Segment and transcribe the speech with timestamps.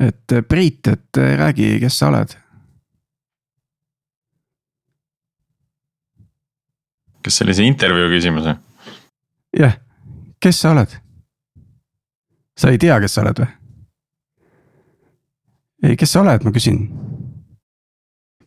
[0.00, 2.36] et Priit, et räägi, kes sa oled?
[7.26, 8.56] kas see oli see intervjuu küsimus või?
[9.58, 9.78] jah,
[10.42, 10.92] kes sa oled?
[12.56, 13.50] sa ei tea, kes sa oled või?
[15.86, 16.80] ei, kes sa oled, ma küsin.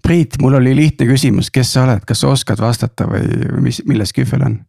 [0.03, 3.27] Priit, mul oli lihtne küsimus, kes sa oled, kas sa oskad vastata või,
[3.67, 4.59] mis, milles kühvel on?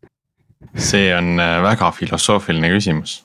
[0.77, 3.21] see on äh, väga filosoofiline küsimus.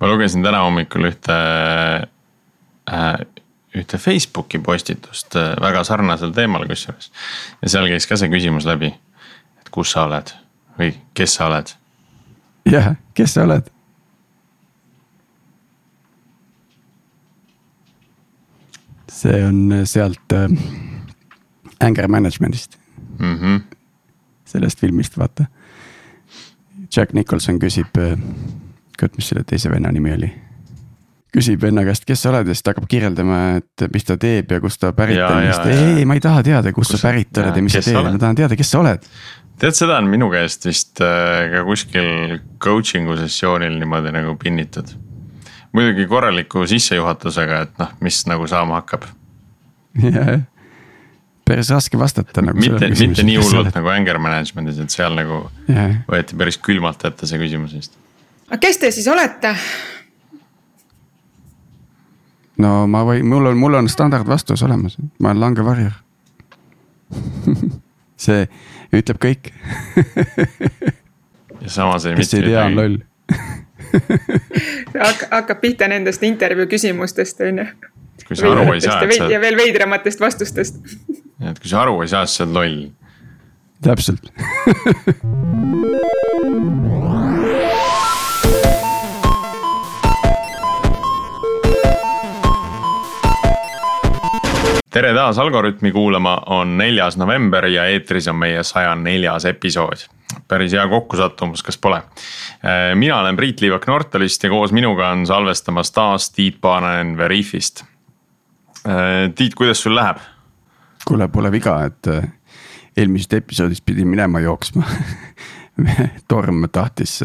[0.00, 1.36] Ma lugesin täna hommikul ühte
[2.92, 3.18] äh,
[3.76, 7.10] ühte Facebooki postitust äh, väga sarnasel teemal kusjuures.
[7.62, 8.92] ja seal käis ka see küsimus läbi,
[9.60, 10.32] et kus sa oled
[10.78, 11.72] või kes sa oled.
[12.72, 13.72] jah, kes sa oled?
[19.16, 20.50] see on sealt äh,
[21.80, 22.78] Anger Management'ist
[23.18, 23.36] mm.
[23.36, 23.76] -hmm.
[24.44, 25.46] sellest filmist, vaata.
[26.96, 28.18] Jack Nicholson küsib äh,,
[28.98, 30.32] kurat, mis selle teise venna nimi oli
[31.36, 34.52] küsib venna käest, kes sa oled ja siis ta hakkab kirjeldama, et mis ta teeb
[34.56, 36.94] ja kust ta pärit on ja siis ta, ei, ei, ma ei taha teada, kust
[36.94, 39.04] kus sa pärit oled ja mis sa teed, ma tahan teada, kes sa oled.
[39.60, 44.94] tead, seda on minu käest vist äh, ka kuskil coaching'u sessioonil niimoodi nagu pinnitud.
[45.76, 49.04] muidugi korraliku sissejuhatusega, et noh, mis nagu saama hakkab.
[50.06, 50.40] jah,
[51.46, 52.58] päris raske vastata nagu.
[52.64, 56.00] mitte, mitte nii hullult nagu anger management'is, et seal nagu yeah.
[56.08, 57.98] võeti päris külmalt ette see küsimus vist.
[58.48, 59.52] Aga kes te siis olete?
[62.62, 65.94] no ma võin, mul on, mul on standardvastus olemas, ma olen langevarjur
[68.26, 68.40] see
[68.96, 69.42] ütleb kõik
[71.64, 72.16] ja samas ei.
[72.18, 72.96] kes ei tea, on loll
[74.96, 77.66] hakkab, hakkab pihta nendest intervjuu küsimustest, on ju.
[78.26, 79.24] kui sa aru ei saa, et sa.
[79.30, 80.74] ja veel veidramatest vastustest.
[81.40, 82.78] et kui sa aru ei saa, siis sa oled loll.
[83.86, 84.24] täpselt
[94.96, 100.06] tere taas Algorütmi kuulama, on neljas november ja eetris on meie saja neljas episood.
[100.48, 101.96] päris hea kokkusattumus, kas pole?
[101.96, 107.84] Äh, mina olen Priit Liivak Nortalist ja koos minuga on salvestamas taas Tiit Paananen Veriffist.
[108.88, 110.16] Äh, Tiit, kuidas sul läheb?
[111.04, 112.24] kuule, pole viga, et äh,
[112.96, 114.86] eelmisest episoodist pidin minema jooksma
[116.28, 117.20] torm tahtis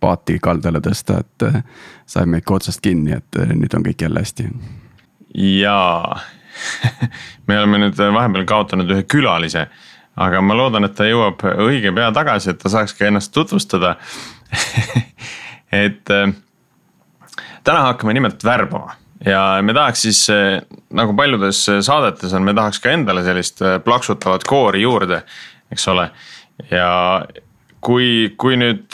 [0.00, 1.50] paati kaldale tõsta, et
[2.06, 4.50] saime ikka otsast kinni, et nüüd on kõik jälle hästi.
[5.34, 6.20] jaa
[7.48, 9.66] me oleme nüüd vahepeal kaotanud ühe külalise,
[10.16, 13.96] aga ma loodan, et ta jõuab õige pea tagasi, et ta saaks ka ennast tutvustada
[15.84, 16.30] et äh,
[17.64, 18.96] täna hakkame nimelt värbama
[19.26, 20.60] ja me tahaks siis äh,
[20.94, 25.22] nagu paljudes saadetes on, me tahaks ka endale sellist äh, plaksutavat koori juurde,
[25.72, 26.10] eks ole.
[26.70, 26.88] ja
[27.84, 28.92] kui, kui nüüd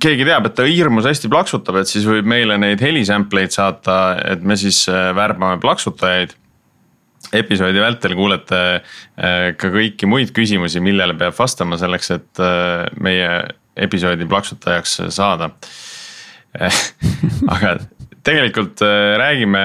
[0.00, 4.42] keegi teab, et ta hirmus hästi plaksutab, et siis võib meile neid helisampleid saata, et
[4.44, 6.34] me siis värbame plaksutajaid
[7.32, 13.30] episoodi vältel kuulete äh, ka kõiki muid küsimusi, millele peab vastama selleks, et äh, meie
[13.76, 15.50] episoodi plaksutajaks saada.
[17.52, 17.76] aga
[18.24, 19.62] tegelikult äh, räägime,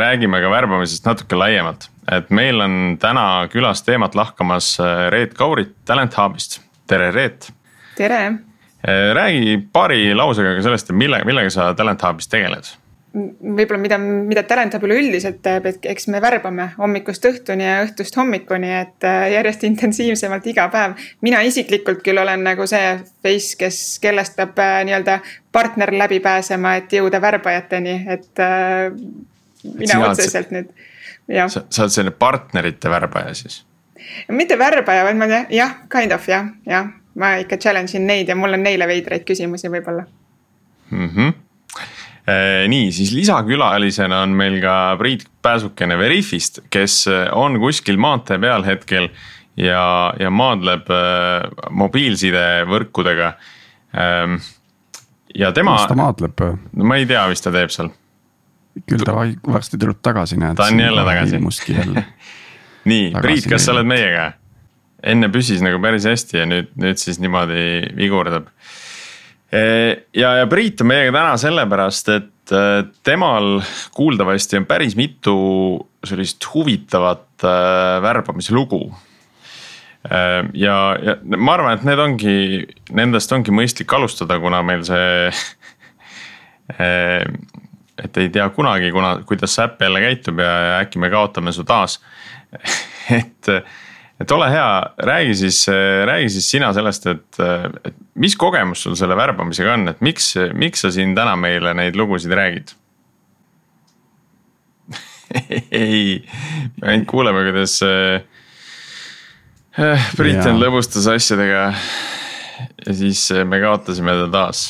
[0.00, 4.74] räägime ka värbamisest natuke laiemalt, et meil on täna külas teemat lahkamas
[5.12, 7.50] Reet Kaurit Talent Hubist, tere Reet.
[7.96, 8.20] tere.
[9.14, 12.68] räägi paari lausega ka sellest, et mille, millega sa Talent Hubis tegeled
[13.14, 18.16] võib-olla mida, mida Talent Hub üleüldiselt teeb, et eks me värbame hommikust õhtuni ja õhtust
[18.18, 20.98] hommikuni, et äh, järjest intensiivsemalt iga päev.
[21.24, 25.18] mina isiklikult küll olen nagu see face, kes, kellest peab äh, nii-öelda
[25.52, 28.92] partner läbi pääsema, et jõuda värbajateni, et äh,
[29.72, 30.70] mina otseselt nüüd,
[31.32, 31.48] jah.
[31.48, 33.62] sa oled selline partnerite värbaja siis?
[34.28, 38.36] mitte värbaja, vaid ma jah, kind of jah, jah, ma ikka challenge in neid ja
[38.36, 40.04] mul on neile veidraid küsimusi võib-olla
[40.90, 41.08] mm.
[41.08, 41.36] -hmm
[42.68, 48.66] nii, siis lisakülalisena on meil ka Priit Pääsukene Veriffist, kes äh, on kuskil maantee peal
[48.66, 49.08] hetkel
[49.56, 53.32] ja, ja maadleb äh, mobiilsidevõrkudega
[53.96, 54.40] ähm,.
[55.34, 55.78] ja tema.
[55.78, 56.44] mis ta maadleb?
[56.72, 57.92] no ma ei tea, mis ta teeb seal.
[58.84, 59.14] küll ta
[59.48, 60.58] varsti tuleb tagasi, näed.
[60.58, 61.40] ta on jälle tagasi.
[62.92, 64.32] nii, Priit, kas sa oled meiega?
[65.06, 68.50] enne püsis nagu päris hästi ja nüüd, nüüd siis niimoodi vigurdab
[69.52, 73.60] ja, ja Priit on meiega täna sellepärast, et äh, temal
[73.96, 75.36] kuuldavasti on päris mitu
[76.04, 78.82] sellist huvitavat äh, värbamislugu.
[80.08, 82.36] Äh, ja, ja ma arvan, et need ongi,
[82.96, 85.30] nendest ongi mõistlik alustada, kuna meil see
[87.98, 91.64] et ei tea kunagi, kuna, kuidas see äpp jälle käitub ja, äkki me kaotame su
[91.68, 91.98] taas
[93.18, 93.48] et,
[94.20, 94.70] et ole hea,
[95.06, 95.62] räägi siis,
[96.10, 97.40] räägi siis sina sellest, et,
[97.86, 101.98] et mis kogemus sul selle värbamisega on, et miks, miks sa siin täna meile neid
[101.98, 102.74] lugusid räägid
[105.70, 106.24] ei,
[106.80, 108.22] me ainult kuuleme, kuidas äh,
[110.18, 111.72] Briten lõbustas asjadega.
[112.86, 114.62] ja siis me kaotasime ta taas.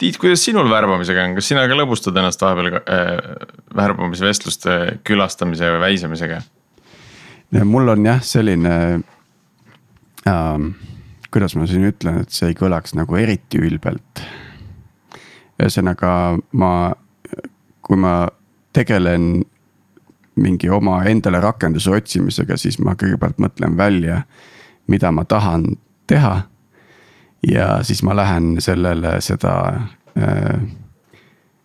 [0.00, 3.12] Tiit, kuidas sinul värbamisega on, kas sina ka lõbustad ennast vahepeal äh,
[3.78, 6.42] värbamisvestluste külastamise või väisamisega?
[7.64, 9.02] Mul on jah, selline
[10.26, 10.68] ähm,,
[11.32, 14.22] kuidas ma siin ütlen, et see ei kõlaks nagu eriti ülbelt.
[15.62, 16.72] ühesõnaga ma,
[17.84, 18.14] kui ma
[18.72, 19.44] tegelen
[20.34, 24.22] mingi oma endale rakenduse otsimisega, siis ma kõigepealt mõtlen välja,
[24.88, 25.66] mida ma tahan
[26.06, 26.42] teha.
[27.48, 29.54] ja siis ma lähen sellele seda
[30.16, 30.60] äh,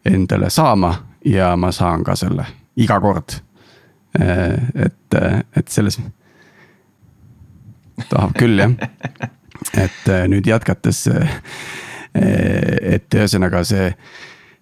[0.05, 0.95] endale saama
[1.25, 2.45] ja ma saan ka selle
[2.75, 3.39] iga kord
[4.19, 4.91] äh,.
[5.15, 5.99] Et, et selles,
[8.09, 8.73] tahab küll jah,
[9.73, 11.37] et äh, nüüd jätkates äh,.
[12.17, 13.91] et ühesõnaga see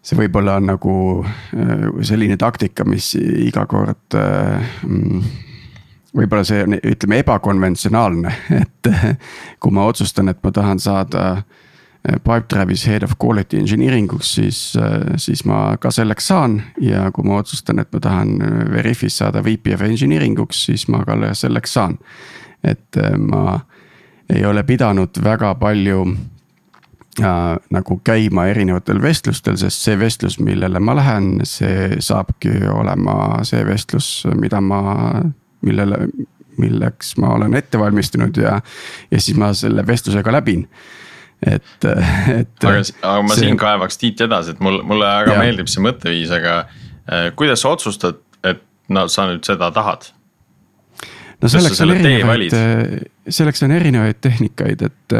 [0.06, 5.22] see võib-olla on nagu äh, selline taktika, mis iga kord mm,
[6.16, 8.92] võib-olla see on, ütleme ebakonventsionaalne, et
[9.60, 11.65] kui ma otsustan, et ma tahan saada äh,
[12.06, 14.60] Pipedrive'is head of quality engineering uks, siis,
[15.18, 16.62] siis ma ka selleks saan.
[16.82, 18.36] ja kui ma otsustan, et ma tahan
[18.72, 21.98] Veriffis saada VP of engineering uks, siis ma ka selleks saan.
[22.64, 23.60] et ma
[24.30, 26.06] ei ole pidanud väga palju
[27.24, 33.66] äh, nagu käima erinevatel vestlustel, sest see vestlus, millele ma lähen, see saabki olema see
[33.66, 34.10] vestlus,
[34.40, 34.82] mida ma,
[35.66, 36.08] millele,
[36.58, 38.60] milleks ma olen ette valmistunud ja,
[39.12, 40.66] ja siis ma selle vestluse ka läbin
[41.42, 41.88] et,
[42.40, 42.64] et.
[42.64, 43.46] aga, aga ma see...
[43.46, 45.46] siin kaevaks Tiit edasi, et mul, mulle väga ja.
[45.46, 50.12] meeldib see mõtteviis, aga äh, kuidas sa otsustad, et no sa nüüd seda tahad?
[51.42, 52.60] no selleks on erinevaid,
[53.28, 55.18] selleks on erinevaid tehnikaid, et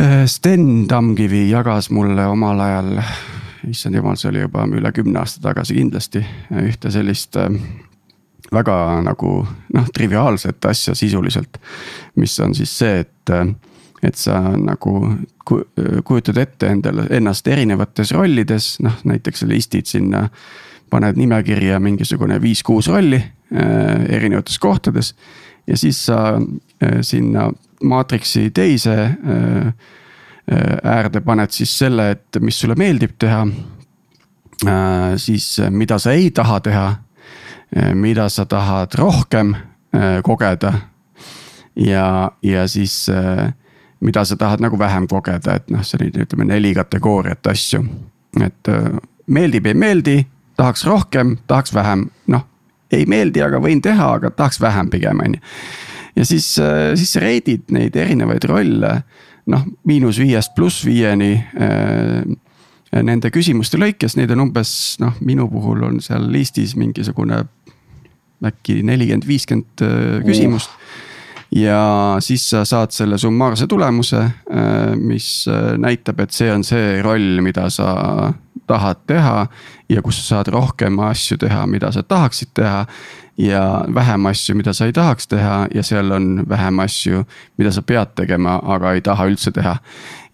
[0.00, 2.94] Äh, Sten Tamkivi jagas mulle omal ajal,
[3.68, 6.22] issand jumal, see oli juba üle kümne aasta tagasi kindlasti,
[6.62, 7.50] ühte sellist äh,
[8.52, 9.34] väga nagu
[9.74, 11.60] noh, triviaalset asja sisuliselt.
[12.16, 13.52] mis on siis see, et, äh,
[14.02, 15.16] et sa nagu
[16.04, 20.28] kujutad ette endale, ennast erinevates rollides, noh näiteks listid sinna.
[20.92, 25.14] paned nimekirja mingisugune viis-kuus rolli äh, erinevates kohtades
[25.66, 27.50] ja siis sa äh, sinna
[27.82, 29.72] maatriksi teise äh, äh,
[30.82, 33.46] äärde paned siis selle, et mis sulle meeldib teha.
[34.66, 36.86] Äh, siis mida sa ei taha teha,
[37.94, 39.54] mida sa tahad rohkem
[40.22, 40.72] kogeda.
[41.76, 43.06] ja, ja siis
[44.02, 47.84] mida sa tahad nagu vähem kogeda, et noh, selline ütleme neli kategooriat asju.
[48.40, 48.68] et
[49.26, 50.16] meeldib, ei meeldi,
[50.56, 52.46] tahaks rohkem, tahaks vähem, noh
[52.92, 55.42] ei meeldi, aga võin teha, aga tahaks vähem pigem on ju.
[56.16, 58.94] ja siis, äh, siis sa rate'id neid erinevaid rolle
[59.52, 65.86] noh, miinus viiest pluss viieni äh, nende küsimuste lõikes, neid on umbes noh, minu puhul
[65.88, 67.44] on seal listis mingisugune
[68.42, 70.70] äkki nelikümmend, viiskümmend äh, küsimust.
[70.74, 71.08] Mm
[71.56, 74.22] ja siis sa saad selle summaarse tulemuse,
[74.96, 75.26] mis
[75.78, 78.32] näitab, et see on see roll, mida sa
[78.66, 79.46] tahad teha.
[79.88, 82.86] ja kus sa saad rohkem asju teha, mida sa tahaksid teha
[83.38, 87.24] ja vähem asju, mida sa ei tahaks teha ja seal on vähem asju,
[87.58, 89.76] mida sa pead tegema, aga ei taha üldse teha.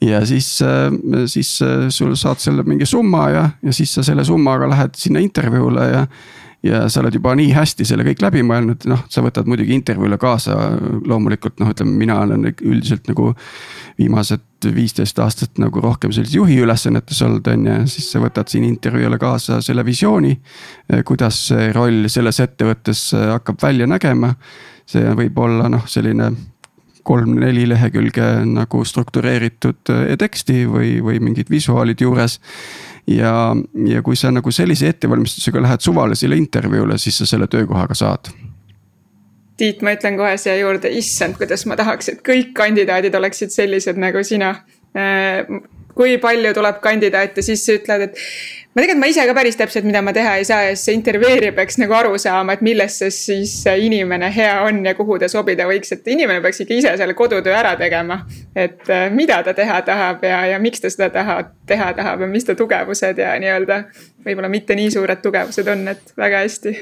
[0.00, 0.92] ja siis, äh,
[1.26, 5.20] siis äh, sul saad selle mingi summa ja, ja siis sa selle summaga lähed sinna
[5.20, 6.06] intervjuule ja
[6.62, 10.18] ja sa oled juba nii hästi selle kõik läbi mõelnud, noh, sa võtad muidugi intervjuule
[10.18, 10.56] kaasa
[11.06, 13.34] loomulikult noh, ütleme, mina olen üldiselt nagu.
[13.98, 18.64] viimased viisteist aastat nagu rohkem sellises juhi ülesannetes olnud, on ju, siis sa võtad siin
[18.64, 20.38] intervjuule kaasa selle visiooni.
[21.04, 24.34] kuidas see roll selles ettevõttes hakkab välja nägema.
[24.86, 26.32] see võib olla noh, selline
[27.08, 32.38] kolm-neli lehekülge nagu struktureeritud teksti või, või mingid visuaalid juures
[33.08, 33.32] ja,
[33.86, 38.30] ja kui sa nagu sellise ettevalmistusega lähed suvalisele intervjuule, siis sa selle töökoha ka saad.
[39.58, 43.98] Tiit, ma ütlen kohe siia juurde, issand, kuidas ma tahaks, et kõik kandidaadid oleksid sellised
[43.98, 44.52] nagu sina
[44.94, 45.48] äh,
[45.98, 48.20] kui palju tuleb kandidaate, siis sa ütled, et
[48.74, 50.96] ma tegelikult, ma ise ka päris täpselt, mida ma teha ei saa ja siis see
[50.98, 55.28] intervjueerija peaks nagu aru saama, et milles see siis inimene hea on ja kuhu ta
[55.32, 58.20] sobida võiks, et inimene peaks ikka ise selle kodutöö ära tegema.
[58.54, 62.30] et äh, mida ta teha tahab ja, ja miks ta seda taha, teha tahab ja
[62.30, 63.82] mis ta tugevused ja nii-öelda
[64.26, 66.74] võib-olla mitte nii suured tugevused on, et väga hästi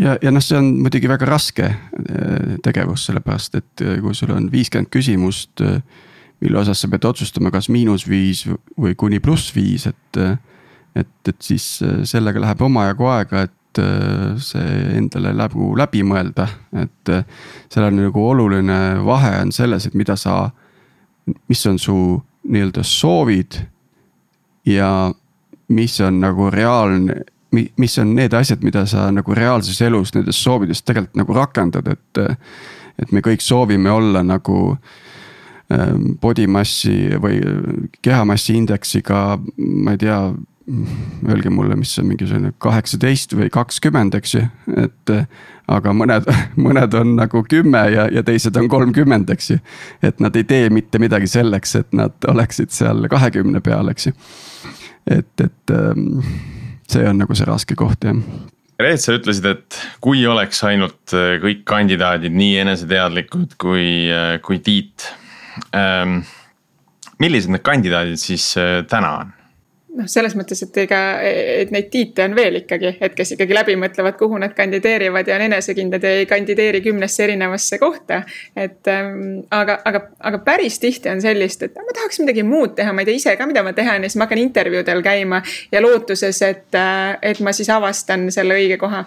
[0.00, 4.34] ja, ja noh, see on muidugi väga raske äh, tegevus, sellepärast et äh, kui sul
[4.34, 5.62] on viiskümmend küsimust
[6.44, 8.42] mille osas sa pead otsustama, kas miinus viis
[8.80, 10.18] või kuni pluss viis, et.
[10.94, 16.48] Et, et siis äh, sellega läheb omajagu aega, et äh, see endale läbi, läbi mõelda,
[16.72, 17.12] et.
[17.12, 17.24] Äh,
[17.72, 20.50] seal on nagu oluline vahe on selles, et mida sa,
[21.50, 21.96] mis on su
[22.44, 23.64] nii-öelda soovid.
[24.66, 25.12] ja
[25.68, 27.18] mis on nagu reaalne,
[27.52, 32.38] mis on need asjad, mida sa nagu reaalses elus nendest soovidest tegelikult nagu rakendad, et.
[32.94, 34.76] et me kõik soovime olla nagu
[35.72, 37.40] ähm, body mass'i või
[38.06, 40.18] kehamassi indeksiga, ma ei tea
[41.28, 44.46] öelge mulle, mis on mingisugune kaheksateist või kakskümmend, eks ju,
[44.80, 45.12] et.
[45.68, 46.26] aga mõned,
[46.66, 49.58] mõned on nagu kümme ja, ja teised on kolmkümmend, eks ju.
[50.04, 54.14] et nad ei tee mitte midagi selleks, et nad oleksid seal kahekümne peal, eks ju.
[55.06, 56.24] et, et ähm,
[56.88, 58.16] see on nagu see raske koht jah.
[58.80, 64.64] Reet, sa ütlesid, et kui oleks ainult äh, kõik kandidaadid nii eneseteadlikud kui, äh, kui
[64.64, 65.12] Tiit
[65.76, 66.22] ähm,.
[67.20, 68.50] millised need kandidaadid siis
[68.90, 69.34] täna on?
[69.98, 73.76] Noh, selles mõttes, et ega, et neid tiite on veel ikkagi, et kes ikkagi läbi
[73.80, 78.22] mõtlevad, kuhu nad kandideerivad ja on enesekindlad ja ei kandideeri kümnesse erinevasse kohta.
[78.56, 82.92] et ähm, aga, aga, aga päris tihti on sellist, et ma tahaks midagi muud teha,
[82.92, 85.82] ma ei tea ise ka, mida ma tehan ja siis ma hakkan intervjuudel käima ja
[85.82, 89.04] lootuses, et, äh, et ma siis avastan selle õige koha.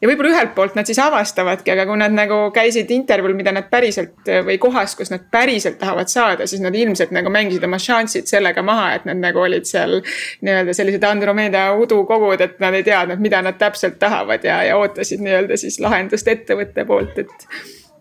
[0.00, 3.70] ja võib-olla ühelt poolt nad siis avastavadki, aga kui nad nagu käisid intervjuul, mida nad
[3.72, 8.28] päriselt või kohas, kus nad päriselt tahavad saada, siis nad ilmselt nagu mängisid oma šansid
[8.28, 10.00] sellega maha, et nad nagu olid seal
[10.46, 15.22] nii-öelda sellised Andromeda udukogud, et nad ei teadnud, mida nad täpselt tahavad ja, ja ootasid
[15.24, 17.48] nii-öelda siis lahendust ettevõtte poolt, et,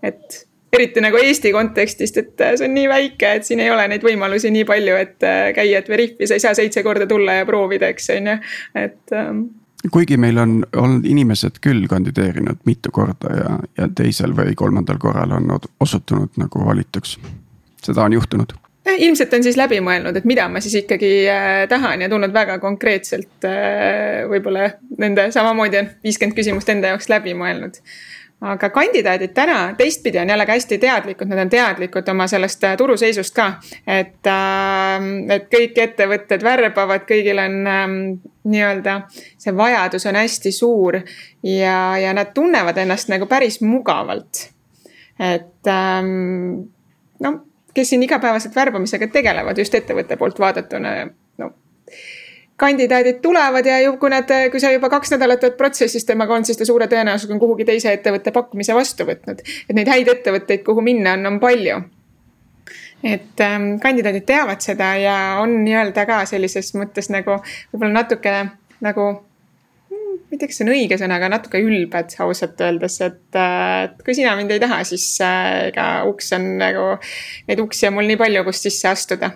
[0.04, 0.42] et
[0.76, 4.52] eriti nagu Eesti kontekstist, et see on nii väike, et siin ei ole neid võimalusi
[4.54, 8.12] nii palju, et käia, et Veriffi sa ei saa seitse korda tulla ja proovida, eks
[8.18, 8.36] on ju,
[8.82, 9.46] et ähm,
[9.92, 15.36] kuigi meil on olnud inimesed küll kandideerinud mitu korda ja, ja teisel või kolmandal korral
[15.38, 17.18] on osutunud nagu valituks.
[17.86, 22.06] seda on juhtunud ilmselt on siis läbi mõelnud, et mida ma siis ikkagi äh, tahan
[22.06, 24.70] ja tulnud väga konkreetselt äh, võib-olla
[25.02, 27.82] nende samamoodi on viiskümmend küsimust enda jaoks läbi mõelnud.
[28.46, 33.36] aga kandidaadid täna teistpidi on jällegi hästi teadlikud, nad on teadlikud oma sellest äh, turuseisust
[33.36, 33.48] ka.
[33.88, 34.30] et,
[35.34, 37.98] et kõik ettevõtted värbavad, kõigil on ähm,
[38.44, 39.00] nii-öelda
[39.42, 41.00] see vajadus on hästi suur
[41.44, 44.50] ja, ja nad tunnevad ennast nagu päris mugavalt.
[45.20, 46.70] et ähm,
[47.20, 47.36] no
[47.76, 50.94] kes siin igapäevaselt värbamisega tegelevad just ettevõtte poolt vaadatuna,
[51.38, 51.52] no
[52.58, 56.48] kandidaadid tulevad ja ju, kui nad, kui sa juba kaks nädalat oled protsessis temaga olnud,
[56.48, 59.44] siis ta suure tõenäosusega on kuhugi teise ettevõtte pakkumise vastu võtnud.
[59.70, 61.82] et neid häid ettevõtteid, kuhu minna on, on palju.
[63.04, 67.42] et ähm, kandidaadid teavad seda ja on nii-öelda ka sellises mõttes nagu
[67.74, 68.38] võib-olla natuke
[68.82, 69.10] nagu
[70.36, 73.98] ma ei tea, kas see on õige sõna, aga natuke ülbed ausalt öeldes, et, et
[74.04, 76.86] kui sina mind ei taha, siis äh, ega uks on nagu,
[77.50, 79.32] neid uksi on mul nii palju, kust sisse astuda.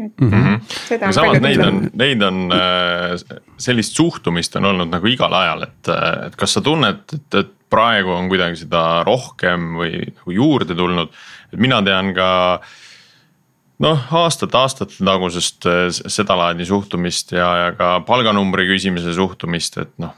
[0.00, 0.60] et mm -hmm.
[0.88, 1.40] seda on palju.
[1.44, 2.38] Neid on, neid on,
[3.58, 5.92] sellist suhtumist on olnud nagu igal ajal, et,
[6.26, 11.12] et kas sa tunned, et, et praegu on kuidagi seda rohkem või nagu juurde tulnud,
[11.52, 12.80] et mina tean ka äh,
[13.82, 20.14] noh, aastate-aastate tagusest äh, sedalaadi suhtumist ja, ja ka palganumbri küsimise suhtumist, et noh.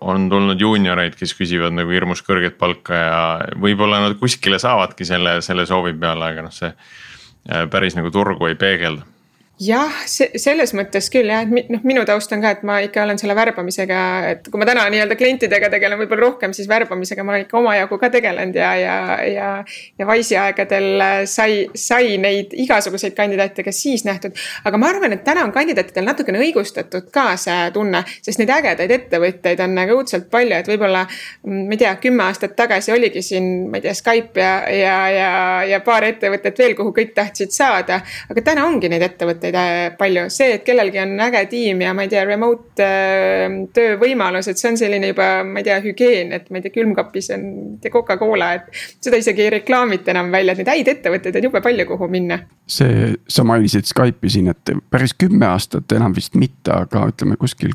[0.00, 3.22] on tulnud juunioreid, kes küsivad nagu hirmus kõrget palka ja
[3.60, 8.50] võib-olla nad kuskile saavadki selle, selle soovi peale, aga noh, see äh, päris nagu turgu
[8.50, 9.13] ei peegelda
[9.62, 13.18] jah, selles mõttes küll jah, et noh, minu taust on ka, et ma ikka olen
[13.20, 13.98] selle värbamisega,
[14.32, 17.98] et kui ma täna nii-öelda klientidega tegelen võib-olla rohkem, siis värbamisega ma olen ikka omajagu
[18.02, 18.96] ka tegelenud ja, ja,
[19.30, 19.50] ja.
[19.98, 24.34] ja Wise'i aegadel sai, sai neid igasuguseid kandidaate ka siis nähtud.
[24.66, 28.90] aga ma arvan, et täna on kandidaatidel natukene õigustatud ka see tunne, sest neid ägedaid
[28.98, 31.06] ettevõtteid on nagu õudselt palju, et võib-olla.
[31.46, 35.32] ma ei tea, kümme aastat tagasi oligi siin, ma ei tea, Skype ja, ja, ja,
[35.76, 38.02] ja paar ettevõtet veel, kuhu kõik tahtsid saada.
[38.30, 42.04] aga täna ongi neid ettevõtteid ettevõtteid palju, see, et kellelgi on äge tiim ja ma
[42.04, 46.60] ei tea, remote äh, töövõimalused, see on selline juba, ma ei tea, hügieen, et ma
[46.60, 47.46] ei tea, külmkapis on
[47.92, 48.68] Coca-Cola, et.
[49.04, 52.40] seda isegi ei reklaamita enam välja, et neid häid ettevõtteid on jube palju, kuhu minna.
[52.66, 57.74] see, sa mainisid Skype'i siin, et päris kümme aastat enam vist mitte, aga ütleme kuskil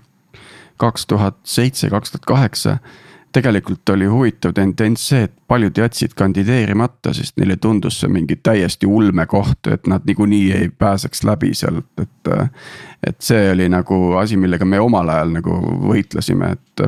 [0.80, 2.78] kaks tuhat seitse, kaks tuhat kaheksa
[3.32, 8.90] tegelikult oli huvitav tendents see, et paljud jätsid kandideerimata, sest neile tundus see mingi täiesti
[8.90, 12.34] ulmekoht, et nad niikuinii ei pääseks läbi sealt, et.
[13.08, 15.56] et see oli nagu asi, millega me omal ajal nagu
[15.88, 16.84] võitlesime, et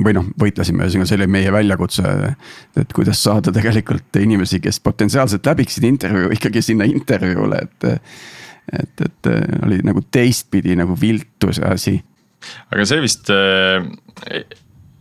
[0.00, 2.14] või noh, võitlesime, ühesõnaga see oli meie väljakutse.
[2.80, 7.92] et kuidas saada tegelikult inimesi, kes potentsiaalselt läbiksid intervjuu ikkagi sinna intervjuule, et.
[8.72, 9.30] et, et
[9.66, 11.96] oli nagu teistpidi nagu viltu see asi.
[12.72, 13.30] aga see vist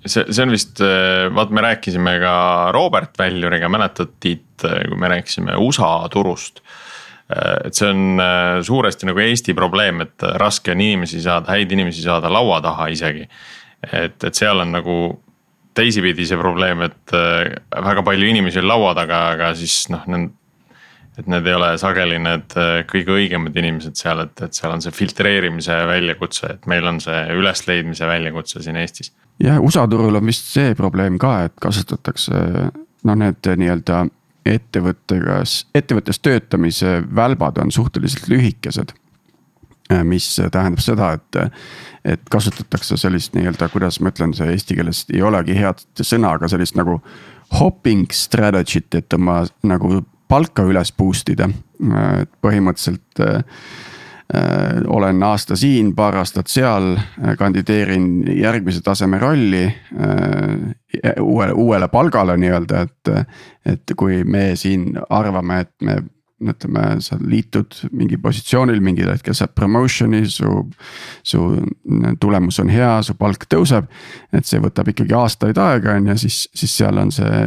[0.05, 2.35] see, see on vist, äh, vaat me rääkisime ka
[2.75, 6.61] Robert Väljuriga, mäletad Tiit, äh, kui me rääkisime USA turust.
[7.31, 8.21] Äh, et see on
[8.65, 13.27] suuresti nagu Eesti probleem, et raske on inimesi saada, häid inimesi saada laua taha isegi.
[13.91, 14.95] et, et seal on nagu
[15.73, 17.13] teisipidi see probleem, et
[17.71, 20.05] väga palju inimesi on laua taga, aga siis noh.
[21.21, 24.83] Et need ei ole sageli need äh, kõige õigemad inimesed seal, et, et seal on
[24.83, 29.13] see filtreerimise väljakutse, et meil on see ülesleidmise väljakutse siin Eestis.
[29.41, 32.41] jah, USA turul on vist see probleem ka, et kasutatakse
[33.07, 34.05] noh, need nii-öelda
[34.51, 35.43] ettevõttega,
[35.77, 38.95] ettevõttes töötamise välbad on suhteliselt lühikesed
[39.91, 41.57] Äh, mis tähendab seda, et,
[42.05, 46.47] et kasutatakse sellist nii-öelda, kuidas ma ütlen, see eesti keeles ei olegi head sõna, aga
[46.51, 46.99] sellist nagu
[47.59, 51.49] hopping strategy't, et oma nagu palka üles boost ida.
[52.21, 53.41] et põhimõtteliselt äh,
[54.35, 56.93] äh, olen aasta siin, paar aastat seal,
[57.37, 61.13] kandideerin järgmise taseme rolli äh,.
[61.19, 63.29] uuele, uuele palgale nii-öelda, et,
[63.65, 65.97] et kui me siin arvame, et me
[66.41, 70.65] ütleme, sa liitud mingi positsioonil, mingil hetkel saad promotion'i, su.
[71.23, 71.41] su
[72.21, 73.87] tulemus on hea, su palk tõuseb.
[74.33, 77.41] et see võtab ikkagi aastaid aega, on ju, siis, siis seal on see.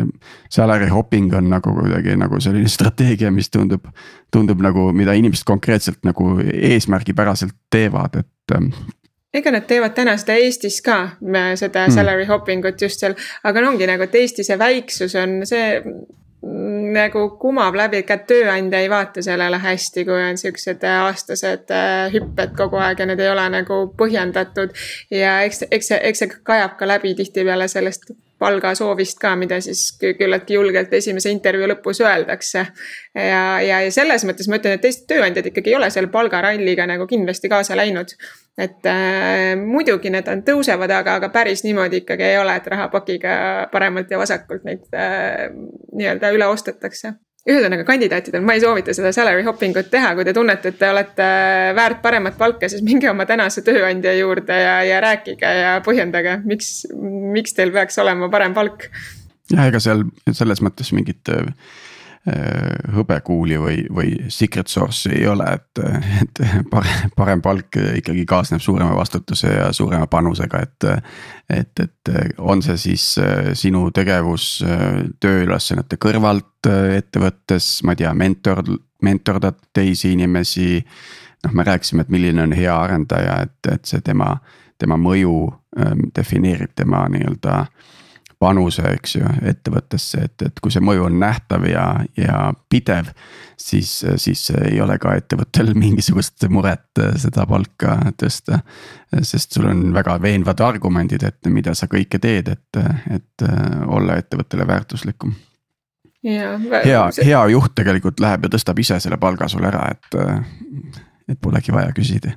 [0.54, 3.88] Salary hopping on nagu kuidagi nagu selline strateegia, mis tundub,
[4.32, 8.70] tundub nagu, mida inimesed konkreetselt nagu eesmärgipäraselt teevad, et ähm,
[9.34, 10.98] ega nad teevad täna seda Eestis ka,
[11.58, 11.94] seda mm.
[11.94, 15.80] salary hopping ut just seal, aga no ongi nagu, et Eesti see väiksus on see
[16.94, 22.54] nagu kumab läbi, ka tööandja ei vaata sellele hästi, kui on siuksed aastased äh, hüpped
[22.58, 24.74] kogu aeg ja need ei ole nagu põhjendatud.
[25.10, 28.12] ja eks, eks see, eks see kajab ka läbi tihtipeale sellest
[28.44, 32.66] palgasoovist ka, mida siis küllaltki julgelt esimese intervjuu lõpus öeldakse.
[33.16, 36.86] ja, ja, ja selles mõttes ma ütlen, et teised tööandjad ikkagi ei ole selle palgaralliga
[36.90, 38.14] nagu kindlasti kaasa läinud
[38.58, 43.36] et äh, muidugi need on, tõusevad, aga, aga päris niimoodi ikkagi ei ole, et rahapakiga
[43.72, 45.48] paremalt ja vasakult neid äh,
[45.96, 47.16] nii-öelda üle ostetakse
[47.48, 50.88] ühesõnaga kandidaatidel ma ei soovita seda salary hopping ut teha, kui te tunnete, et te
[50.90, 51.26] olete
[51.76, 56.72] väärt paremat palka, siis minge oma tänase tööandja juurde ja, ja rääkige ja põhjendage, miks,
[57.34, 58.88] miks teil peaks olema parem palk.
[59.52, 61.52] jah, ega seal selles mõttes mingit Äh,
[62.94, 65.80] hõbekuuli või, või secret source'i ei ole, et,
[66.22, 66.40] et
[66.72, 70.86] parem, parem palk ikkagi kaasneb suurema vastutuse ja suurema panusega, et.
[71.52, 78.14] et, et on see siis äh, sinu tegevus äh, tööülesannete kõrvalt ettevõttes, ma ei tea,
[78.16, 78.62] mentor,
[79.04, 80.84] mentordad teisi inimesi.
[81.44, 84.38] noh, me rääkisime, et milline on hea arendaja, et, et see tema,
[84.78, 85.52] tema mõju
[86.16, 87.66] defineerib tema nii-öelda
[88.44, 91.86] panuse, eks ju, ettevõttesse, et, et kui see mõju on nähtav ja,
[92.18, 93.12] ja pidev.
[93.56, 98.60] siis, siis ei ole ka ettevõttel mingisugust muret äh, seda palka tõsta.
[99.22, 104.18] sest sul on väga veenvad argumendid, et mida sa kõike teed, et, et äh, olla
[104.20, 105.34] ettevõttele väärtuslikum.
[106.84, 111.40] hea, hea juht tegelikult läheb ja tõstab ise selle palga sul ära, et, äh, et
[111.40, 112.36] polegi vaja küsida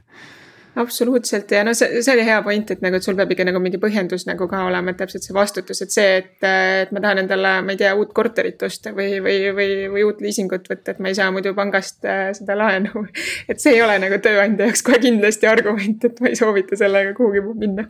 [0.78, 3.60] absoluutselt ja no see, see oli hea point, et nagu, et sul peab ikka nagu
[3.64, 7.24] mingi põhjendus nagu ka olema, et täpselt see vastutus, et see, et, et ma tahan
[7.24, 11.04] endale, ma ei tea, uut korterit osta või, või, või, või uut liisingut võtta, et
[11.04, 13.06] ma ei saa muidu pangast äh, seda laenu.
[13.50, 17.16] et see ei ole nagu tööandja jaoks kohe kindlasti argument, et ma ei soovita sellega
[17.18, 17.88] kuhugi minna.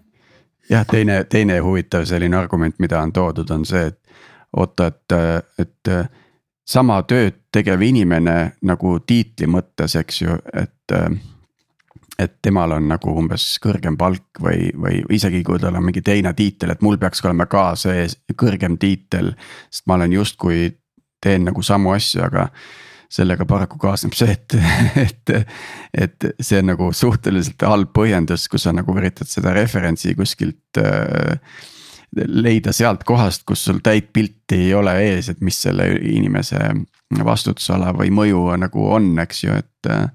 [0.69, 3.99] jah, teine, teine huvitav selline argument, mida on toodud, on see, et
[4.57, 5.17] oota, et,
[5.59, 5.95] et
[6.67, 10.95] sama tööd tegev inimene nagu tiitli mõttes, eks ju, et
[12.19, 16.33] et temal on nagu umbes kõrgem palk või, või isegi kui tal on mingi teine
[16.37, 19.35] tiitel, et mul peaks olema ka see kõrgem tiitel.
[19.69, 20.71] sest ma olen justkui
[21.21, 22.49] teen nagu samu asju, aga
[23.09, 24.57] sellega paraku kaasneb see, et,
[25.05, 25.31] et,
[25.93, 31.39] et see on nagu suhteliselt halb põhjendus, kus sa nagu üritad seda referentsi kuskilt äh,
[32.17, 36.59] leida sealt kohast, kus sul täit pilti ei ole ees, et mis selle inimese
[37.23, 40.07] vastutusala või mõju nagu on, eks ju, et äh,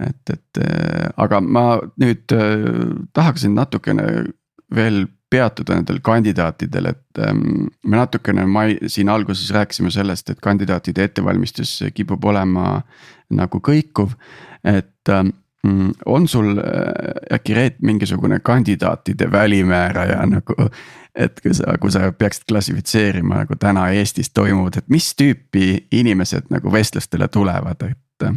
[0.00, 1.66] et, et äh, aga ma
[2.00, 2.68] nüüd äh,
[3.12, 4.06] tahaksin natukene
[4.74, 11.06] veel peatuda nendel kandidaatidel, et ähm, me natukene mai-, siin alguses rääkisime sellest, et kandidaatide
[11.08, 12.82] ettevalmistus kipub olema
[13.32, 14.12] nagu kõikuv,
[14.68, 15.32] et ähm,
[16.06, 20.68] on sul äh, äkki Reet mingisugune kandidaatide välimääraja nagu.
[21.14, 26.48] et kui sa, kui sa peaksid klassifitseerima nagu täna Eestis toimuvad, et mis tüüpi inimesed
[26.50, 28.32] nagu vestlustele tulevad, et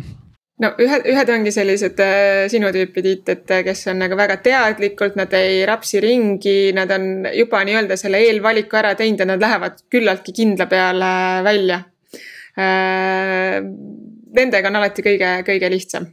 [0.63, 4.38] no ühed, ühed ongi sellised äh, sinu tüüpi Tiit, et äh, kes on nagu väga
[4.46, 9.44] teadlikult, nad ei rapsi ringi, nad on juba nii-öelda selle eelvaliku ära teinud ja nad
[9.44, 11.12] lähevad küllaltki kindla peale
[11.48, 11.82] välja
[12.60, 13.60] äh,.
[14.36, 16.10] Nendega on alati kõige, kõige lihtsam.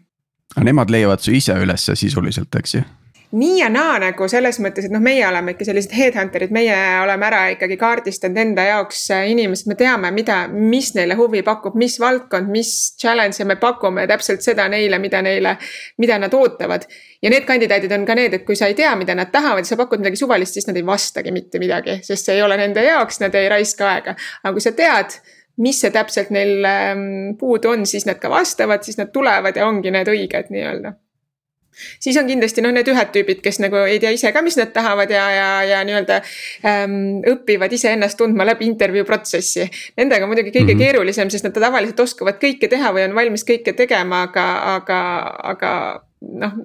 [0.55, 2.83] aga nemad leiavad su ise ülesse sisuliselt, eks ju?
[3.33, 7.27] Nii ja naa nagu selles mõttes, et noh, meie oleme ikka sellised headhunter'id, meie oleme
[7.29, 11.97] ära ikkagi kaardistanud enda jaoks äh, inimesed, me teame, mida, mis neile huvi pakub, mis
[12.01, 15.57] valdkond, mis challenge'e me pakume täpselt seda neile, mida neile,
[16.03, 16.85] mida nad ootavad.
[17.23, 19.79] ja need kandidaadid on ka need, et kui sa ei tea, mida nad tahavad, sa
[19.81, 23.23] pakud midagi suvalist, siis nad ei vastagi mitte midagi, sest see ei ole nende jaoks,
[23.23, 24.17] nad ei raiska aega.
[24.43, 25.17] aga kui sa tead
[25.63, 27.07] mis see täpselt neil ähm,
[27.41, 30.97] puudu on, siis nad ka vastavad, siis nad tulevad ja ongi need õiged nii-öelda
[32.01, 34.73] siis on kindlasti noh, need ühed tüübid, kes nagu ei tea ise ka, mis nad
[34.75, 36.19] tahavad ja, ja, ja nii-öelda
[36.69, 36.97] ähm,
[37.35, 39.69] õpivad iseennast tundma läbi intervjuu protsessi.
[40.01, 40.85] Nendega on muidugi kõige mm -hmm.
[40.85, 45.01] keerulisem, sest nad tavaliselt oskavad kõike teha või on valmis kõike tegema, aga, aga,
[45.55, 45.73] aga
[46.21, 46.59] noh,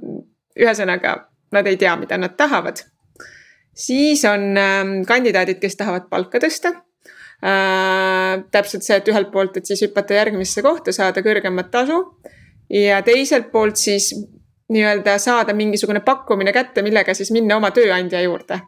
[0.57, 1.17] ühesõnaga
[1.51, 2.83] nad ei tea, mida nad tahavad.
[3.77, 6.73] siis on ähm, kandidaadid, kes tahavad palka tõsta
[7.43, 8.43] äh,.
[8.51, 11.99] täpselt see, et ühelt poolt, et siis hüpata järgmisse kohta, saada kõrgemat tasu
[12.69, 14.13] ja teiselt poolt siis
[14.69, 18.59] nii-öelda saada mingisugune pakkumine kätte, millega siis minna oma tööandja juurde.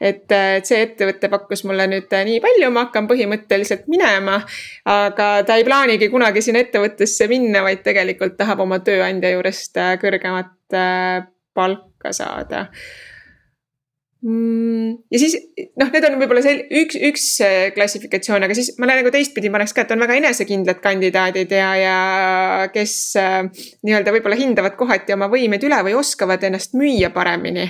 [0.00, 4.40] et, et see ettevõte pakkus mulle nüüd nii palju, ma hakkan põhimõtteliselt minema.
[4.84, 10.78] aga ta ei plaanigi kunagi sinna ettevõttesse minna, vaid tegelikult tahab oma tööandja juurest kõrgemat
[10.80, 12.68] äh, palka saada
[14.24, 15.34] ja siis
[15.76, 17.24] noh, need on võib-olla see üks, üks
[17.76, 21.98] klassifikatsioon, aga siis ma nagu teistpidi paneks ka, et on väga enesekindlad kandidaadid ja, ja
[22.72, 23.42] kes äh,
[23.84, 27.68] nii-öelda võib-olla hindavad kohati oma võimeid üle või oskavad ennast müüa paremini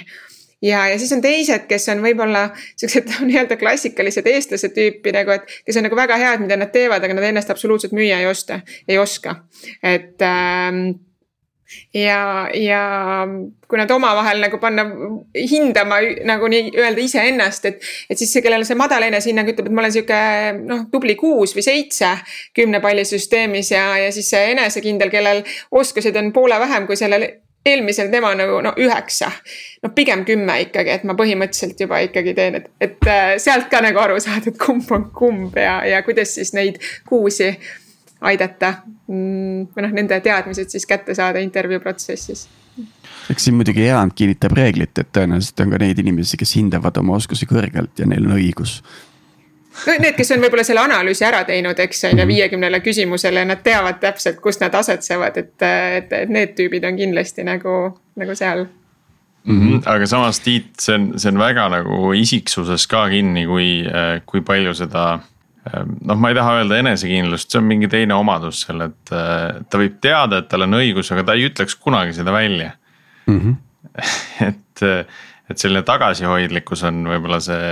[0.64, 2.44] ja, ja siis on teised, kes on võib-olla
[2.76, 7.04] siuksed nii-öelda klassikalised eestlase tüüpi nagu, et kes on nagu väga head, mida nad teevad,
[7.04, 9.40] aga nad ennast absoluutselt müüa ei osta, ei oska.
[9.82, 10.86] et ähm,
[11.94, 12.80] ja, ja
[13.68, 14.84] kui nad omavahel nagu panna
[15.34, 19.84] hindama nagu nii-öelda iseennast, et, et siis see, kellel see madal enesehinnang ütleb, et ma
[19.84, 20.20] olen sihuke
[20.60, 22.12] noh, tubli kuus või seitse
[22.56, 27.28] kümne palli süsteemis ja, ja siis see enesekindel, kellel oskused on poole vähem kui sellel
[27.64, 29.30] eelmisel tema nagu no üheksa,
[29.82, 33.80] no pigem kümme ikkagi, et ma põhimõtteliselt juba ikkagi teen, et, et äh, sealt ka
[33.84, 36.76] nagu aru saada, et kumb on kumb ja, ja kuidas siis neid
[37.08, 37.54] kuusi
[38.24, 38.74] aidata
[39.08, 42.46] või noh, nende teadmised siis kätte saada intervjuu protsessis
[43.30, 47.18] eks siin muidugi erand kinnitab reeglit, et tõenäoliselt on ka neid inimesi, kes hindavad oma
[47.18, 48.76] oskusi kõrgelt ja neil on õigus.
[49.86, 52.32] no need, kes on võib-olla selle analüüsi ära teinud, eks on ju, mhm.
[52.34, 57.46] viiekümnele küsimusele, nad teavad täpselt, kus nad asetsevad, et, et, et need tüübid on kindlasti
[57.46, 57.76] nagu,
[58.20, 58.66] nagu seal
[59.44, 59.82] Mm -hmm.
[59.92, 63.84] aga samas Tiit, see on, see on väga nagu isiksuses ka kinni, kui,
[64.26, 65.18] kui palju seda
[65.72, 69.80] noh, ma ei taha öelda enesekindlust, see on mingi teine omadus seal, et äh, ta
[69.80, 72.72] võib teada, et tal on õigus, aga ta ei ütleks kunagi seda välja
[73.30, 73.38] mm.
[73.40, 73.54] -hmm.
[74.50, 74.84] et,
[75.50, 77.70] et selline tagasihoidlikkus on võib-olla see,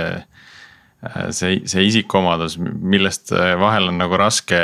[1.05, 4.63] äh, see, see isikuomadus, millest äh, vahel on nagu raske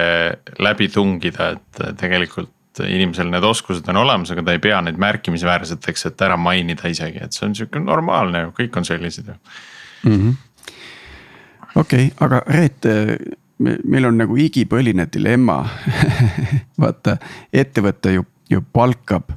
[0.59, 6.05] läbi tungida, et tegelikult inimesel need oskused on olemas, aga ta ei pea neid märkimisväärseteks,
[6.05, 10.15] et ära mainida isegi, et see on sihuke normaalne ju, kõik on sellised ju mm.
[10.15, 10.37] -hmm
[11.75, 12.85] okei okay,, aga Reet,
[13.59, 15.61] meil on nagu igipõline dilemma
[16.81, 17.17] vaata,
[17.53, 19.33] ettevõte ju, ju palkab,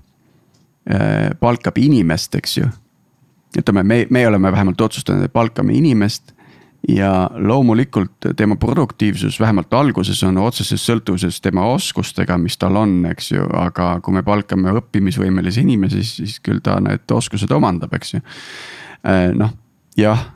[1.40, 2.68] palkab inimest, eks ju.
[3.58, 6.32] ütleme, me, me oleme vähemalt otsustanud, et palkame inimest
[6.88, 13.32] ja loomulikult tema produktiivsus vähemalt alguses on otseses sõltuvuses tema oskustega, mis tal on, eks
[13.32, 18.22] ju, aga kui me palkame õppimisvõimelisi inimesi, siis küll ta need oskused omandab, eks ju.
[19.38, 19.54] noh,
[19.98, 20.26] jah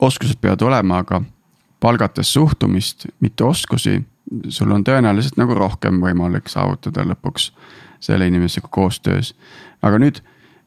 [0.00, 1.22] oskused peavad olema, aga
[1.80, 4.00] palgates suhtumist, mitte oskusi,
[4.48, 7.50] sul on tõenäoliselt nagu rohkem võimalik saavutada lõpuks
[8.00, 9.34] selle inimesega koostöös.
[9.82, 10.20] aga nüüd,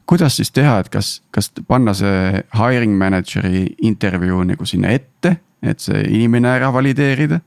[0.06, 5.80] kuidas siis teha, et kas, kas panna see hiring manager'i intervjuu nagu sinna ette, et
[5.80, 7.40] see inimene ära valideerida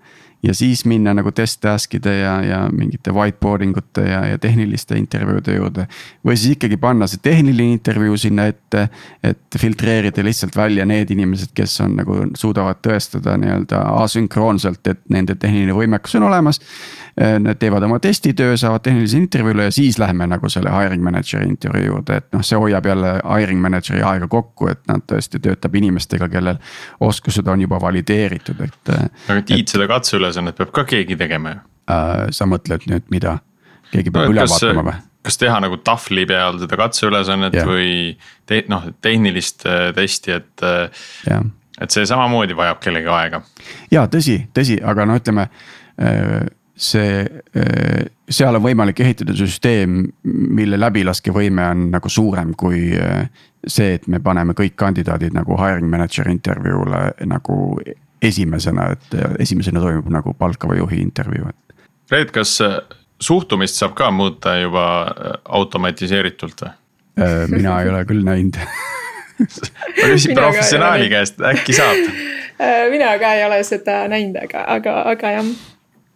[0.48, 5.58] ja siis minna nagu test task'ide ja, ja mingite whiteboarding ute ja, ja tehniliste intervjuude
[5.58, 5.88] juurde.
[6.26, 8.88] või siis ikkagi panna see tehniline intervjuu sinna ette,
[9.24, 15.36] et filtreerida lihtsalt välja need inimesed, kes on nagu suudavad tõestada nii-öelda asünkroonselt, et nende
[15.36, 16.62] tehniline võimekus on olemas.
[17.18, 21.88] Nad teevad oma testitöö, saavad tehnilise intervjuule ja siis läheme nagu selle hiring manager'i intervjuu
[21.88, 26.28] juurde, et noh, see hoiab jälle hiring manager'i aega kokku, et nad tõesti töötab inimestega,
[26.30, 26.60] kellel
[27.02, 28.94] oskused on juba valideeritud, et.
[28.94, 32.28] aga Tiit, selle katseülesannet peab ka keegi tegema ju äh,.
[32.38, 33.40] sa mõtled nüüd, mida,
[33.90, 35.02] keegi peab no, üle kas, vaatama või?
[35.28, 37.68] kas teha nagu tahvli peal seda katseülesannet yeah.
[37.68, 37.90] või
[38.48, 41.42] te, noh, tehnilist äh, testi, et yeah..
[41.42, 43.42] Äh, et see samamoodi vajab kellegi aega.
[43.94, 45.50] ja tõsi, tõsi, aga no ütleme
[46.02, 47.22] äh, see,
[47.58, 53.28] äh, seal on võimalik ehitada süsteem, mille läbilaskevõime on nagu suurem kui äh,
[53.68, 57.58] see, et me paneme kõik kandidaadid nagu hiring manager intervjuule nagu
[58.22, 61.78] esimesena, et esimesena toimub nagu palkava juhi intervjuu, et.
[62.12, 62.56] Reet, kas
[63.22, 64.86] suhtumist saab ka muuta juba
[65.46, 66.76] automatiseeritult või?
[67.50, 68.60] mina ei ole küll näinud
[69.42, 71.98] ma küsin professionaali käest, äkki saab
[72.94, 75.50] mina ka ei ole seda näinud, aga, aga, aga jah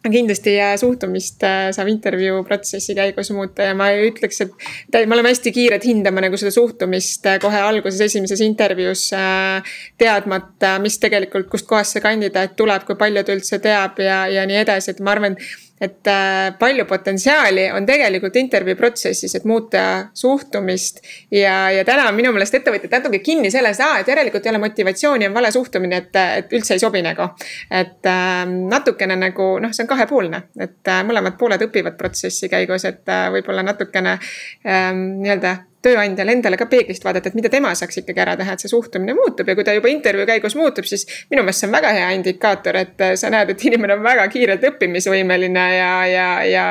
[0.10, 5.54] kindlasti suhtumist äh, saab intervjuu protsessi käigus muuta ja ma ütleks, et me oleme hästi
[5.54, 9.12] kiired hindama nagu seda suhtumist äh, kohe alguses esimeses intervjuus.
[9.14, 14.48] Äh, teadmata, mis tegelikult, kustkohast see kandidaat tuleb, kui palju ta üldse teab ja, ja
[14.50, 19.46] nii edasi, et ma arvan, et et äh, palju potentsiaali on tegelikult intervjuu protsessis, et
[19.50, 21.02] muuta suhtumist.
[21.32, 25.28] ja, ja täna on minu meelest ettevõtjad natuke kinni selles, et järelikult ei ole motivatsiooni,
[25.28, 27.30] on vale suhtumine, et, et üldse ei sobi nagu.
[27.70, 32.86] et äh, natukene nagu noh, see on kahepoolne, et äh, mõlemad pooled õpivad protsessi käigus,
[32.86, 38.02] et äh, võib-olla natukene äh, nii-öelda tööandjal endale ka peeglist vaadata, et mida tema saaks
[38.04, 41.08] ikkagi ära teha, et see suhtumine muutub ja kui ta juba intervjuu käigus muutub, siis
[41.32, 44.28] minu meelest see on väga hea indikaator, et äh, sa näed, et inimene on väga
[44.34, 46.66] kiirelt õppimisvõimeline ja, ja, ja,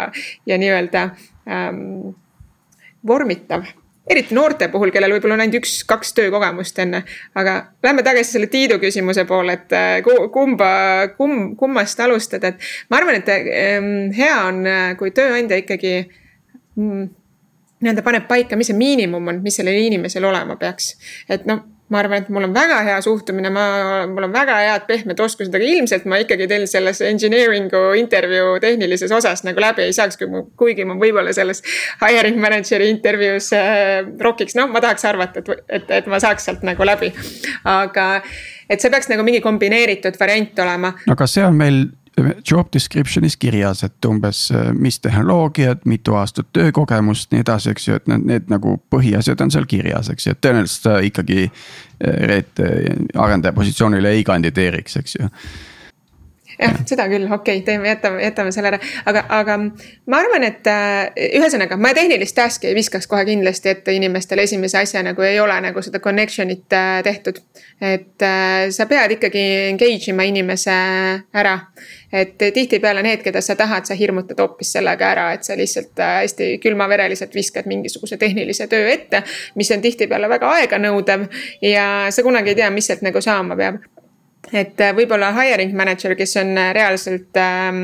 [0.46, 1.07] ja nii-öelda
[1.51, 1.85] ähm,
[3.07, 3.68] vormitav
[4.11, 7.05] eriti noorte puhul, kellel võib-olla on ainult üks-kaks töökogemust enne.
[7.38, 10.01] aga lähme tagasi selle Tiidu küsimuse poole, et äh,
[10.35, 10.70] kumba,
[11.16, 15.94] kumb, kummast alustada, et ma arvan, et ähm, hea on, äh, kui tööandja ikkagi
[16.75, 17.07] mm,
[17.81, 20.95] nii-öelda paneb paika, mis see miinimum on, mis sellel inimesel olema peaks.
[21.29, 23.64] et noh, ma arvan, et mul on väga hea suhtumine, ma,
[24.07, 29.11] mul on väga head pehmed oskused, aga ilmselt ma ikkagi teil selles engineering'u intervjuu tehnilises
[29.16, 31.64] osas nagu läbi ei saaks, kui mu, kuigi ma võib-olla selles
[32.03, 36.62] hiring manager'i intervjuus äh, rokiks, noh, ma tahaks arvata, et, et, et ma saaks sealt
[36.66, 37.11] nagu läbi.
[37.66, 38.11] aga,
[38.71, 40.95] et see peaks nagu mingi kombineeritud variant olema.
[41.11, 41.88] aga see on meil
[42.46, 48.00] job description'is kirjas, et umbes äh, mis tehnoloogiad, mitu aastat töökogemust, nii edasi, eks ju,
[48.00, 51.48] et need, need nagu põhiasjad on seal kirjas, eks ju, et tõenäoliselt sa ikkagi.
[51.50, 52.61] Äh, Reet
[53.20, 55.26] arendaja positsioonile ei kandideeriks, eks ju
[56.61, 60.68] jah, seda küll, okei okay,, teeme, jätame, jätame selle ära, aga, aga ma arvan, et
[60.70, 65.40] äh, ühesõnaga, ma tehnilist task'i ei viskaks kohe kindlasti ette inimestele esimese asjana, kui ei
[65.42, 67.40] ole nagu seda connection'it äh, tehtud.
[67.80, 70.76] et äh, sa pead ikkagi engage ima inimese
[71.33, 71.56] ära.
[72.12, 76.16] Et tihtipeale need, keda sa tahad, sa hirmutad hoopis sellega ära, et sa lihtsalt äh,
[76.25, 79.23] hästi külmavereliselt viskad mingisuguse tehnilise töö ette.
[79.55, 81.29] mis on tihtipeale väga aeganõudev
[81.62, 83.81] ja sa kunagi ei tea, mis sealt nagu saama peab
[84.53, 87.83] et äh, võib-olla hiring manager, kes on äh, reaalselt ähm,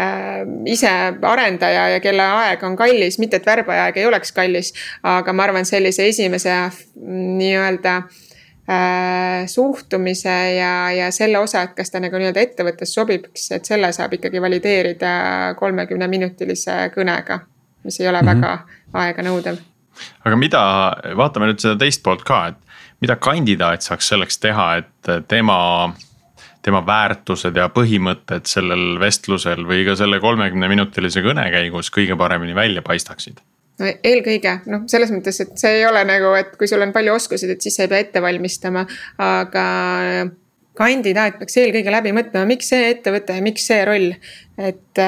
[0.00, 0.90] äh, ise
[1.22, 4.72] arendaja ja kelle aeg on kallis, mitte et värbaja aeg ei oleks kallis.
[5.02, 6.56] aga ma arvan, sellise esimese
[6.96, 8.25] nii-öelda äh,
[9.46, 14.16] suhtumise ja, ja selle osa, et kas ta nagu nii-öelda ettevõttes sobiks, et selle saab
[14.18, 15.12] ikkagi valideerida
[15.58, 17.40] kolmekümne minutilise kõnega.
[17.86, 18.40] mis ei ole mm -hmm.
[18.40, 18.58] väga
[18.92, 19.58] aeganõudev.
[20.24, 20.62] aga mida,
[21.16, 22.56] vaatame nüüd seda teist poolt ka, et
[23.00, 25.94] mida kandidaat saaks selleks teha, et tema,
[26.62, 32.54] tema väärtused ja põhimõtted sellel vestlusel või ka selle kolmekümne minutilise kõne käigus kõige paremini
[32.54, 33.40] välja paistaksid?
[33.80, 37.16] No eelkõige noh, selles mõttes, et see ei ole nagu, et kui sul on palju
[37.16, 38.86] oskusi, et siis sa ei pea ette valmistama,
[39.22, 39.66] aga
[40.76, 44.12] kandidaat peaks eelkõige läbi mõtlema, miks see ettevõte ja miks see roll,
[44.58, 45.04] et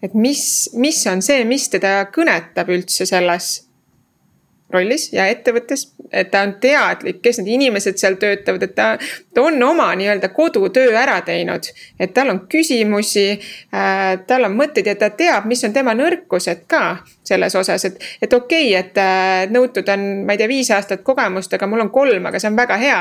[0.00, 0.44] et mis,
[0.80, 3.58] mis on see, mis teda kõnetab üldse selles
[4.72, 8.90] rollis ja ettevõttes, et ta on teadlik, kes need inimesed seal töötavad, et ta,
[9.34, 11.70] ta on oma nii-öelda kodutöö ära teinud.
[11.98, 13.26] et tal on küsimusi
[13.74, 18.00] äh,, tal on mõtteid ja ta teab, mis on tema nõrkused ka selles osas, et,
[18.22, 21.84] et okei okay,, et äh, nõutud on, ma ei tea, viis aastat kogemust, aga mul
[21.86, 23.00] on kolm, aga see on väga hea.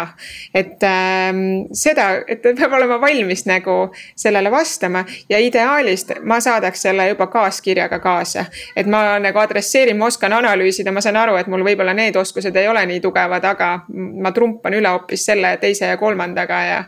[0.54, 1.30] et äh,
[1.74, 3.78] seda, et peab olema valmis nagu
[4.16, 8.46] sellele vastama ja ideaalist ma saadaks selle juba kaaskirjaga kaasa.
[8.76, 12.56] et ma nagu adresseerin, ma oskan analüüsida, ma saan aru, et mul võib-olla need oskused
[12.56, 16.80] ei ole nii tugevad, aga ma trumpan üle hoopis selle teise ja kolmandaga ja.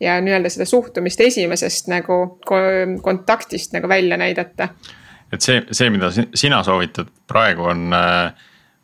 [0.00, 2.22] ja nii-öelda seda suhtumist esimesest nagu
[3.02, 4.68] kontaktist nagu välja näidata
[5.32, 8.32] et see, see, mida sina soovitad praegu on, äh,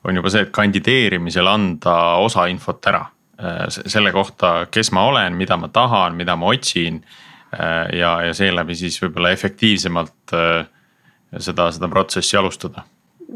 [0.05, 3.05] on juba see, et kandideerimisel anda osa infot ära.
[3.37, 7.03] Äh, selle kohta, kes ma olen, mida ma tahan, mida ma otsin.
[7.55, 10.37] Äh, ja, ja seeläbi siis võib-olla efektiivsemalt
[11.39, 12.87] seda, seda protsessi alustada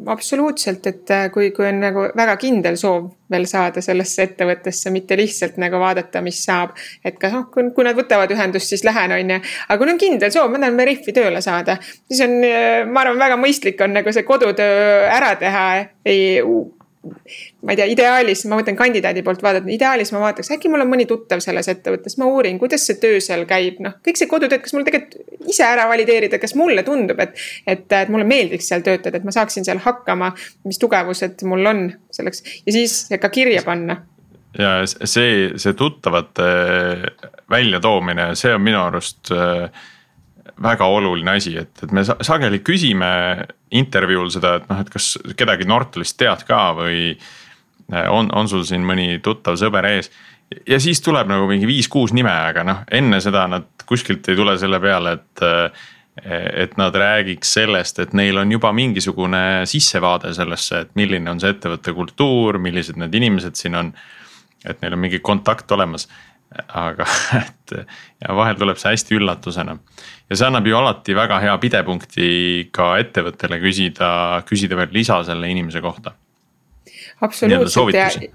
[0.06, 5.18] absoluutselt, et äh, kui, kui on nagu väga kindel soov veel saada sellesse ettevõttesse, mitte
[5.18, 6.76] lihtsalt nagu vaadata, mis saab.
[7.04, 9.38] et kas noh, kui, nad võtavad ühendust, siis lähen, on ju.
[9.68, 11.78] aga kui on kindel soov, ma tahan Veriffi tööle saada,
[12.10, 15.66] siis on, äh, ma arvan, väga mõistlik on nagu see kodutöö ära teha.
[16.06, 16.40] ei
[17.00, 20.90] ma ei tea, ideaalis, ma mõtlen kandidaadi poolt vaadata, ideaalis ma vaataks, äkki mul on
[20.90, 23.96] mõni tuttav selles ettevõttes, ma uurin, kuidas see töö seal käib, noh.
[24.04, 28.12] kõik see kodutöö, kas mul tegelikult ise ära valideerida, kas mulle tundub, et, et, et
[28.12, 30.34] mulle meeldiks seal töötada, et ma saaksin seal hakkama.
[30.68, 33.96] mis tugevused mul on selleks ja siis ka kirja panna
[34.58, 36.50] ja see, see tuttavate
[37.50, 39.70] väljatoomine, see on minu arust äh,
[40.62, 43.10] väga oluline asi, et, et me sageli küsime
[43.76, 48.66] intervjuul seda, et noh, et kas kedagi Nortalist tead ka või äh, on, on sul
[48.68, 50.10] siin mõni tuttav sõber ees.
[50.68, 54.58] ja siis tuleb nagu mingi viis-kuus nime, aga noh, enne seda nad kuskilt ei tule
[54.60, 55.46] selle peale, et.
[55.46, 55.88] Äh,
[56.20, 61.52] et nad räägiks sellest, et neil on juba mingisugune sissevaade sellesse, et milline on see
[61.54, 63.92] ettevõtte kultuur, millised need inimesed siin on.
[64.66, 66.08] et neil on mingi kontakt olemas
[66.68, 67.06] aga
[67.42, 67.74] et
[68.20, 69.76] ja vahel tuleb see hästi üllatusena.
[70.30, 72.28] Ja see annab ju alati väga hea pidepunkti
[72.74, 74.10] ka ettevõttele küsida,
[74.48, 76.14] küsida veel lisa selle inimese kohta.
[77.20, 78.30] absoluutselt ja,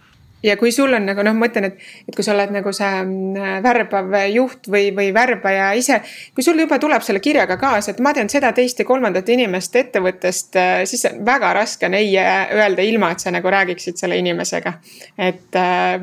[0.46, 2.92] ja kui sul on nagu noh, ma mõtlen, et, et kui sa oled nagu see
[3.02, 6.02] mm, värbav juht või, või värbaja ise.
[6.36, 9.76] kui sul juba tuleb selle kirjaga kaasa, et ma tean seda, teist ja kolmandat inimest
[9.82, 14.74] ettevõttest, siis väga raske on ei öelda, ilma et sa nagu räägiksid selle inimesega.
[15.18, 15.60] et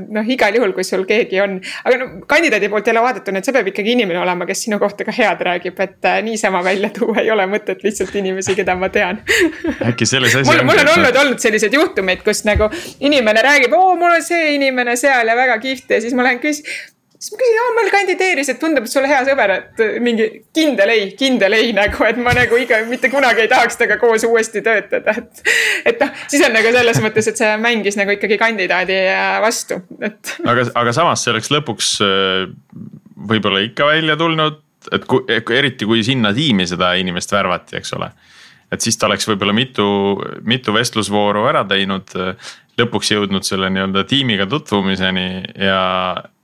[0.08, 3.54] noh, igal juhul, kui sul keegi on, aga no kandidaadi poolt jälle vaadatuna, et see
[3.54, 7.22] peab ikkagi inimene olema, kes sinu kohta ka head räägib, et äh, niisama välja tuua
[7.22, 9.20] ei ole mõtet lihtsalt inimesi, keda ma tean
[9.90, 10.48] äkki selles asjas.
[10.48, 12.68] mul, mul on olnud, olnud selliseid juhtumeid, kus nagu
[13.00, 16.40] inimene räägib, oo, mul on see inimene seal ja väga kihvt ja siis ma lähen
[16.42, 16.66] küsin
[17.22, 20.90] siis ma küsin, aa, ma kandideeris, et tundub, et sul hea sõber, et mingi kindel
[20.94, 24.62] ei, kindel ei nagu, et ma nagu iga, mitte kunagi ei tahaks temaga koos uuesti
[24.64, 25.44] töötada, et.
[25.92, 28.98] et noh, siis on nagu selles mõttes, et see mängis nagu ikkagi kandidaadi
[29.44, 30.34] vastu, et.
[30.50, 32.50] aga, aga samas see oleks lõpuks äh,
[33.30, 34.58] võib-olla ikka välja tulnud,
[34.90, 35.22] et kui,
[35.54, 38.10] eriti kui sinna tiimi seda inimest värvati, eks ole
[38.72, 39.86] et siis ta oleks võib-olla mitu,
[40.48, 42.14] mitu vestlusvooru ära teinud
[42.80, 45.26] lõpuks jõudnud selle nii-öelda tiimiga tutvumiseni
[45.60, 45.82] ja,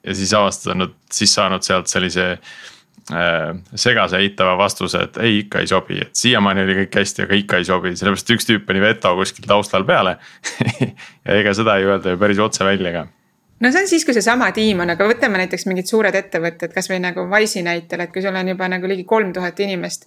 [0.05, 5.71] ja siis avastanud, siis saanud sealt sellise äh, segase eitava vastuse, et ei, ikka ei
[5.71, 9.14] sobi, et siiamaani oli kõik hästi, aga ikka ei sobi, sellepärast üks tüüp pani veto
[9.19, 10.19] kuskil taustal peale
[11.25, 13.07] ja ega seda ei öelda ju päris otse välja ka
[13.61, 17.01] no see on siis, kui seesama tiim on, aga võtame näiteks mingid suured ettevõtted, kasvõi
[17.03, 20.07] nagu Wise'i näitel, et kui sul on juba nagu ligi kolm tuhat inimest.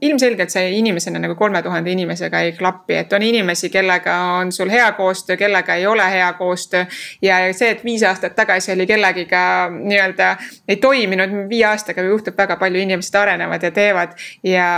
[0.00, 4.70] ilmselgelt see inimesena nagu kolme tuhande inimesega ei klapi, et on inimesi, kellega on sul
[4.70, 6.84] hea koostöö, kellega ei ole hea koostöö.
[7.22, 10.36] ja see, et viis aastat tagasi oli kellegiga nii-öelda
[10.68, 14.18] ei toiminud, viie aastaga juhtub väga palju, inimesed arenevad ja teevad.
[14.42, 14.68] ja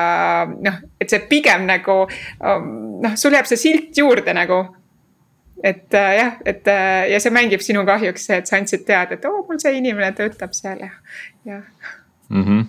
[0.61, 2.03] noh, et see pigem nagu
[3.01, 4.80] noh, sul jääb see silt juurde nagu
[5.65, 9.19] et äh, jah, et äh, ja see mängib sinu kahjuks see, et sa andsid teada,
[9.19, 10.95] et oo mul see inimene töötab seal ja,
[11.49, 11.63] jah
[12.31, 12.67] mm -hmm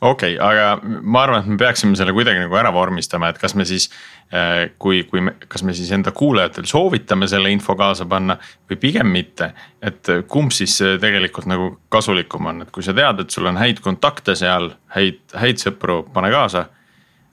[0.00, 3.54] okei okay,, aga ma arvan, et me peaksime selle kuidagi nagu ära vormistama, et kas
[3.54, 3.88] me siis
[4.30, 4.70] äh,.
[4.78, 8.36] kui, kui me, kas me siis enda kuulajatel soovitame selle info kaasa panna
[8.70, 9.52] või pigem mitte.
[9.82, 13.80] et kumb siis tegelikult nagu kasulikum on, et kui sa tead, et sul on häid
[13.80, 16.68] kontakte seal, häid, häid sõpru, pane kaasa,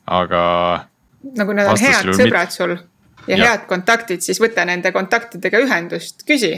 [0.06, 0.44] aga.
[1.38, 2.58] nagu need on head sõbrad mit...
[2.58, 2.78] sul
[3.27, 6.53] ja, ja head kontaktid, siis võta nende kontaktidega ühendust, küsi.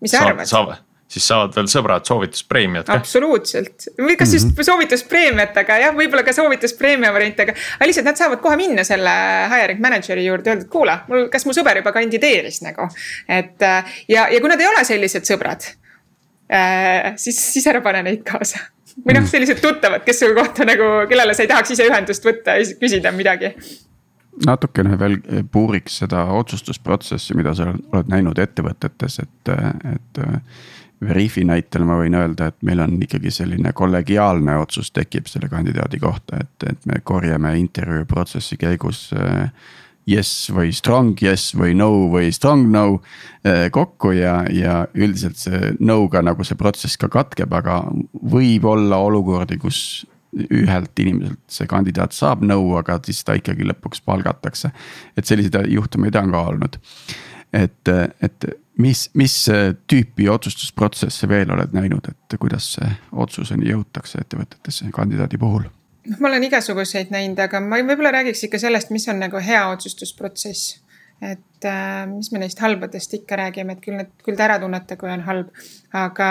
[0.00, 0.48] mis sa arvad?
[0.48, 2.98] saavad, siis saavad veel sõbrad soovituspreemiat ka.
[3.00, 4.68] absoluutselt, või kas just mm -hmm.
[4.70, 7.56] soovituspreemiat, aga jah, võib-olla ka soovituspreemia variant, aga.
[7.76, 9.14] aga lihtsalt nad saavad kohe minna selle
[9.52, 12.88] hiring manager'i juurde, öelda, et kuule, mul, kas mu sõber juba kandideeris nagu.
[13.28, 13.68] et
[14.08, 15.70] ja, ja kui nad ei ole sellised sõbrad
[16.52, 18.58] äh,, siis, siis ära pane neid kaasa
[19.06, 22.58] või noh, sellised tuttavad, kes su kohta nagu, kellele sa ei tahaks ise ühendust võtta
[22.58, 23.54] ja küsida midagi
[24.46, 25.18] natukene veel
[25.52, 29.56] puuriks seda otsustusprotsessi, mida sa oled näinud ettevõtetes, et,
[29.94, 30.22] et.
[31.00, 35.96] Veriffi näitel ma võin öelda, et meil on ikkagi selline kollegiaalne otsus tekib selle kandidaadi
[35.96, 39.06] kohta, et, et me korjame intervjuu protsessi käigus.
[40.10, 43.00] Yes või strong yes või no või strong no
[43.72, 47.80] kokku ja, ja üldiselt see no'ga nagu see protsess ka katkeb, aga
[48.12, 54.02] võib olla olukordi, kus ühelt inimeselt see kandidaat saab nõu, aga siis ta ikkagi lõpuks
[54.06, 54.70] palgatakse.
[55.16, 56.78] et selliseid juhtumeid on ka olnud.
[57.52, 57.88] et,
[58.22, 58.46] et
[58.78, 59.36] mis, mis
[59.90, 62.76] tüüpi otsustusprotsesse veel oled näinud, et kuidas
[63.12, 65.66] otsuseni jõutakse ettevõtetesse kandidaadi puhul?
[66.10, 69.66] noh, ma olen igasuguseid näinud, aga ma võib-olla räägiks ikka sellest, mis on nagu hea
[69.72, 70.78] otsustusprotsess
[71.20, 74.96] et äh, mis me neist halbadest ikka räägime, et küll need, küll te ära tunnete,
[74.96, 75.50] kui on halb.
[75.92, 76.30] aga,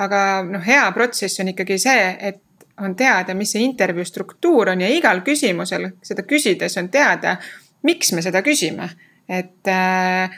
[0.00, 2.40] aga noh, hea protsess on ikkagi see, et
[2.80, 7.36] on teada, mis see intervjuu struktuur on ja igal küsimusel seda küsides on teada,
[7.82, 8.90] miks me seda küsime.
[9.28, 10.30] et äh,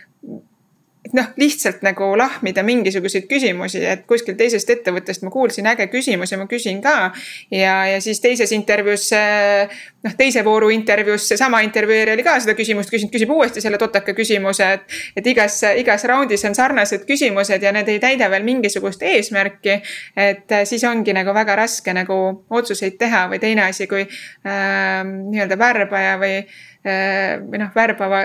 [1.06, 6.32] et noh, lihtsalt nagu lahmida mingisuguseid küsimusi, et kuskil teisest ettevõttest ma kuulsin äge küsimus
[6.32, 7.12] ja ma küsin ka.
[7.50, 9.10] ja, ja siis teises intervjuus,
[10.06, 14.14] noh teise vooru intervjuus seesama intervjueerija oli ka seda küsimust küsinud, küsib uuesti selle totaka
[14.16, 14.98] küsimuse, et.
[15.16, 19.80] et igas, igas raundis on sarnased küsimused ja need ei täida veel mingisugust eesmärki.
[20.16, 22.18] et siis ongi nagu väga raske nagu
[22.50, 26.66] otsuseid teha või teine asi, kui äh, nii-öelda värbaja või äh,
[27.46, 28.24] või noh, värbava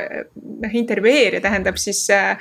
[0.65, 2.37] noh intervjueerija tähendab siis äh,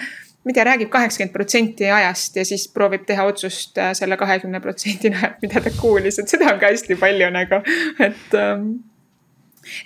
[0.48, 5.34] tea, räägib kaheksakümmend protsenti ajast ja siis proovib teha otsust äh, selle kahekümne protsendi najal,
[5.42, 7.60] mida ta kuulis, et seda on ka hästi palju nagu,
[8.00, 8.70] et ähm,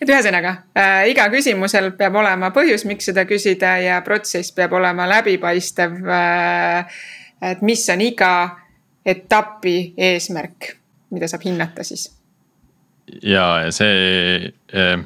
[0.01, 5.09] et ühesõnaga äh, iga küsimusel peab olema põhjus, miks seda küsida ja protsess peab olema
[5.11, 7.03] läbipaistev äh,.
[7.43, 8.33] et mis on iga
[9.05, 10.71] etapi eesmärk,
[11.11, 12.09] mida saab hinnata siis.
[13.23, 15.05] ja, ja see äh,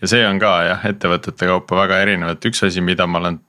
[0.00, 3.40] ja see on ka jah, ettevõtete kaupa väga erinev, et üks asi, mida ma olen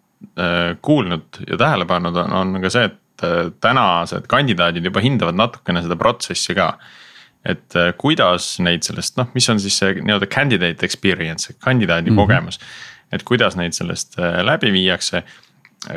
[0.82, 2.90] kuulnud ja tähele pannud, on, on ka see,
[3.22, 6.74] et äh, tänased kandidaadid juba hindavad natukene seda protsessi ka.
[7.46, 12.18] et äh, kuidas neid sellest noh, mis on siis see nii-öelda candidate experience, kandidaadi mm
[12.18, 12.22] -hmm.
[12.22, 12.60] kogemus.
[13.12, 15.24] et kuidas neid sellest läbi viiakse,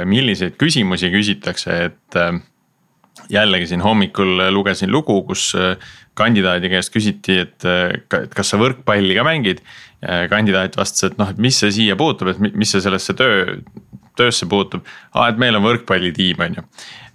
[0.04, 2.16] milliseid küsimusi küsitakse, et
[3.30, 5.52] jällegi siin hommikul lugesin lugu, kus
[6.14, 7.62] kandidaadi käest küsiti, et
[8.08, 9.60] kas sa võrkpalli ka mängid.
[10.30, 13.60] kandidaat vastas, et noh, et mis see siia puutub, et mis see sellesse töö,
[14.18, 14.84] töösse puutub,
[15.28, 16.64] et meil on võrkpallitiim, on ju.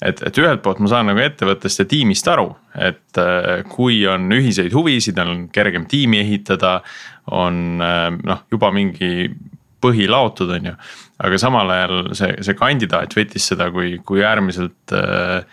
[0.01, 4.27] et, et ühelt poolt ma saan nagu ettevõttest ja tiimist aru, et äh, kui on
[4.35, 6.79] ühiseid huvisid, on kergem tiimi ehitada.
[7.31, 9.29] on äh, noh, juba mingi
[9.81, 10.75] põhi laotud, on ju.
[11.23, 15.43] aga samal ajal see, see kandidaat võttis seda kui, kui äärmiselt äh,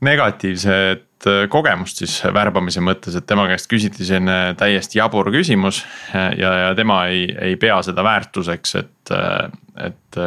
[0.00, 1.07] negatiivset
[1.50, 5.82] kogemust siis värbamise mõttes, et tema käest küsiti selline täiesti jabur küsimus.
[6.14, 9.14] ja, ja tema ei, ei pea seda väärtuseks, et,
[9.82, 10.20] et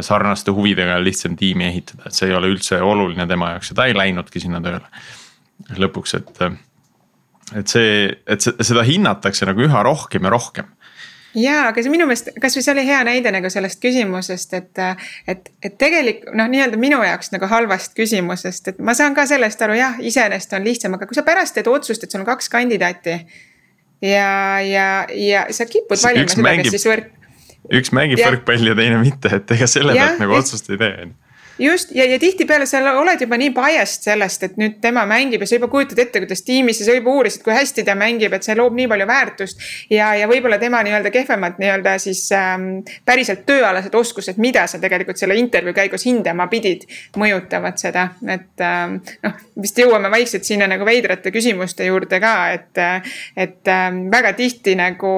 [0.00, 3.88] sarnaste huvidega lihtsam tiimi ehitada, et see ei ole üldse oluline tema jaoks ja ta
[3.90, 4.86] ei läinudki sinna tööle.
[5.78, 6.40] lõpuks, et,
[7.60, 10.70] et see, et seda hinnatakse nagu üha rohkem ja rohkem
[11.38, 14.82] jaa, aga see minu meelest, kasvõi see oli hea näide nagu sellest küsimusest, et,
[15.30, 19.62] et, et tegelik noh, nii-öelda minu jaoks nagu halvast küsimusest, et ma saan ka sellest
[19.66, 22.50] aru, jah, iseenesest on lihtsam, aga kui sa pärast teed otsust, et sul on kaks
[22.52, 23.18] kandidaati.
[24.04, 24.30] ja,
[24.64, 27.12] ja, ja sa kipud valima seda, kes siis võrk.
[27.80, 31.12] üks mängib võrkpalli ja teine mitte, et ega selle pealt nagu otsust ei tee
[31.58, 35.48] just ja, ja tihtipeale sa oled juba nii biased sellest, et nüüd tema mängib ja
[35.48, 38.46] sa juba kujutad ette, kuidas tiimis ja sa juba uurisid, kui hästi ta mängib, et
[38.46, 39.64] see loob nii palju väärtust.
[39.90, 42.68] ja, ja võib-olla tema nii-öelda kehvemad nii-öelda siis ähm,
[43.06, 46.88] päriselt tööalased oskused, mida sa tegelikult selle intervjuu käigus hindama pidid,
[47.20, 52.82] mõjutavad seda, et ähm, noh, vist jõuame vaikselt sinna nagu veidrate küsimuste juurde ka, et,
[53.36, 55.14] et ähm, väga tihti nagu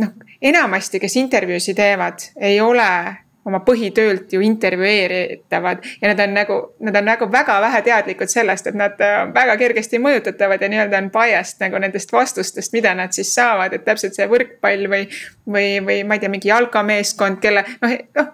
[0.00, 6.58] noh, enamasti, kes intervjuusid teevad, ei ole oma põhitöölt ju intervjueeritavad ja nad on nagu,
[6.80, 11.00] nad on nagu väga vähe teadlikud sellest, et nad äh, väga kergesti mõjutatavad ja nii-öelda
[11.02, 15.08] on biased nagu nendest vastustest, mida nad siis saavad, et täpselt see võrkpall või.
[15.44, 18.30] või, või ma ei tea, mingi jalkameeskond, kelle noh, noh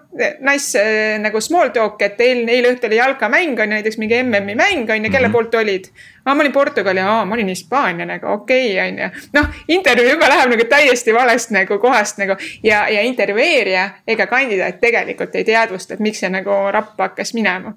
[0.47, 4.21] nice äh, nagu small talk, et eilne, eile õhtul oli jalkamäng on ju näiteks mingi
[4.23, 5.35] MM-i mäng on ju, kelle mm -hmm.
[5.35, 5.91] poolt olid
[6.25, 9.27] aa, ma olin Portugali, aa, ma olin Hispaania nagu okei okay,, on ju.
[9.37, 14.81] noh, intervjuu juba läheb nagu täiesti valest nagu kohast nagu ja, ja intervjueerija ega kandidaat
[14.81, 17.73] tegelikult ei teadvusta, et miks see nagu rappa hakkas minema.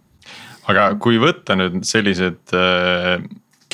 [0.68, 3.18] aga kui võtta nüüd sellised äh,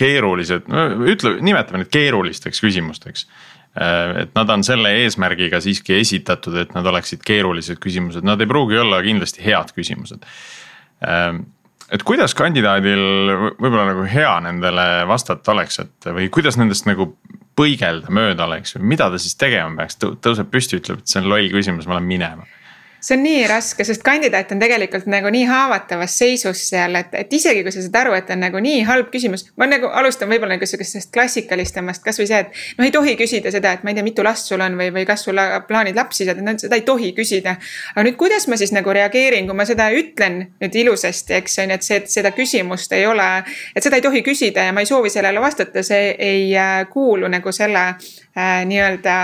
[0.00, 0.66] keerulised,
[1.12, 3.26] ütle, nimetame need keerulisteks küsimusteks
[3.74, 8.50] äh, et nad on selle eesmärgiga siiski esitatud, et nad oleksid keerulised küsimused, nad ei
[8.50, 10.22] pruugi olla kindlasti head küsimused
[11.02, 11.34] äh,
[11.90, 13.02] et kuidas kandidaadil
[13.58, 17.12] võib-olla nagu hea nendele vastata oleks, et või kuidas nendest nagu
[17.58, 21.30] põigelda mööda oleks või mida ta siis tegema peaks, tõuseb püsti, ütleb, et see on
[21.32, 22.48] loll küsimus, ma lähen minema
[23.00, 27.32] see on nii raske, sest kandidaat on tegelikult nagu nii haavatavas seisus seal, et, et
[27.32, 29.46] isegi kui sa saad aru, et on nagu nii halb küsimus.
[29.60, 33.72] ma nagu alustan võib-olla nagu sihukesest klassikalistemast, kasvõi see, et noh, ei tohi küsida seda,
[33.76, 36.44] et ma ei tea, mitu last sul on või, või kas sul plaanid lapsi saada,
[36.44, 37.56] no seda ei tohi küsida.
[37.94, 41.74] aga nüüd, kuidas ma siis nagu reageerin, kui ma seda ütlen nüüd ilusasti, eks on
[41.74, 43.30] ju, et see, et seda küsimust ei ole.
[43.74, 47.28] et seda ei tohi küsida ja ma ei soovi sellele vastata, see ei äh, kuulu
[47.32, 49.16] nagu selle äh, nii-öelda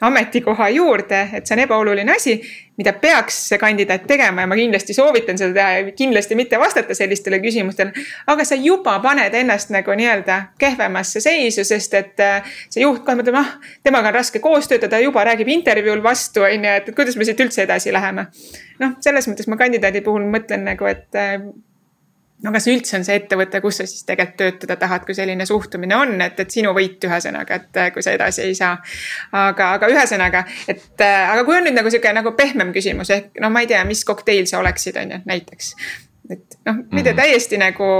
[0.00, 2.36] ametikoha juurde, et see on ebaoluline asi,
[2.76, 6.94] mida peaks see kandidaat tegema ja ma kindlasti soovitan seda teha ja kindlasti mitte vastata
[6.94, 7.92] sellistele küsimustele.
[8.26, 13.20] aga sa juba paned ennast nagu nii-öelda kehvemasse seisu, sest et äh, see juht kohe
[13.20, 13.54] mõtleb, ah,
[13.86, 17.40] temaga on raske koos töötada, juba räägib intervjuul vastu, on ju, et kuidas me siit
[17.46, 18.26] üldse edasi läheme.
[18.82, 21.38] noh, selles mõttes ma kandidaadi puhul mõtlen nagu, et äh,
[22.42, 25.96] no kas üldse on see ettevõte, kus sa siis tegelikult töötada tahad, kui selline suhtumine
[25.96, 28.74] on, et, et sinu võit ühesõnaga, et kui sa edasi ei saa.
[29.32, 33.52] aga, aga ühesõnaga, et aga kui on nüüd nagu sihuke nagu pehmem küsimus ehk no
[33.54, 35.74] ma ei tea, mis kokteil sa oleksid, on ju, näiteks.
[36.30, 37.20] et noh, ei tea, mhm.
[37.22, 37.90] täiesti nagu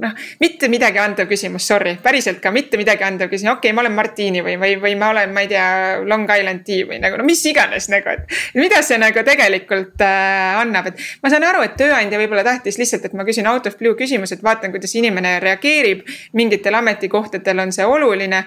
[0.00, 3.84] noh, mitte midagi andev küsimus, sorry, päriselt ka mitte midagi andev küsimus, okei okay,, ma
[3.84, 5.66] olen Martini või, või, või ma olen, ma ei tea,
[6.08, 8.36] Long Island Tea või nagu no mis iganes nagu, et.
[8.58, 13.06] mida see nagu tegelikult äh, annab, et ma saan aru, et tööandja võib-olla tahtis lihtsalt,
[13.08, 16.06] et ma küsin out of blue küsimuse, et vaatan, kuidas inimene reageerib.
[16.32, 18.44] mingitel ametikohtadel on see oluline,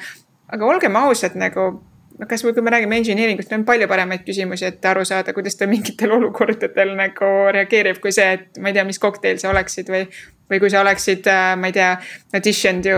[0.51, 1.69] aga olgem ausad, nagu
[2.19, 5.57] noh, kasvõi kui me räägime engineering ust, on palju paremaid küsimusi, et aru saada, kuidas
[5.59, 9.91] ta mingitel olukordadel nagu reageerib, kui see, et ma ei tea, mis kokteil sa oleksid
[9.91, 10.07] või.
[10.45, 11.87] või kui sa oleksid, äh, ma ei tea,
[12.37, 12.97] auditioned ju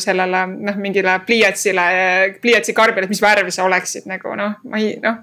[0.00, 1.82] sellele noh, mingile pliiatsile,
[2.40, 5.18] pliiatsikarbile, et mis värvi sa oleksid nagu noh, ma ei noh.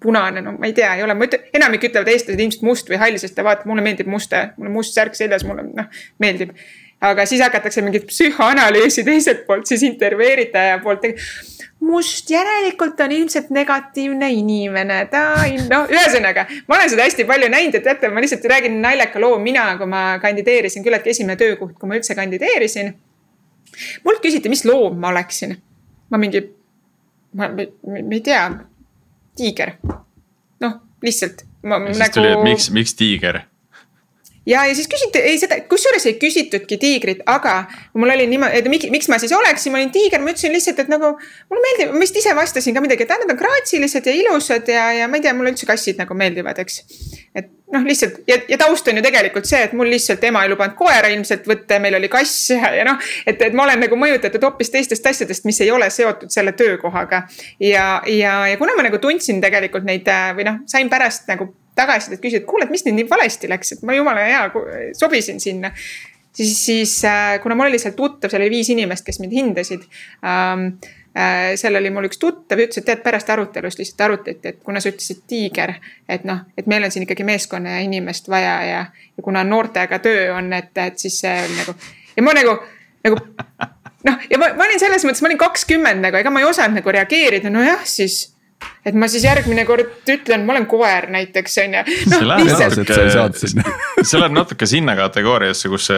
[0.00, 3.02] punane, no ma ei tea, ei ole, ma ütlen, enamik ütlevad eestlased ilmselt must või
[3.02, 6.56] hall, sest ta vaatab, mulle meeldib must, mulle must särk seljas, mulle noh meeldib
[7.02, 11.26] aga siis hakatakse mingit psühhoanalüüsi teiselt poolt siis intervjueeritaja poolt tegema
[11.82, 15.22] must järelikult on ilmselt negatiivne inimene, ta
[15.70, 19.38] noh, ühesõnaga ma olen seda hästi palju näinud, et teate, ma lihtsalt räägin naljaka loo,
[19.42, 22.92] mina, kui ma kandideerisin, küllaltki esimene töökoht, kui ma üldse kandideerisin.
[24.04, 25.56] mult küsiti, mis loom ma oleksin.
[26.10, 26.44] ma mingi,
[27.34, 28.44] ma, ma, ma ei tea,
[29.36, 29.76] tiiger.
[30.62, 31.46] noh, lihtsalt.
[31.62, 32.42] nagu...
[32.46, 33.42] miks, miks tiiger?
[34.46, 37.62] Ja, ja siis küsiti, ei seda, kusjuures ei küsitudki tiigrit, aga
[37.94, 40.82] mul oli niimoodi, et miks, miks ma siis oleksin, ma olin tiiger, ma ütlesin lihtsalt,
[40.82, 41.14] et nagu.
[41.52, 44.90] mulle meeldib, ma vist ise vastasin ka midagi, et nad on graatsilised ja ilusad ja,
[44.98, 46.82] ja ma ei tea, mulle üldse kassid nagu meeldivad, eks.
[47.38, 50.52] et noh, lihtsalt ja, ja taust on ju tegelikult see, et mul lihtsalt ema ei
[50.52, 53.00] lubanud koera ilmselt võtta ja meil oli kass ja, ja noh.
[53.26, 57.24] et, et ma olen nagu mõjutatud hoopis teistest asjadest, mis ei ole seotud selle töökohaga.
[57.60, 62.22] ja, ja, ja kuna ma nagu tundsin tegelikult neid või noh, sain pärast nagu tagasisidet
[62.22, 64.42] küsida, et kuule, et mis nüüd nii valesti läks, et ma jumala hea
[64.98, 65.72] sobisin sinna.
[66.32, 69.86] siis, siis äh, kuna mul oli seal tuttav, seal oli viis inimest, kes mind hindasid
[70.24, 70.66] ähm,
[71.16, 71.52] äh,.
[71.60, 74.92] seal oli mul üks tuttav ütles, et tead pärast arutelust lihtsalt arutati, et kuna sa
[74.92, 75.74] ütlesid tiiger,
[76.08, 78.84] et noh, et meil on siin ikkagi meeskonna ja inimest vaja ja,
[79.16, 81.76] ja kuna noortega töö on, et, et siis see oli nagu
[82.16, 82.56] ja ma nagu,
[83.04, 83.20] nagu
[84.08, 86.80] noh, ja ma, ma olin selles mõttes, ma olin kakskümmend nagu, ega ma ei osanud
[86.80, 88.31] nagu reageerida, nojah, siis
[88.86, 92.18] et ma siis järgmine kord ütlen, ma olen koer näiteks on ju no,.
[94.02, 95.88] see läheb natuke, sinna kategooriasse, kus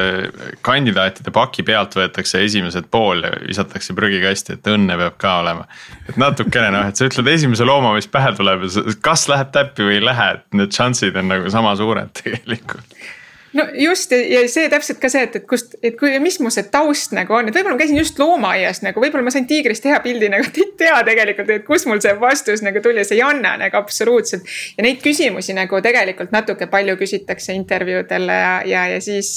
[0.65, 5.67] kandidaatide paki pealt võetakse esimesed pool ja visatakse prügikasti, et õnne peab ka olema.
[6.09, 9.89] et natukene noh, et sa ütled esimese looma, mis pähe tuleb ja kas läheb täppi
[9.89, 13.05] või ei lähe, et need šansid on nagu sama suured tegelikult
[13.55, 16.67] no just ja see täpselt ka see, et, et kust, et kui, mis mu see
[16.73, 20.01] taust nagu on, et võib-olla ma käisin just loomaaias nagu, võib-olla ma sain tiigrist hea
[20.05, 23.25] pildi nagu, et ei tea tegelikult, et kust mul see vastus nagu tuli, see ei
[23.27, 24.51] anna nagu absoluutselt.
[24.79, 29.31] ja neid küsimusi nagu tegelikult natuke palju küsitakse intervjuudel ja, ja, ja siis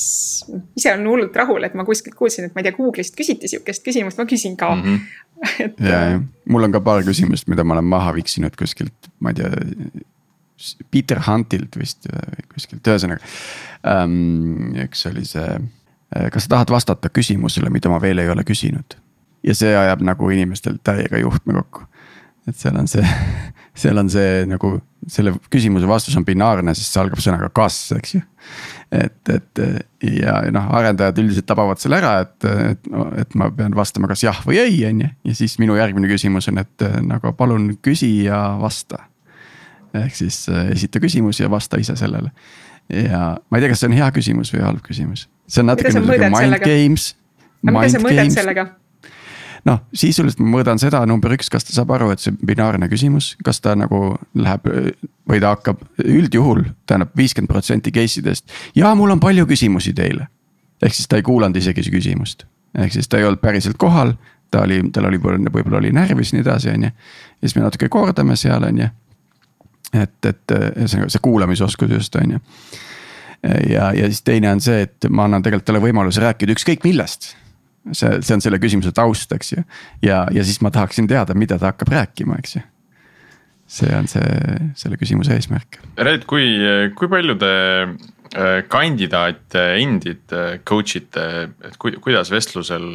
[0.77, 3.85] ise olen hullult rahul, et ma kuskilt kuulsin, et ma ei tea, Google'ist küsiti sihukest
[3.85, 4.83] küsimust, ma küsin ka mm.
[4.83, 5.23] -hmm.
[5.65, 5.79] et.
[5.79, 9.41] ja, ja mul on ka paar küsimust, mida ma olen maha viksinud kuskilt, ma ei
[9.43, 9.51] tea
[10.91, 12.07] Peter Huntilt vist
[12.53, 13.21] kuskilt, ühesõnaga
[13.85, 14.73] ähm,.
[14.85, 15.57] üks oli see,
[16.15, 18.97] äh, kas sa tahad vastata küsimusele, mida ma veel ei ole küsinud?
[19.45, 21.85] ja see ajab nagu inimestel täiega juhtme kokku.
[22.47, 23.05] et seal on see,
[23.81, 24.77] seal on see nagu
[25.07, 28.21] selle küsimuse vastus on binaarne, sest see algab sõnaga kas, eks ju.
[28.91, 29.61] et, et
[30.23, 32.89] ja noh, arendajad üldiselt tabavad selle ära, et, et,
[33.21, 35.11] et ma pean vastama kas jah või ei, on ju.
[35.29, 39.05] ja siis minu järgmine küsimus on, et nagu palun küsi ja vasta
[39.93, 42.31] ehk siis äh, esita küsimus ja vasta ise sellele.
[42.89, 45.93] ja ma ei tea, kas see on hea küsimus või halb küsimus, see on natuke
[45.93, 47.15] nagu mind games.
[47.61, 48.67] mida sa mõõdad sellega?
[49.67, 53.33] noh, sisuliselt ma mõõdan seda number üks, kas ta saab aru, et see binaarne küsimus,
[53.43, 54.67] kas ta nagu läheb
[55.27, 58.47] või ta hakkab üldjuhul tähendab viiskümmend protsenti case idest.
[58.75, 60.27] ja mul on palju küsimusi teile.
[60.81, 62.45] ehk siis ta ei kuulanud isegi küsimust,
[62.77, 64.13] ehk siis ta ei olnud päriselt kohal,
[64.51, 66.93] ta oli, tal oli võib-olla oli närvis ja nii edasi, on ju.
[67.41, 68.89] ja siis me natuke kordame seal, on ju
[69.95, 72.39] et, et ühesõnaga see kuulamisoskus just, on ju.
[73.69, 77.35] ja, ja siis teine on see, et ma annan tegelikult talle võimaluse rääkida ükskõik millest.
[77.91, 79.63] see, see on selle küsimuse taust, eks ju.
[80.05, 82.63] ja, ja siis ma tahaksin teada, mida ta hakkab rääkima, eks ju.
[83.79, 85.79] see on see, selle küsimuse eesmärk.
[85.97, 86.47] Red, kui,
[86.95, 91.27] kui palju te äh, kandidaate endid äh, coach ite,
[91.67, 92.87] et kuidas vestlusel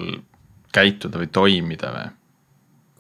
[0.73, 2.11] käituda või toimida või?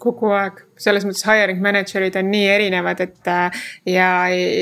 [0.02, 4.08] kogu aeg selles mõttes hiring manager'id on nii erinevad, et äh, ja,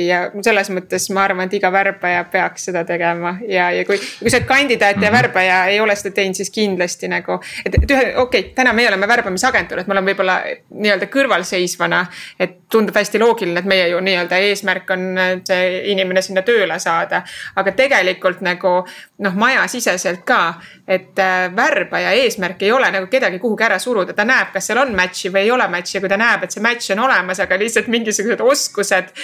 [0.06, 4.32] ja selles mõttes ma arvan, et iga värbaja peaks seda tegema ja, ja kui, kui
[4.32, 5.16] sa oled kandidaat ja -hmm.
[5.16, 7.40] värbaja ei ole seda teinud, siis kindlasti nagu.
[7.64, 10.40] et, et ühe, okei okay,, täna meie oleme värbamisagentuur, et me oleme võib-olla
[10.70, 12.06] nii-öelda kõrvalseisvana.
[12.38, 17.22] et tundub hästi loogiline, et meie ju nii-öelda eesmärk on see inimene sinna tööle saada.
[17.56, 18.84] aga tegelikult nagu
[19.18, 20.54] noh, majasiseselt ka,
[20.88, 24.78] et äh, värbaja eesmärk ei ole nagu kedagi kuhugi ära suruda, ta näeb, kas seal
[24.78, 27.40] on match'i või ei ole match'i ja kui ta näeb, et see match on olemas,
[27.44, 29.14] aga lihtsalt mingisugused oskused.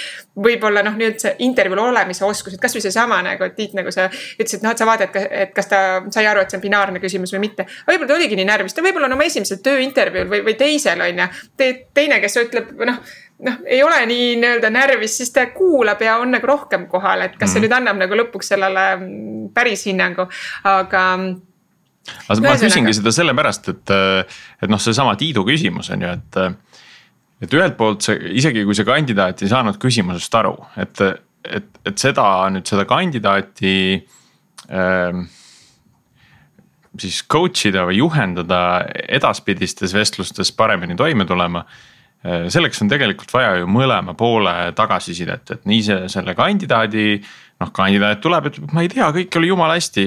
[0.47, 4.61] võib-olla noh, nüüd see intervjuul olemise oskused, kasvõi seesama nagu, et Tiit, nagu sa ütlesid,
[4.61, 5.79] noh, et sa vaatad, et kas ta
[6.13, 7.65] sai aru, et see on binaarne küsimus või mitte.
[7.87, 11.23] võib-olla ta oligi nii närvis, ta võib-olla on oma esimesel tööintervjuul või, või teisel on
[11.23, 11.71] ju Te,.
[11.93, 13.01] teine, kes ütleb noh
[13.45, 17.35] noh, ei ole nii nii-öelda närvis, siis ta kuulab ja on nagu rohkem kohal, et
[17.37, 17.67] kas see mm.
[17.67, 20.27] nüüd annab nagu lõpuks sellele mm, päris hinnangu,
[20.65, 21.03] aga
[22.27, 23.93] aga ma küsingi seda sellepärast, et,
[24.63, 26.39] et noh, seesama Tiidu küsimus on ju, et
[27.41, 31.01] et ühelt poolt see, isegi kui see kandidaat ei saanud küsimusest aru, et,
[31.45, 33.75] et, et seda nüüd seda kandidaati
[34.69, 35.27] ähm,
[36.97, 38.61] siis coach ida või juhendada
[39.05, 45.69] edaspidistes vestlustes paremini toime tulema äh, selleks on tegelikult vaja ju mõlema poole tagasisidet, et
[45.69, 47.09] nii see selle kandidaadi
[47.57, 50.03] noh, kandidaat tuleb, ütleb, ma ei tea, kõik oli jumala hästi,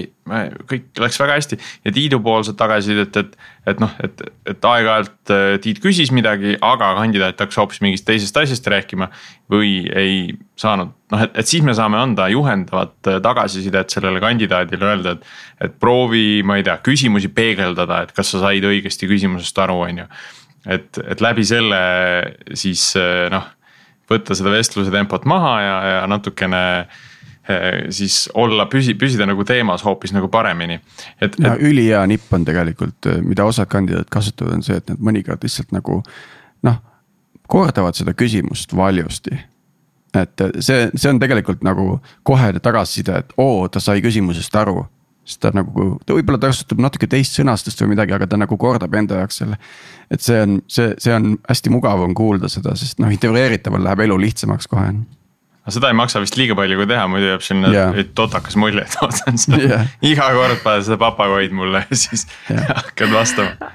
[0.70, 3.34] kõik läks väga hästi ja Tiidu poolset tagasisidet, et.
[3.70, 8.38] et noh, et, et aeg-ajalt äh, Tiit küsis midagi, aga kandidaat hakkas hoopis mingist teisest
[8.38, 9.10] asjast rääkima.
[9.50, 14.92] või ei saanud, noh, et, et siis me saame anda juhendavat äh, tagasisidet sellele kandidaadile,
[14.94, 15.26] öelda, et.
[15.66, 20.04] et proovi, ma ei tea, küsimusi peegeldada, et kas sa said õigesti küsimusest aru, on
[20.04, 20.10] ju.
[20.70, 21.82] et, et läbi selle
[22.54, 23.50] siis äh, noh,
[24.10, 26.64] võtta seda vestluse tempot maha ja, ja natukene
[27.94, 30.80] siis olla, püsi, püsida nagu teemas hoopis nagu paremini.
[31.20, 31.46] et, et....
[31.58, 35.74] ülihea nipp on tegelikult, eh, mida osad kandidaadid kasutavad, on see, et nad mõnikord lihtsalt
[35.76, 36.02] nagu
[36.66, 36.80] noh,
[37.50, 39.38] kordavad seda küsimust valjusti.
[40.14, 44.84] et eh, see, see on tegelikult nagu kohe tagasiside, et oo, ta sai küsimusest aru
[45.30, 48.56] siis ta nagu, ta võib-olla ta kasutab natuke teist sõnastust või midagi, aga ta nagu
[48.58, 49.58] kordab enda jaoks selle.
[50.10, 54.06] et see on, see, see on hästi mugav on kuulda seda, sest noh, integreeritaval läheb
[54.08, 54.88] elu lihtsamaks kohe
[55.70, 57.98] aga seda ei maksa vist liiga palju ka teha, muidu jääb selline yeah.
[58.18, 59.92] totakas mulje, et vaatan seda yeah.
[60.02, 62.66] iga kord paned seda papagoid mulle ja siis yeah.
[62.74, 63.70] hakkad vastama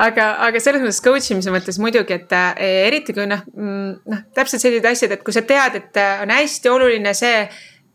[0.00, 4.24] aga, aga selles mõttes coach imise mõttes muidugi, et äh, eriti kui noh, mm, noh
[4.36, 7.44] täpselt sellised asjad, et kui sa tead, et äh, on hästi oluline see,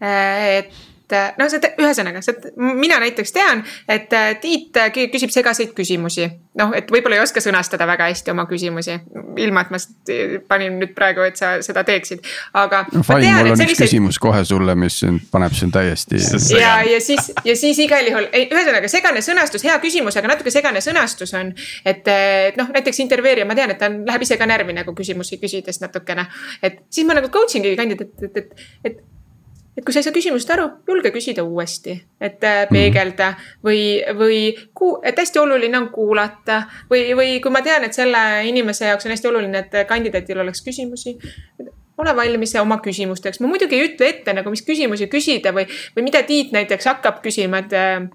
[0.03, 0.79] äh, et
[1.13, 2.21] et noh, see ühesõnaga,
[2.57, 6.29] mina näiteks tean, et äh, Tiit äh, küsib segaseid küsimusi.
[6.59, 8.97] noh, et võib-olla ei oska sõnastada väga hästi oma küsimusi,
[9.39, 9.79] ilma et ma
[10.49, 12.25] panin nüüd praegu, et sa seda teeksid,
[12.57, 13.03] aga no,.
[13.05, 13.75] Fine, mul on selliseid...
[13.77, 14.99] üks küsimus kohe sulle, mis
[15.31, 16.19] paneb sind täiesti.
[16.57, 20.83] ja, ja siis, ja siis igal juhul, ühesõnaga segane sõnastus, hea küsimus, aga natuke segane
[20.83, 21.53] sõnastus on.
[21.85, 25.39] et, et noh, näiteks intervjueerija, ma tean, et ta läheb ise ka närvi nagu küsimusi
[25.39, 26.27] küsides natukene.
[26.61, 28.99] et siis ma nagu coaching'i kandidaat, et, et, et, et
[29.79, 32.75] et kui sa ei saa küsimusest aru, julge küsida uuesti, et äh, mhm.
[32.75, 33.29] peegelda
[33.63, 33.81] või,
[34.17, 34.39] või
[34.75, 36.65] ku-, et hästi oluline on kuulata.
[36.91, 40.63] või, või kui ma tean, et selle inimese jaoks on hästi oluline, et kandidaadil oleks
[40.65, 41.15] küsimusi.
[41.99, 45.65] ole valmis oma küsimusteks, ma muidugi ei ütle ette nagu, mis küsimusi küsida või,
[45.95, 48.09] või mida Tiit näiteks hakkab küsima, et.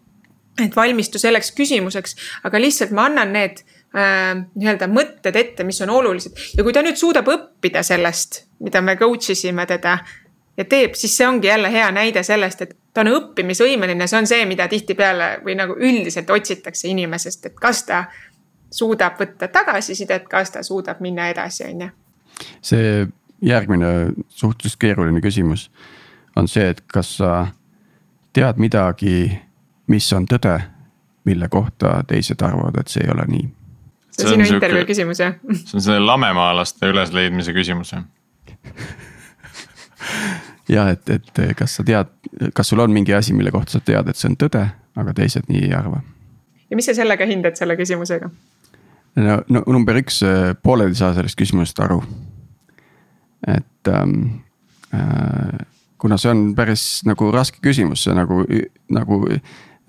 [0.64, 2.14] et valmistu selleks küsimuseks,
[2.46, 3.64] aga lihtsalt ma annan need
[3.96, 8.80] äh, nii-öelda mõtted ette, mis on olulised ja kui ta nüüd suudab õppida sellest, mida
[8.80, 9.98] me coach isime teda
[10.56, 14.28] ja teeb, siis see ongi jälle hea näide sellest, et ta on õppimisvõimeline, see on
[14.30, 18.04] see, mida tihtipeale või nagu üldiselt otsitakse inimesest, et kas ta
[18.74, 21.90] suudab võtta tagasisidet, kas ta suudab minna edasi, on ju.
[22.62, 23.06] see
[23.42, 25.70] järgmine suhteliselt keeruline küsimus
[26.36, 27.46] on see, et kas sa
[28.34, 29.40] tead midagi,
[29.86, 30.56] mis on tõde,
[31.24, 33.48] mille kohta teised arvavad, et see ei ole nii.
[34.14, 35.34] see on sinu intervjuu küsimus jah?
[35.64, 38.06] see on see lamemaalaste ülesleidmise küsimus jah
[40.74, 42.10] ja et, et kas sa tead,
[42.56, 44.64] kas sul on mingi asi, mille kohta sa tead, et see on tõde,
[44.96, 46.02] aga teised nii ei arva.
[46.70, 48.30] ja mis sa sellega hindad, selle küsimusega?
[49.16, 50.22] no, no number üks,
[50.62, 52.00] pooled ei saa sellest küsimusest aru.
[53.46, 54.40] et ähm,
[54.94, 55.62] äh,
[56.00, 58.42] kuna see on päris nagu raske küsimus, see nagu,
[58.92, 59.20] nagu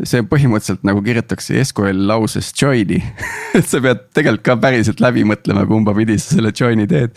[0.04, 3.00] see põhimõtteliselt nagu kirjutatakse SQL lauses join'i
[3.58, 7.16] et sa pead tegelikult ka päriselt läbi mõtlema, kumba pidi sa selle join'i teed.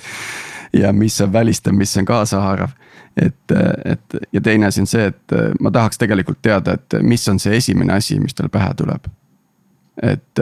[0.72, 2.76] ja mis on välistav, mis on kaasahaarav
[3.22, 3.54] et,
[3.84, 7.56] et ja teine asi on see, et ma tahaks tegelikult teada, et mis on see
[7.58, 9.08] esimene asi, mis tal pähe tuleb.
[10.02, 10.40] et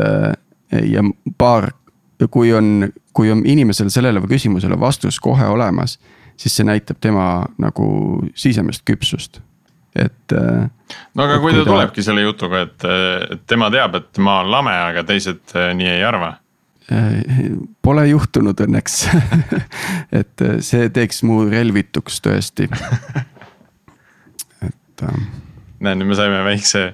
[0.84, 1.02] ja
[1.38, 1.70] paar,
[2.30, 5.98] kui on, kui on inimesel sellele küsimusele vastus kohe olemas,
[6.36, 7.86] siis see näitab tema nagu
[8.34, 9.40] sisemist küpsust,
[9.94, 10.36] et.
[11.14, 12.88] no aga kui kui ta tulebki selle jutuga, et,
[13.30, 16.34] et tema teab, et ma olen lame, aga teised nii ei arva
[17.82, 19.00] Pole juhtunud õnneks
[20.20, 22.68] et see teeks mu relvituks tõesti.
[24.62, 25.02] et.
[25.02, 25.26] Ähm,
[25.82, 26.84] näe, nüüd me saime väikse.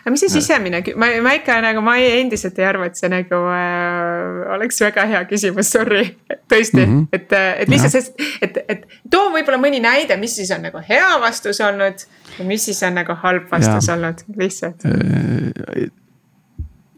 [0.00, 3.40] aga mis see sisemine, ma, ma ikka nagu, ma endiselt ei arva, et see nagu
[3.54, 6.04] äh, oleks väga hea küsimus, sorry.
[6.50, 7.08] tõesti mm, -hmm.
[7.12, 7.32] et,
[7.64, 11.60] et lihtsalt see, et, et too võib-olla mõni näide, mis siis on nagu hea vastus
[11.64, 12.06] olnud.
[12.38, 13.96] ja mis siis on nagu halb vastus ja.
[13.96, 15.88] olnud, lihtsalt äh,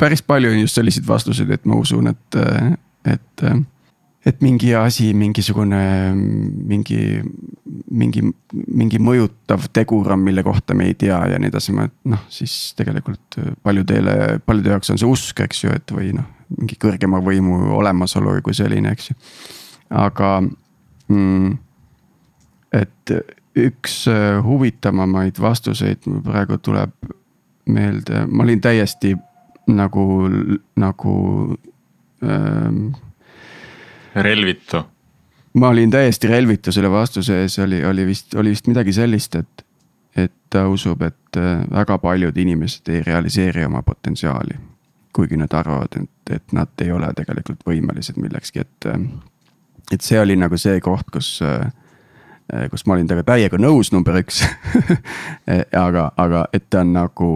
[0.03, 2.40] päris palju on just selliseid vastuseid, et ma usun, et,
[3.12, 3.46] et.
[4.26, 5.78] et mingi asi, mingisugune
[6.14, 6.98] mingi,
[7.90, 8.20] mingi,
[8.53, 12.55] mingi mõjutav tegur on, mille kohta me ei tea ja nii edasi, ma noh, siis
[12.78, 17.59] tegelikult paljudele, paljude jaoks on see usk, eks ju, et või noh, mingi kõrgema võimu
[17.80, 19.18] olemasolu kui selline, eks ju.
[20.05, 20.30] aga
[21.11, 21.59] mm,
[22.78, 23.16] et
[23.59, 24.05] üks
[24.46, 26.94] huvitavamaid vastuseid praegu tuleb
[27.66, 29.16] meelde, ma olin täiesti
[29.66, 30.30] nagu,
[30.76, 31.14] nagu
[32.22, 32.88] ähm,.
[34.14, 34.84] relvitu?
[35.54, 39.64] ma olin täiesti relvitu selle vastuse ees, oli, oli vist, oli vist midagi sellist, et,
[40.16, 44.60] et ta usub, et äh, väga paljud inimesed ei realiseeri oma potentsiaali.
[45.12, 49.00] kuigi nad arvavad, et, et nad ei ole tegelikult võimelised millekski, et, äh,
[49.92, 51.68] et see oli nagu see koht, kus äh,
[52.70, 54.42] kus ma olin temaga täiega nõus, number üks
[55.86, 57.28] aga, aga et ta on nagu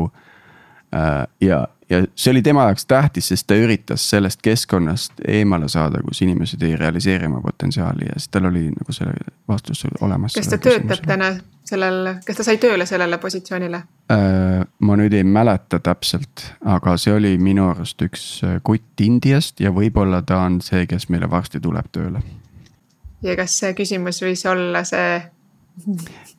[1.41, 1.61] ja,
[1.91, 6.63] ja see oli tema jaoks tähtis, sest ta üritas sellest keskkonnast eemale saada, kus inimesed
[6.67, 10.35] ei realiseeri oma potentsiaali ja siis tal oli nagu selle vastus olemas.
[10.35, 11.31] kas ta töötab täna
[11.67, 13.83] sellel, kas ta sai tööle sellele positsioonile?
[14.13, 19.63] Äh, ma nüüd ei mäleta täpselt, aga see oli minu arust üks äh, kutt Indiast
[19.63, 22.23] ja võib-olla ta on see, kes meile varsti tuleb tööle.
[23.23, 25.23] ja kas see küsimus võis olla see?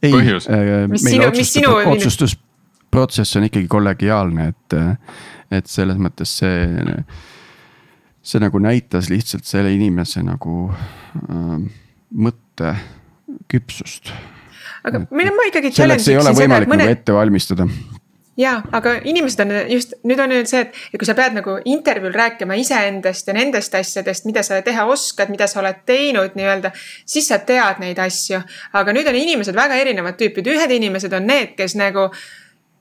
[0.03, 4.79] ei, äh, meil otsustus, otsustusprotsess on ikkagi kollegiaalne, et
[5.51, 6.95] et selles mõttes see,
[8.21, 11.53] see nagu näitas lihtsalt selle inimese nagu äh,
[12.27, 14.11] mõtteküpsust.
[14.87, 15.73] aga mina, ma ikkagi.
[15.75, 16.87] selleks ei ole võimalik mõne...
[16.87, 17.67] nagu ette valmistada
[18.37, 21.57] ja, aga inimesed on just, nüüd on nüüd see, et, et kui sa pead nagu
[21.65, 26.71] intervjuul rääkima iseendast ja nendest asjadest, mida sa teha oskad, mida sa oled teinud nii-öelda.
[27.05, 28.41] siis sa tead neid asju,
[28.77, 32.09] aga nüüd on inimesed väga erinevad tüüpid, ühed inimesed on need, kes nagu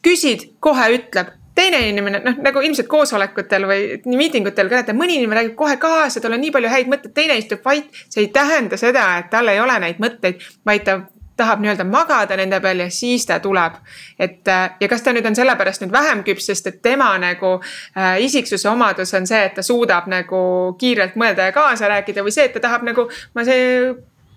[0.05, 3.83] küsid, kohe ütleb teine inimene, noh nagu ilmselt koosolekutel või
[4.13, 7.37] miitingutel ka, et mõni inimene räägib kohe kaasa, tal on nii palju häid mõtteid, teine
[7.41, 7.89] istub vait.
[8.09, 11.01] see ei tähenda seda, et tal ei ole neid mõtteid, vaid ta
[11.37, 13.73] tahab nii-öelda magada nende peal ja siis ta tuleb.
[14.19, 17.57] et äh, ja kas ta nüüd on sellepärast nüüd vähem küps, sest et tema nagu
[17.61, 20.41] äh, isiksuse omadus on see, et ta suudab nagu
[20.81, 23.93] kiirelt mõelda ja kaasa rääkida või see, et ta tahab nagu, ma see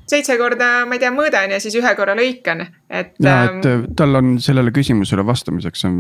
[0.10, 3.14] seitse korda, ma ei tea, mõõdan ja siis ühe korra lõikan, et.
[3.22, 6.00] ja, et ähm, tal on sellele küsimusele vastamiseks on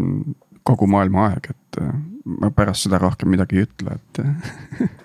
[0.69, 1.93] kogu maailma aeg, et äh,
[2.39, 4.23] ma pärast seda rohkem midagi ei ütle, et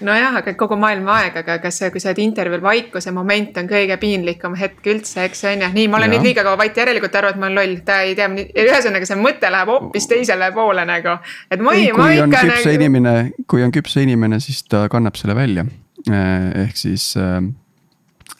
[0.00, 3.98] nojah, aga kogu maailma aeg, aga kas, kui sa oled intervjuul vaikuse moment on kõige
[4.00, 6.16] piinlikum hetk üldse, eks on ju, nii, ma olen ja.
[6.16, 8.28] nüüd liiga kaua vait, järelikult ta arvab, et ma olen loll, ta ei tea,
[8.64, 11.16] ühesõnaga see mõte läheb hoopis teisele poole nagu.
[11.50, 12.74] et ma ei, ma ikka nagu.
[12.78, 13.14] inimene,
[13.50, 15.66] kui on küps inimene, siis ta kannab selle välja,
[16.08, 17.40] eh, ehk siis äh,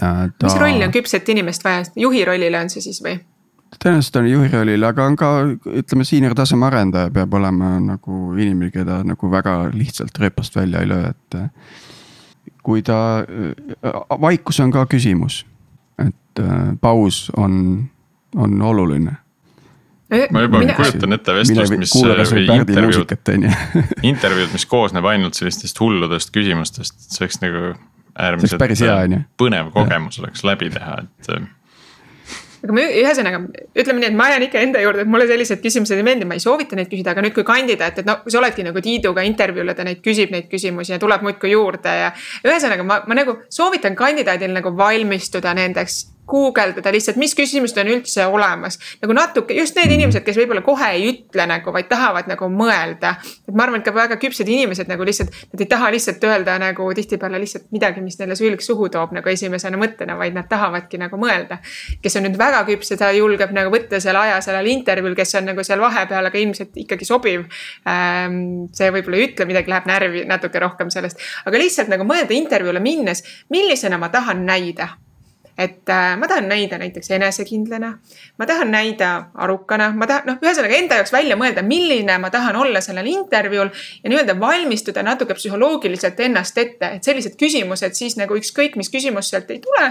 [0.00, 0.22] äh,.
[0.38, 0.46] Ta...
[0.46, 3.18] mis rolli on küpset inimest vaja, juhi rollile on see siis või?
[3.76, 5.28] Tõenäoliselt on juhi rollil, aga on ka
[5.80, 10.88] ütleme, senior taseme arendaja peab olema nagu inimene, keda nagu väga lihtsalt rööpast välja ei
[10.88, 11.38] löö, et.
[12.62, 13.24] kui ta,
[14.20, 15.44] vaikus on ka küsimus,
[15.98, 17.88] et äh, paus on,
[18.36, 19.14] on oluline.
[20.32, 20.74] Ma juba Mine...
[20.76, 23.12] kujutan ette vestlust, mis intervjuud,
[24.12, 27.72] intervjuud, mis koosneb ainult sellistest hulludest küsimustest, see oleks nagu
[28.18, 28.62] äärmiselt
[29.40, 31.28] põnev kogemus oleks läbi teha, et
[32.62, 33.40] aga ma ühesõnaga
[33.78, 36.38] ütleme nii, et ma jään ikka enda juurde, et mulle sellised küsimused ei meeldi, ma
[36.38, 39.24] ei soovita neid küsida, aga nüüd kui kandidaat, et no kui sa oledki nagu Tiiduga
[39.28, 42.12] intervjuul ja ta neid küsib neid küsimusi ja tuleb muudkui juurde ja.
[42.46, 48.26] ühesõnaga ma, ma nagu soovitan kandidaadil nagu valmistuda nendeks guugeldada lihtsalt, mis küsimused on üldse
[48.26, 48.78] olemas.
[49.02, 53.14] nagu natuke, just need inimesed, kes võib-olla kohe ei ütle nagu, vaid tahavad nagu mõelda.
[53.48, 56.58] et ma arvan, et ka väga küpsed inimesed nagu lihtsalt, nad ei taha lihtsalt öelda
[56.60, 61.00] nagu tihtipeale lihtsalt midagi, mis neile sülg suhu toob nagu esimesena mõttena, vaid nad tahavadki
[61.00, 61.58] nagu mõelda.
[62.02, 65.50] kes on nüüd väga küpsed, ta julgeb nagu võtta selle aja sellel intervjuul, kes on
[65.52, 67.46] nagu seal vahepeal, aga ilmselt ikkagi sobiv.
[67.88, 72.36] Ehm, see võib-olla ei ütle midagi, läheb närvi natuke rohkem sellest, aga lihtsalt nagu mõelda
[72.36, 74.94] intervjuule minnes, millisena ma tahan näida
[75.58, 77.90] et äh, ma tahan näida näiteks enesekindlana,
[78.38, 82.56] ma tahan näida arukana, ma tahan, noh, ühesõnaga enda jaoks välja mõelda, milline ma tahan
[82.56, 83.72] olla sellel intervjuul
[84.04, 89.32] ja nii-öelda valmistuda natuke psühholoogiliselt ennast ette, et sellised küsimused siis nagu ükskõik, mis küsimus
[89.32, 89.90] sealt ei tule.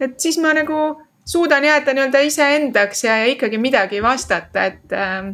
[0.00, 0.80] et siis ma nagu
[1.24, 5.30] suudan jääda nii-öelda iseendaks ja, ja ikkagi midagi vastata, et äh,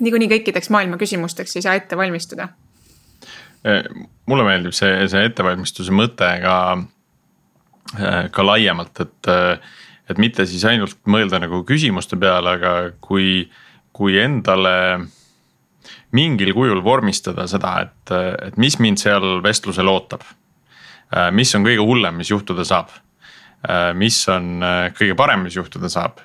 [0.00, 2.48] niikuinii kõikideks maailma küsimusteks ei saa ette valmistuda
[4.26, 6.92] mulle meeldib see, see ettevalmistuse mõte ka Äh,
[8.32, 9.58] ka laiemalt, et, äh,
[10.10, 12.72] et mitte siis ainult mõelda nagu küsimuste peale, aga
[13.04, 13.44] kui,
[13.92, 14.74] kui endale
[16.16, 18.14] mingil kujul vormistada seda, et,
[18.48, 20.24] et mis mind seal vestlusel ootab.
[21.12, 22.98] Äh, mis on kõige hullem, mis juhtuda saab.
[23.94, 24.58] mis on
[24.98, 26.16] kõige parem, mis juhtuda saab,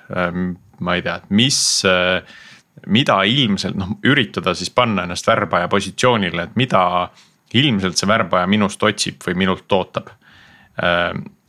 [0.82, 1.84] ma ei tea, mis,
[2.90, 6.80] mida ilmselt noh, üritada siis panna ennast värbaja positsioonile, et mida
[7.54, 10.10] ilmselt see värbaja minust otsib või minult ootab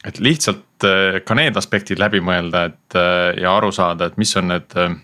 [0.07, 4.35] et lihtsalt äh, ka need aspektid läbi mõelda, et äh, ja aru saada, et mis
[4.39, 4.75] on need.
[4.79, 4.97] Äh,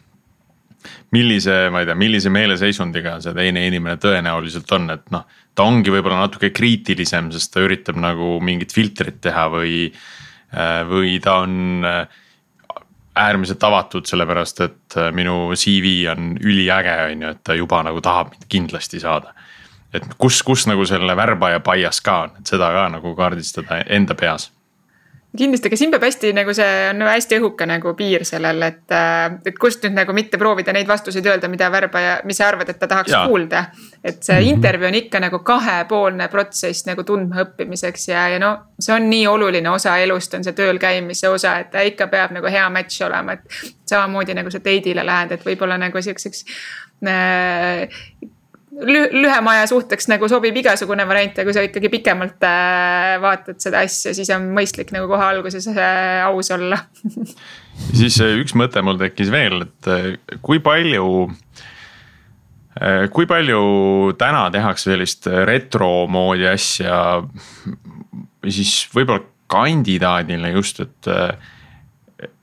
[1.16, 5.24] millise, ma ei tea, millise meeleseisundiga see teine inimene tõenäoliselt on, et noh.
[5.58, 9.88] ta ongi võib-olla natuke kriitilisem, sest ta üritab nagu mingit filtrit teha või,
[10.92, 11.80] või ta on
[13.16, 18.36] äärmiselt avatud, sellepärast et minu CV on üliäge, on ju, et ta juba nagu tahab
[18.36, 19.34] mind kindlasti saada.
[19.96, 24.14] et kus, kus nagu selle värbaja bias ka on, et seda ka nagu kaardistada enda
[24.20, 24.52] peas
[25.38, 28.84] kindlasti, aga siin peab hästi nagu see on nagu hästi õhuke nagu piir sellel, et,
[28.94, 32.70] äh, et kust nüüd nagu mitte proovida neid vastuseid öelda, mida värbaja, mis sa arvad,
[32.72, 33.24] et ta tahaks ja.
[33.28, 33.66] kuulda.
[34.04, 34.50] et see mm -hmm.
[34.54, 39.70] intervjuu on ikka nagu kahepoolne protsess nagu tundmaõppimiseks ja, ja no see on nii oluline
[39.70, 43.34] osa elust, on see tööl käimise osa, et ta ikka peab nagu hea match olema,
[43.34, 43.42] et.
[43.86, 46.46] samamoodi nagu sa date'ile lähed, et võib-olla nagu siukseks
[47.08, 47.88] äh,
[48.76, 53.84] lühema aja suhteks nagu sobib igasugune variant ja kui sa ikkagi pikemalt äh, vaatad seda
[53.86, 56.82] asja, siis on mõistlik nagu kohe alguses äh, aus olla
[58.00, 61.28] siis äh, üks mõte mul tekkis veel, et kui palju,
[63.16, 63.62] kui palju
[64.20, 66.98] täna tehakse sellist retro moodi asja.
[68.44, 71.12] siis võib-olla kandidaadile just, et,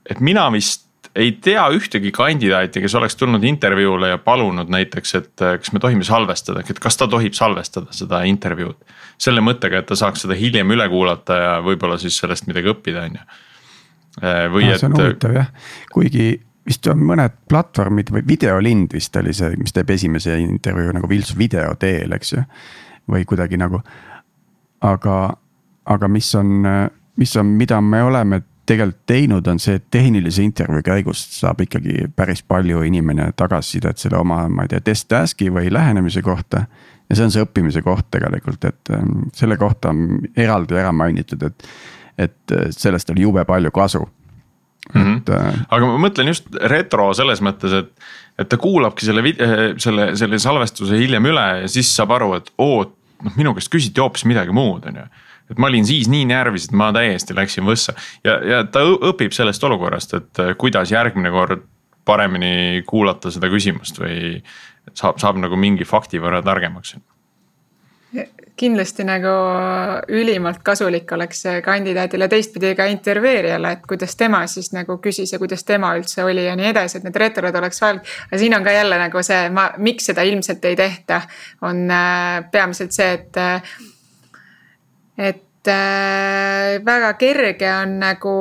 [0.09, 5.41] et mina vist ei tea ühtegi kandidaati, kes oleks tulnud intervjuule ja palunud näiteks, et
[5.45, 8.77] äh, kas me tohime salvestada, et kas ta tohib salvestada seda intervjuud.
[9.23, 13.05] selle mõttega, et ta saaks seda hiljem üle kuulata ja võib-olla siis sellest midagi õppida,
[13.05, 13.27] on ju.
[14.23, 14.81] Äh, või no, et.
[14.81, 15.51] see on huvitav jah,
[15.93, 16.25] kuigi
[16.65, 21.35] vist on mõned platvormid või videolind vist oli see, mis teeb esimese intervjuu nagu Vilts
[21.37, 22.43] video teel, eks ju.
[23.11, 23.83] või kuidagi nagu,
[24.81, 25.17] aga,
[25.85, 26.65] aga mis on,
[27.19, 32.07] mis on, mida me oleme tegelikult teinud, on see, et tehnilise intervjuu käigus saab ikkagi
[32.15, 36.65] päris palju inimene tagasisidet selle oma, ma ei tea, test task'i või lähenemise kohta.
[37.09, 41.43] ja see on see õppimise koht tegelikult, et ähm, selle kohta on eraldi ära mainitud,
[41.43, 41.67] et,
[42.17, 44.07] et äh, sellest oli jube palju kasu.
[44.93, 45.17] Mm -hmm.
[45.17, 45.59] et äh,.
[45.69, 47.91] aga ma mõtlen just retro selles mõttes, et,
[48.39, 52.51] et ta kuulabki selle, äh, selle, selle salvestuse hiljem üle ja siis saab aru, et
[52.57, 55.07] oo, noh minu käest küsiti hoopis midagi muud, on ju
[55.51, 59.35] et ma olin siis nii närvis, et ma täiesti läksin võssa ja, ja ta õpib
[59.35, 61.65] sellest olukorrast, et äh, kuidas järgmine kord
[62.05, 64.43] paremini kuulata seda küsimust või
[64.91, 66.97] saab, saab nagu mingi fakti võrra targemaks
[68.55, 69.29] kindlasti nagu
[70.13, 75.65] ülimalt kasulik oleks kandidaadile teistpidi ka intervjueerijale, et kuidas tema siis nagu küsis ja kuidas
[75.65, 78.11] tema üldse oli ja nii edasi, et need retorod oleks vajalik.
[78.27, 81.21] aga siin on ka jälle nagu see, ma, miks seda ilmselt ei tehta,
[81.61, 83.73] on äh, peamiselt see, et äh,
[85.17, 88.35] et äh, väga kerge on nagu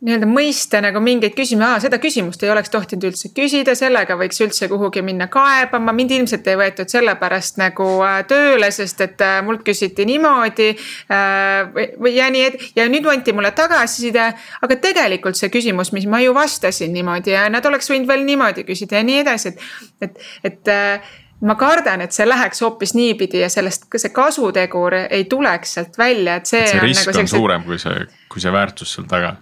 [0.00, 4.68] nii-öelda mõista nagu mingeid küsimusi, seda küsimust ei oleks tohtinud üldse küsida, sellega võiks üldse
[4.70, 9.64] kuhugi minna kaebama, mind ilmselt ei võetud sellepärast nagu äh, tööle, sest et äh, mult
[9.66, 11.92] küsiti niimoodi äh,.
[12.00, 14.30] või, ja nii, et ja nüüd anti mulle tagasiside,
[14.64, 18.64] aga tegelikult see küsimus, mis ma ju vastasin niimoodi ja nad oleks võinud veel niimoodi
[18.68, 19.68] küsida ja nii edasi, et,
[20.08, 25.24] et, et äh, ma kardan, et see läheks hoopis niipidi ja sellest, see kasutegur ei
[25.24, 26.66] tuleks sealt välja, et see.
[26.66, 29.36] see risk on, nagu on suurem kui see, kui see väärtus seal taga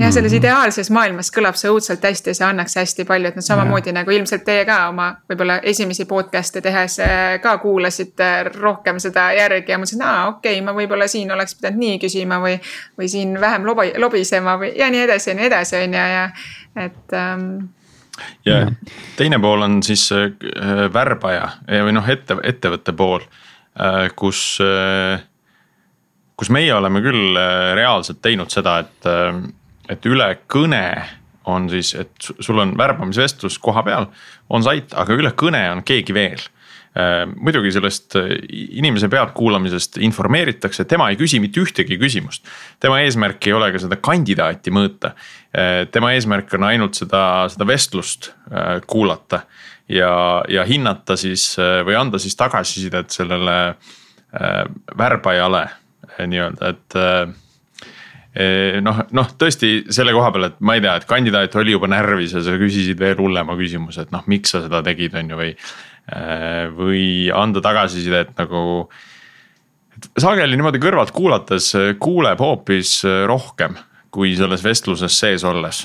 [0.00, 0.38] jah, selles mm -hmm.
[0.38, 3.92] ideaalses maailmas kõlab see õudselt hästi ja see annaks hästi palju, et noh, samamoodi ja.
[3.92, 9.72] nagu ilmselt teie ka oma võib-olla esimesi podcast'e tehes äh, ka kuulasite rohkem seda järgi
[9.72, 12.60] ja mõtlesin, aa okei okay,, ma võib-olla siin oleks pidanud nii küsima või.
[12.98, 16.30] või siin vähem lobi, lobisema või ja nii edasi ja nii edasi, on ju, ja
[16.76, 17.56] et ähm,
[18.44, 18.64] ja
[19.16, 20.30] teine pool on siis äh,
[20.92, 23.24] värbaja või noh, ette, ettevõtte pool,
[23.80, 25.22] äh, kus, äh,
[26.36, 27.38] kus meie oleme küll
[27.76, 29.10] reaalselt teinud seda, et,
[29.92, 30.84] et üle kõne
[31.50, 34.08] on siis, et sul on värbamisvestlus koha peal,
[34.48, 36.42] on sait, aga üle kõne on keegi veel
[37.38, 42.48] muidugi sellest äh, inimese pealtkuulamisest informeeritakse, tema ei küsi mitte ühtegi küsimust.
[42.82, 45.12] tema eesmärk ei ole ka seda kandidaati mõõta.
[45.54, 48.32] Äh, tema eesmärk on ainult seda, seda vestlust
[48.90, 49.44] kuulata
[49.88, 51.52] ja, ja hinnata siis
[51.86, 53.76] või anda siis tagasisidet sellele
[54.98, 55.62] värbajale
[56.26, 56.98] nii-öelda, et
[58.82, 62.34] noh, noh tõesti selle koha peal, et ma ei tea, et kandidaat oli juba närvis
[62.34, 65.54] ja sa küsisid veel hullema küsimuse, et noh, miks sa seda tegid, on ju, või.
[66.10, 68.88] Äh, või anda tagasisidet nagu.
[70.18, 73.76] sageli niimoodi kõrvalt kuulates äh, kuuleb hoopis äh, rohkem,
[74.10, 75.84] kui selles vestluses sees olles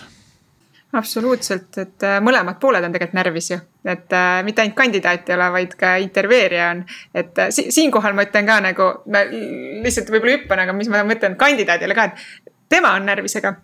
[0.95, 5.47] absoluutselt, et mõlemad pooled on tegelikult närvis ju, et äh, mitte ainult kandidaat ei ole,
[5.57, 6.83] vaid ka intervjueerija on.
[7.13, 11.03] et äh, si siinkohal ma ütlen ka nagu, ma lihtsalt võib-olla hüppan, aga mis ma
[11.07, 13.55] mõtlen kandidaadile ka, et tema on närvis, aga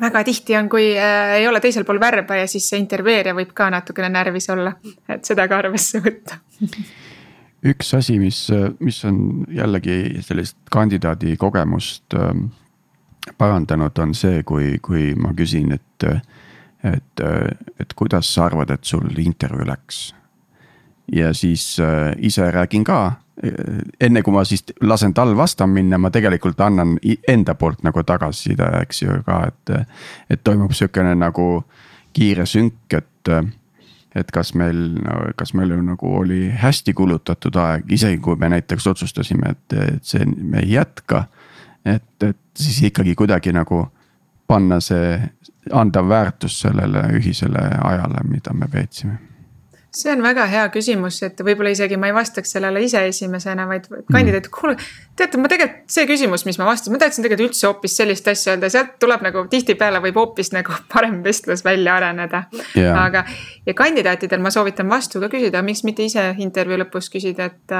[0.00, 3.70] väga tihti on, kui äh, ei ole teisel pool värbaja, siis see intervjueerija võib ka
[3.70, 4.74] natukene närvis olla,
[5.08, 6.40] et seda ka arvesse võtta
[7.62, 8.48] üks asi, mis,
[8.82, 12.48] mis on jällegi sellist kandidaadi kogemust ähm,
[13.38, 16.06] parandanud, on see, kui, kui ma küsin, et,
[16.88, 17.22] et,
[17.80, 20.02] et kuidas sa arvad, et sul intervjuu läks.
[21.12, 23.21] ja siis äh, ise räägin ka
[24.00, 28.68] enne kui ma siis lasen tal vastama minna, ma tegelikult annan enda poolt nagu tagasiside,
[28.82, 29.88] eks ju ka, et.
[30.30, 31.64] et toimub sihukene nagu
[32.12, 33.32] kiire sünk, et,
[34.14, 38.86] et kas meil no,, kas meil nagu oli hästi kulutatud aeg, isegi kui me näiteks
[38.92, 41.26] otsustasime, et, et see, me ei jätka.
[41.84, 43.86] et, et siis ikkagi kuidagi nagu
[44.46, 45.18] panna see,
[45.72, 49.31] anda väärtus sellele ühisele ajale, mida me veetsime
[49.92, 53.88] see on väga hea küsimus, et võib-olla isegi ma ei vastaks sellele ise esimesena, vaid
[54.12, 54.76] kandidaat, kuule.
[55.18, 58.54] teate, ma tegelikult see küsimus, mis ma vastasin, ma tahtsin tegelikult üldse hoopis sellist asja
[58.54, 62.96] öelda, sealt tuleb nagu tihtipeale võib hoopis nagu parem vestlus välja areneda yeah..
[63.04, 63.26] aga,
[63.68, 67.76] ja kandidaatidel ma soovitan vastu ka küsida, miks mitte ise intervjuu lõpus küsida, et,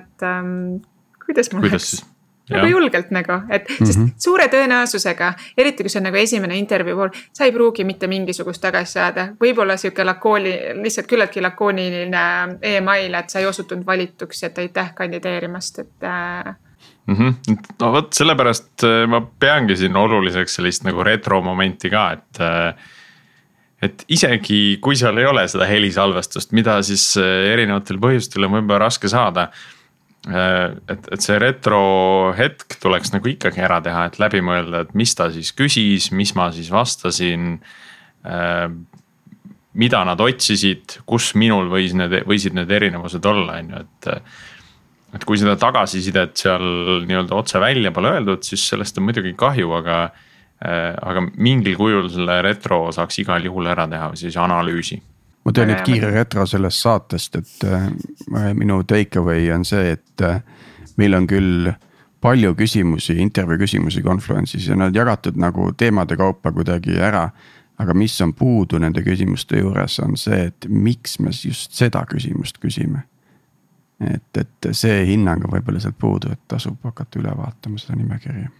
[0.00, 0.80] et ähm,
[1.26, 2.19] kuidas mul kuidas läks
[2.50, 3.86] nagu julgelt nagu, et mm -hmm.
[3.86, 8.06] sest suure tõenäosusega, eriti kui see on nagu esimene intervjuu pool, sa ei pruugi mitte
[8.06, 9.28] mingisugust tagasi saada.
[9.40, 12.24] võib-olla sihuke lakooni, lihtsalt küllaltki lakooniline
[12.62, 16.54] email, et sa ei osutunud valituks, et aitäh kandideerimast, et äh,
[17.06, 17.14] mm.
[17.16, 17.58] -hmm.
[17.80, 22.74] no vot, sellepärast äh, ma peangi siin oluliseks sellist nagu retro momenti ka, et äh,
[23.82, 27.16] et isegi kui seal ei ole seda helisalvestust, mida siis
[27.52, 29.78] erinevatel põhjustel on võib-olla raske saada Äh,
[30.28, 31.80] et, et see retro
[32.36, 36.34] hetk tuleks nagu ikkagi ära teha, et läbi mõelda, et mis ta siis küsis, mis
[36.36, 37.54] ma siis vastasin.
[38.28, 38.68] Äh,
[39.80, 44.32] mida nad otsisid, kus minul võis need, võisid need erinevused olla, on ju, et.
[45.14, 49.72] et kui seda tagasisidet seal nii-öelda otse välja pole öeldud, siis sellest on muidugi kahju,
[49.80, 50.02] aga.
[50.60, 54.98] Äh, aga mingil kujul selle retro saaks igal juhul ära teha, siis analüüsi
[55.50, 60.24] ma teen nüüd kiire retro sellest saatest, et äh, minu take away on see, et
[60.26, 60.42] äh,
[61.00, 61.70] meil on küll
[62.20, 67.30] palju küsimusi, intervjuu küsimusi Confluence'is ja nad jagatud nagu teemade kaupa kuidagi ära.
[67.80, 72.60] aga mis on puudu nende küsimuste juures, on see, et miks me just seda küsimust
[72.60, 73.06] küsime.
[74.00, 78.50] et, et see hinnang on võib-olla sealt puudu, et tasub hakata üle vaatama seda nimekirja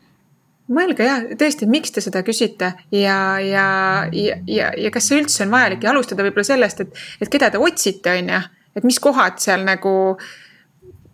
[0.70, 3.66] mõelge jah, tõesti, miks te seda küsite ja, ja,
[4.12, 7.50] ja, ja, ja kas see üldse on vajalik ja alustada võib-olla sellest, et, et keda
[7.50, 8.44] te otsite, on ju.
[8.78, 9.94] et mis kohad seal nagu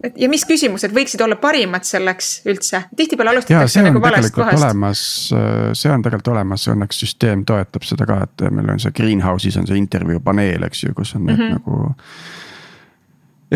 [0.04, 4.61] et ja mis küsimused võiksid olla parimad selleks üldse, tihtipeale alustatakse nagu valest kohast.
[4.61, 5.04] olemas,
[5.80, 9.68] see on tegelikult olemas, õnneks süsteem toetab seda ka, et meil on see greenhouse'is on
[9.68, 11.59] see intervjuu paneel, eks ju, kus on need mm -hmm.
[11.61, 11.94] nagu.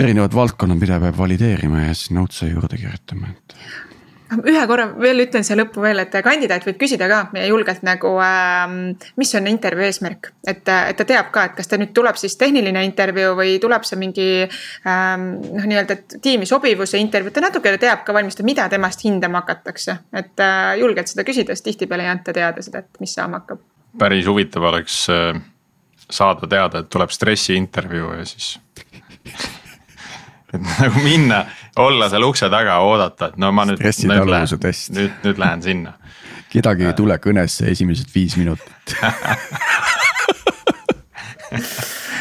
[0.00, 3.56] erinevad valdkonnad, mida peab valideerima ja siis notes'e juurde kirjutama, et
[4.38, 8.74] ühe korra veel ütlen siia lõppu veel, et kandidaat võib küsida ka julgelt nagu äh,,
[9.20, 10.30] mis on intervjuu eesmärk.
[10.46, 13.86] et, et ta teab ka, et kas ta nüüd tuleb siis tehniline intervjuu või tuleb
[13.88, 19.04] see mingi ähm, noh, nii-öelda tiimi sobivuse intervjuu, ta natuke teab ka valmistada, mida temast
[19.04, 19.98] hindama hakatakse.
[20.14, 23.62] et äh, julgelt seda küsida, sest tihtipeale ei anta teada seda, et mis saama hakkab.
[23.98, 25.40] päris huvitav oleks äh,
[26.10, 28.54] saada teada, et tuleb stressiintervjuu ja siis
[30.54, 31.44] et nagu minna,
[31.78, 33.80] olla seal ukse taga, oodata, et no ma nüüd.
[33.80, 34.92] stressitaluvuse test.
[34.96, 35.96] nüüd, nüüd lähen sinna.
[36.50, 38.96] kedagi ei tule kõnesse esimesed viis minutit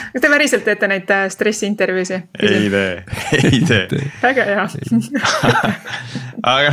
[0.10, 2.30] kas te päriselt teete neid äh, stressiintervjuusid?
[2.50, 3.04] ei tee,
[3.40, 4.02] ei tee.
[4.22, 4.66] väga hea.
[6.50, 6.72] aga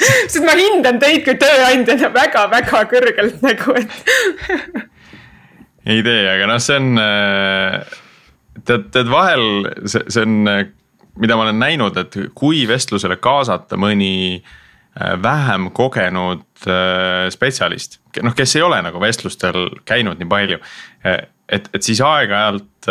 [0.00, 3.92] sest ma hindan teid kui tööandjana väga-väga kõrgelt nagu, et
[5.88, 7.98] ei tee, aga noh, see on äh,
[8.66, 10.48] tead, tead vahel see, see on,
[11.18, 18.34] mida ma olen näinud, et kui vestlusele kaasata mõni äh, vähem kogenud äh, spetsialist, noh,
[18.36, 20.62] kes ei ole nagu vestlustel käinud nii palju.
[21.06, 22.90] Äh, et, et siis aeg-ajalt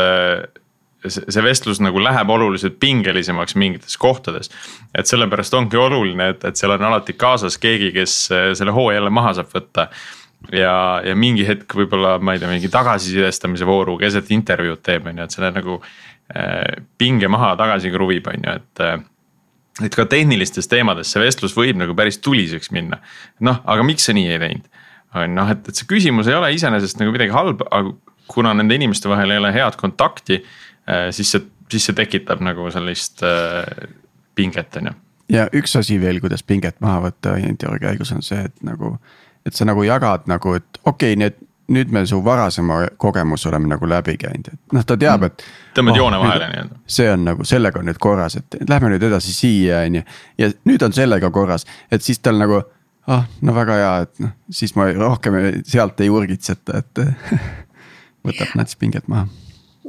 [1.07, 4.49] see vestlus nagu läheb oluliselt pingelisemaks mingites kohtades.
[4.97, 8.15] et sellepärast ongi oluline, et, et seal on alati kaasas keegi, kes
[8.57, 9.85] selle hoo jälle maha saab võtta
[10.51, 15.21] ja, ja mingi hetk võib-olla ma ei tea, mingi tagasisidestamise vooru keset intervjuud teeb, on
[15.21, 18.97] ju, et selle nagu äh, pinge maha tagasi kruvib, on ju, et äh,
[19.85, 22.97] et ka tehnilistes teemades see vestlus võib nagu päris tuliseks minna.
[23.45, 24.69] noh, aga miks sa nii ei teinud?
[25.33, 27.93] noh, et, et see küsimus ei ole iseenesest nagu midagi halba, aga
[28.27, 32.67] kuna nende inimeste vahel ei ole head kontakti äh,, siis see, siis see tekitab nagu
[32.73, 33.63] sellist äh,
[34.37, 34.97] pinget, on ju.
[35.37, 38.97] ja üks asi veel, kuidas pinget maha võtta intervjuu käigus on see, et nagu
[39.47, 43.67] et sa nagu jagad nagu, et okei okay,, need nüüd me su varasema kogemuse oleme
[43.67, 45.43] nagu läbi käinud, et noh, ta teab, et.
[45.75, 46.79] tõmbad oh, joone vahele nii-öelda.
[46.97, 50.03] see on nagu sellega on nüüd korras, et lähme nüüd edasi siia, on ju.
[50.39, 52.61] ja nüüd on sellega korras, et siis tal nagu,
[53.11, 54.31] ah no väga hea, et noh,
[54.61, 57.03] siis ma rohkem sealt ei urgitseta, et
[58.27, 59.27] võtab nats pinget maha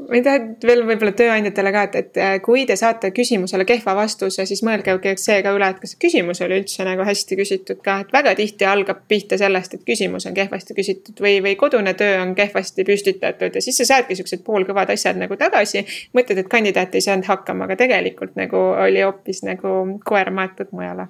[0.07, 3.95] ma ei taha veel võib-olla tööandjatele ka, et, et äh, kui te saate küsimusele kehva
[3.99, 7.99] vastuse, siis mõelge see ka üle, et kas küsimus oli üldse nagu hästi küsitud ka,
[8.05, 12.21] et väga tihti algab pihta sellest, et küsimus on kehvasti küsitud või, või kodune töö
[12.23, 15.85] on kehvasti püstitatud ja siis sa saadki siuksed poolkõvad asjad nagu tagasi.
[16.17, 19.75] mõtled, et kandidaat ei saanud hakkama, aga tegelikult nagu oli hoopis nagu
[20.05, 21.09] koer maetud mujale.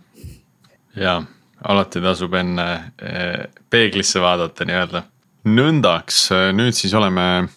[0.96, 1.20] ja
[1.64, 2.68] alati tasub enne
[3.02, 5.02] eh, peeglisse vaadata nii-öelda.
[5.48, 7.48] nõndaks, nüüd siis oleme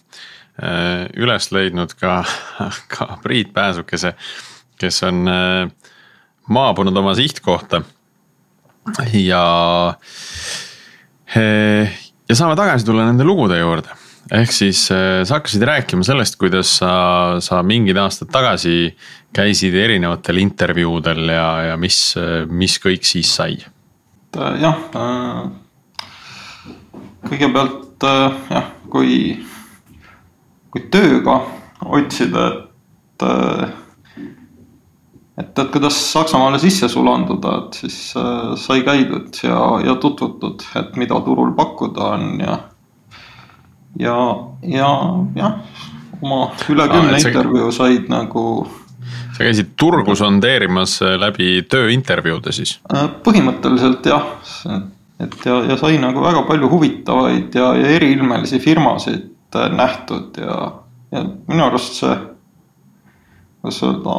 [0.60, 2.20] üles leidnud ka,
[2.92, 4.12] ka Priit Pääsukese,
[4.78, 5.24] kes on
[6.52, 7.82] maabunud oma sihtkohta.
[9.14, 9.44] ja,
[12.28, 13.94] ja saame tagasi tulla nende lugude juurde
[14.32, 16.92] ehk siis sa hakkasid rääkima sellest, kuidas sa,
[17.42, 18.92] sa mingid aastad tagasi
[19.34, 21.98] käisid erinevatel intervjuudel ja, ja mis,
[22.50, 23.58] mis kõik siis sai?
[24.32, 24.78] jah,
[27.28, 29.14] kõigepealt jah, kui,
[30.72, 31.36] kui tööga
[31.84, 33.24] otsida, et,
[35.42, 37.98] et, et kuidas Saksamaale sisse sulanduda, et siis
[38.64, 42.58] sai käidud ja, ja tutvutud, et mida turul pakkuda on ja,
[44.00, 44.16] ja,
[44.62, 44.92] ja
[45.36, 45.58] jah,
[46.22, 48.46] oma üle kümne ah, intervjuu said nagu
[49.32, 52.78] sa käisid turgu sondeerimas läbi tööintervjuude siis?
[53.26, 54.24] põhimõtteliselt jah,
[55.20, 60.58] et ja, ja sai nagu väga palju huvitavaid ja, ja eriilmelisi firmasid äh, nähtud ja,
[61.12, 62.14] ja minu arust see,
[63.62, 64.14] kuidas öelda,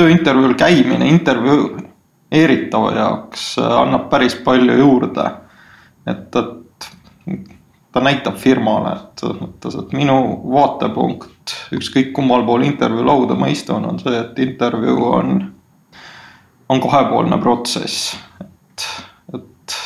[0.00, 5.30] tööintervjuul käimine intervjueeritava jaoks äh, annab päris palju juurde.
[6.06, 7.48] et, et
[7.92, 10.16] ta näitab firmale, et selles mõttes, et minu
[10.52, 15.40] vaatepunkt ükskõik kummal pool intervjuu lauda ma istun, on see, et intervjuu on,
[16.70, 18.14] on kahepoolne protsess,
[19.34, 19.76] et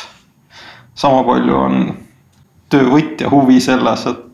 [0.93, 1.81] sama palju on
[2.69, 4.24] töövõtja huvi selles, et,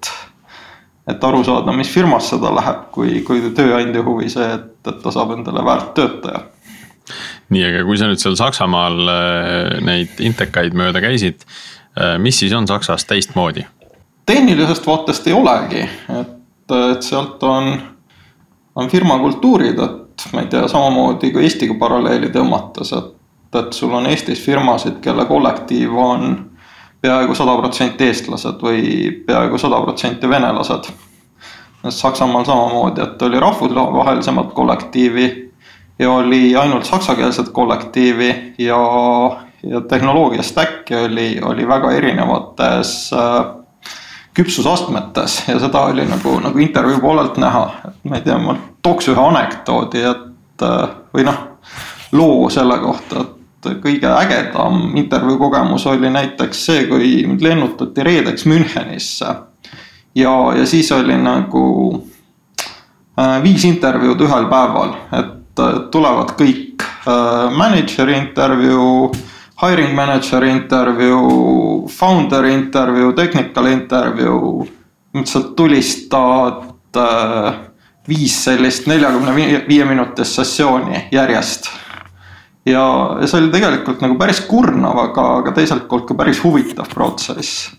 [1.10, 5.14] et aru saada, mis firmasse ta läheb, kui, kui tööandja huvi see, et, et ta
[5.14, 6.46] saab endale väärt töötaja.
[7.52, 11.46] nii, aga kui sa nüüd seal Saksamaal äh, neid intekaid mööda käisid,
[11.98, 13.66] äh, mis siis on Saksas teistmoodi?
[14.26, 15.82] tehnilisest vaatest ei olegi,
[16.20, 17.74] et, et sealt on,
[18.76, 23.12] on firma kultuurid, et ma ei tea, samamoodi kui Eestiga paralleeli tõmmates, et,
[23.60, 26.30] et sul on Eestis firmasid, kelle kollektiiv on
[27.02, 30.92] peaaegu sada protsenti eestlased või peaaegu sada protsenti venelased.
[31.90, 35.26] Saksamaal samamoodi, et oli rahvusvahelisemat kollektiivi
[36.00, 38.78] ja oli ainult saksakeelset kollektiivi ja,
[39.64, 43.46] ja tehnoloogia stack'i oli, oli väga erinevates äh,
[44.34, 49.10] küpsusastmetes ja seda oli nagu, nagu intervjuu poolelt näha, et ma ei tea, ma tooks
[49.12, 51.42] ühe anekdoodi, et äh, või noh,
[52.12, 53.41] loo selle kohta, et
[53.82, 59.36] kõige ägedam intervjuu kogemus oli näiteks see, kui mind lennutati reedeks Münchenisse.
[60.16, 62.04] ja, ja siis oli nagu
[63.20, 69.12] äh, viis intervjuud ühel päeval, et äh, tulevad kõik äh, manager'i intervjuu,
[69.62, 74.68] hiring manager intervjuu, founder intervjuu, technical intervjuu.
[75.24, 76.64] sealt tulistad
[78.08, 79.36] viis sellist neljakümne
[79.68, 81.68] viie minutist sessiooni järjest
[82.66, 86.90] ja, ja see oli tegelikult nagu päris kurnav, aga, aga teiselt poolt ka päris huvitav
[86.94, 87.72] protsess.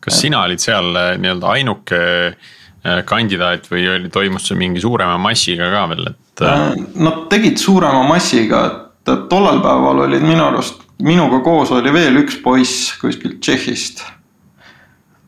[0.00, 2.00] kas sina olid seal äh, nii-öelda ainuke
[2.30, 6.44] äh, kandidaat või oli, toimus see mingi suurema massiga ka veel, et?
[6.46, 6.64] Äh,
[6.94, 12.22] nad tegid suurema massiga, et, et tollel päeval olid minu arust, minuga koos oli veel
[12.22, 14.04] üks poiss kuskilt Tšehhist.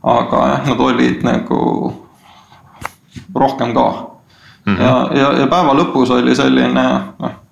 [0.07, 1.63] aga jah, nad olid nagu
[3.35, 4.77] rohkem ka mm.
[4.77, 4.83] -hmm.
[4.83, 6.87] ja, ja, ja päeva lõpus oli selline
[7.19, 7.43] noh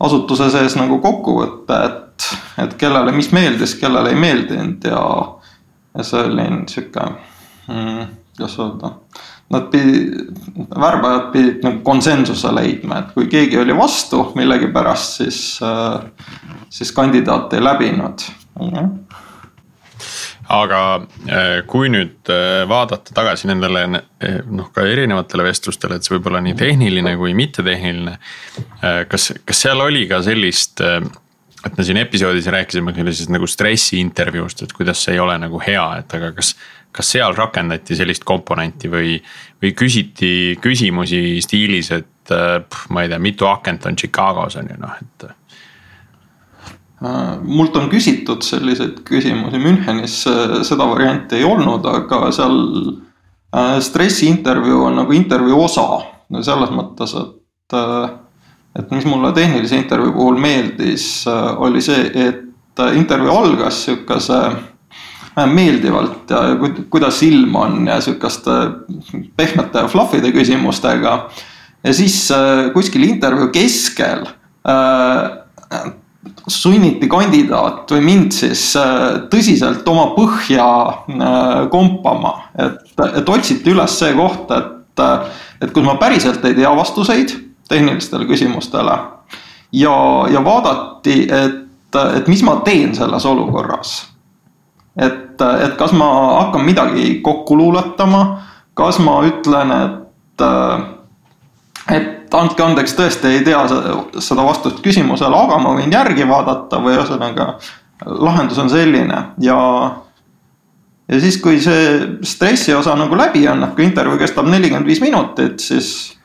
[0.00, 2.28] asutuse sees nagu kokkuvõte, et,
[2.64, 5.00] et kellele mis meeldis, kellele ei meeldinud ja,
[5.96, 7.08] ja see oli sihuke
[7.68, 8.92] mm,, kuidas öelda.
[9.54, 10.14] Nad pidid,
[10.74, 15.42] värbajad pidid nagu konsensuse leidma, et kui keegi oli vastu millegipärast, siis,
[16.70, 18.26] siis kandidaat ei läbinud
[20.52, 20.80] aga
[21.26, 26.30] äh, kui nüüd äh, vaadata tagasi nendele äh, noh, ka erinevatele vestlustele, et see võib
[26.30, 28.16] olla nii tehniline kui mittetehniline.
[29.10, 34.62] kas, kas seal oli ka sellist, et me siin episoodis rääkisime sellisest nagu stressi intervjuust,
[34.62, 36.54] et kuidas see ei ole nagu hea, et aga kas.
[36.96, 39.18] kas seal rakendati sellist komponenti või,
[39.60, 42.32] või küsiti küsimusi stiilis, et
[42.88, 45.26] ma ei tea, mitu akent on Chicagos on ju noh, et
[47.44, 50.22] mult on küsitud selliseid küsimusi, Münchenis
[50.64, 52.56] seda varianti ei olnud, aga seal
[53.52, 55.88] äh, stressiintervjuu on nagu intervjuu osa.
[56.42, 58.08] selles mõttes, et, äh,
[58.78, 64.40] et mis mulle tehnilise intervjuu puhul meeldis, oli see, et intervjuu algas sihukese
[65.52, 66.40] meeldivalt ja
[66.90, 68.56] kuidas ilm on ja sihukeste
[69.36, 71.28] pehmete ja fluffide küsimustega.
[71.84, 72.32] ja siis
[72.74, 74.26] kuskil intervjuu keskel
[76.46, 83.98] sunniti kandidaat või mind siis äh, tõsiselt oma põhja äh, kompama, et, et otsiti üles
[83.98, 87.34] see koht, et, äh, et kus ma päriselt ei tea vastuseid
[87.68, 88.98] tehnilistele küsimustele.
[89.72, 89.96] ja,
[90.30, 93.96] ja vaadati, et, et mis ma teen selles olukorras.
[94.96, 96.10] et, et kas ma
[96.44, 98.26] hakkan midagi kokku luuletama
[98.76, 100.44] kas ma ütlen, et,
[101.96, 103.60] et andke andeks, tõesti ei tea
[104.18, 107.52] seda vastust küsimusele, aga ma võin järgi vaadata või ühesõnaga
[108.04, 109.58] lahendus on selline ja
[111.06, 115.00] ja siis, kui see stressi osa nagu läbi on, noh kui intervjuu kestab nelikümmend viis
[115.04, 116.16] minutit, siis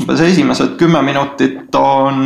[0.00, 2.22] umbes esimesed kümme minutit on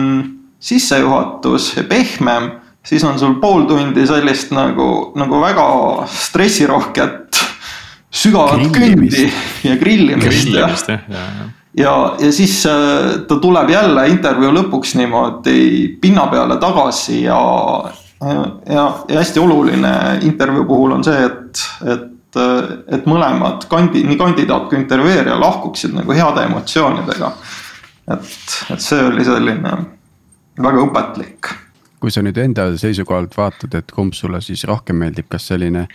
[0.62, 2.52] sissejuhatus ja pehmem,
[2.86, 4.89] siis on sul pool tundi sellist nagu,
[5.19, 5.66] nagu väga
[6.09, 7.43] stressirohket
[8.15, 9.27] sügavat kõndi
[9.66, 10.31] ja grillimist.
[10.31, 11.27] grillimist ja, ja
[11.78, 17.38] ja, ja siis äh, ta tuleb jälle intervjuu lõpuks niimoodi pinna peale tagasi ja,
[18.20, 21.64] ja, ja hästi oluline intervjuu puhul on see, et,
[21.94, 22.38] et,
[22.98, 27.32] et mõlemad kandi-, nii kandidaat kui intervjueerija lahkuksid nagu heade emotsioonidega.
[28.14, 28.32] et,
[28.74, 29.76] et see oli selline
[30.62, 31.55] väga õpetlik.
[32.01, 35.88] kui sa nüüd enda seisukohalt vaatad, et kumb sulle siis rohkem meeldib, kas selline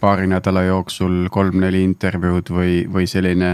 [0.00, 3.52] paari nädala jooksul kolm-neli intervjuud või, või selline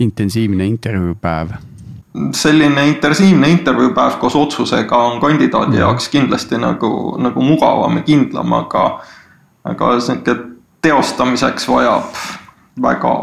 [0.00, 1.48] intensiivne intervjuupäev?
[2.32, 5.78] selline intensiivne intervjuupäev koos otsusega on kandidaadi mm.
[5.78, 9.00] jaoks kindlasti nagu, nagu mugavam ja kindlam, aga,
[9.64, 10.34] aga sihuke
[10.82, 12.18] teostamiseks vajab
[12.82, 13.14] väga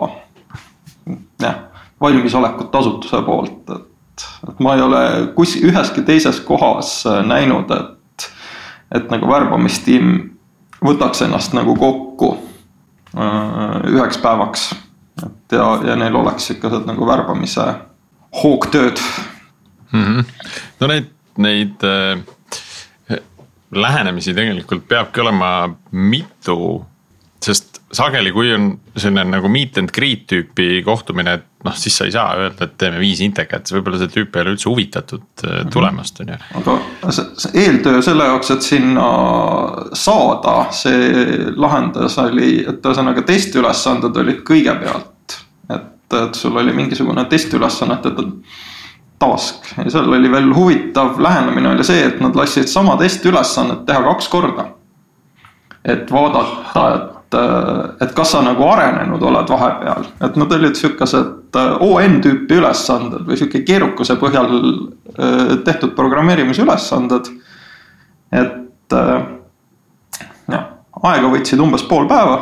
[1.41, 1.59] jah,
[2.01, 5.03] valmisolekut asutuse poolt, et, et ma ei ole
[5.35, 8.29] kus, üheski teises kohas näinud, et,
[8.95, 10.15] et nagu värbamistiim
[10.79, 12.37] võtaks ennast nagu kokku
[13.17, 14.75] Äh, üheks päevaks.
[15.25, 17.65] Et ja, ja neil oleks ikka nagu värbamise
[18.43, 18.99] hoogtööd
[19.91, 20.03] mm.
[20.03, 20.25] -hmm.
[20.79, 22.19] no neid, neid äh,
[23.71, 26.85] lähenemisi tegelikult peabki olema mitu,
[27.91, 32.13] sageli, kui on selline nagu meet and greet tüüpi kohtumine, et noh, siis sa ei
[32.13, 35.71] saa öelda, et teeme viis intekat, võib-olla see tüüp ei ole üldse huvitatud äh, mhm.
[35.73, 36.39] tulemast, on ju.
[36.61, 36.77] aga
[37.15, 39.07] see, eeltöö selle jaoks, et sinna
[39.95, 45.37] saada, see lahendas oli, et ühesõnaga testiülesanded olid kõigepealt.
[45.71, 45.91] et,
[46.21, 48.15] et sul oli mingisugune testiülesannete
[49.17, 54.03] task ja seal oli veel huvitav lähenemine oli see, et nad lasid sama testiülesannet teha
[54.11, 54.73] kaks korda.
[55.87, 61.57] et vaadata, et et, et kas sa nagu arenenud oled vahepeal, et nad olid sihukesed
[61.59, 67.31] äh, ON tüüpi ülesanded või sihuke keerukuse põhjal äh, tehtud programmeerimise ülesanded.
[68.31, 69.15] et äh,
[70.51, 70.69] jah,
[71.03, 72.39] aega võtsid umbes pool päeva.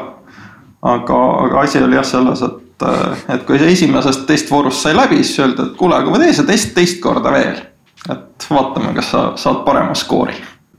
[0.82, 2.90] aga, aga asi oli jah selles, et,
[3.34, 6.46] et kui see esimesest testvoorust sai läbi, siis öeldi, et kuule, aga ma teen see
[6.46, 7.64] test teist korda veel.
[8.10, 10.36] et vaatame, kas sa saad parema skoori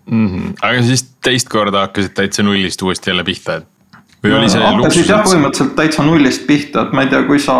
[0.07, 0.28] mm.
[0.28, 0.53] -hmm.
[0.62, 3.76] aga siis teist korda hakkasid täitsa nullist uuesti jälle pihta, et
[4.24, 7.56] või oli see hakkasid jah, põhimõtteliselt täitsa nullist pihta, et ma ei tea, kui sa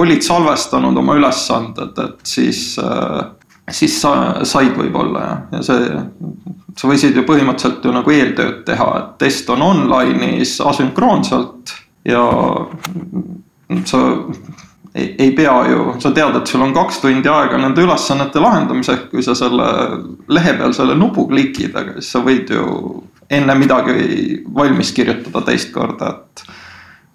[0.00, 3.22] olid salvestanud oma ülesanded, et siis, äh,
[3.70, 4.14] siis sa
[4.48, 6.02] said võib-olla jah, ja see.
[6.78, 11.74] sa võisid ju põhimõtteliselt ju nagu eeltööd teha, et test on online'is asünkroonselt
[12.08, 12.24] ja
[13.84, 14.00] sa
[14.94, 19.08] ei, ei pea ju, sa tead, et sul on kaks tundi aega nende ülesannete lahendamiseks,
[19.10, 19.66] kui sa selle
[20.30, 22.66] lehe peal selle nupu klikid, aga siis sa võid ju
[23.30, 26.44] enne midagi valmis kirjutada teist korda, et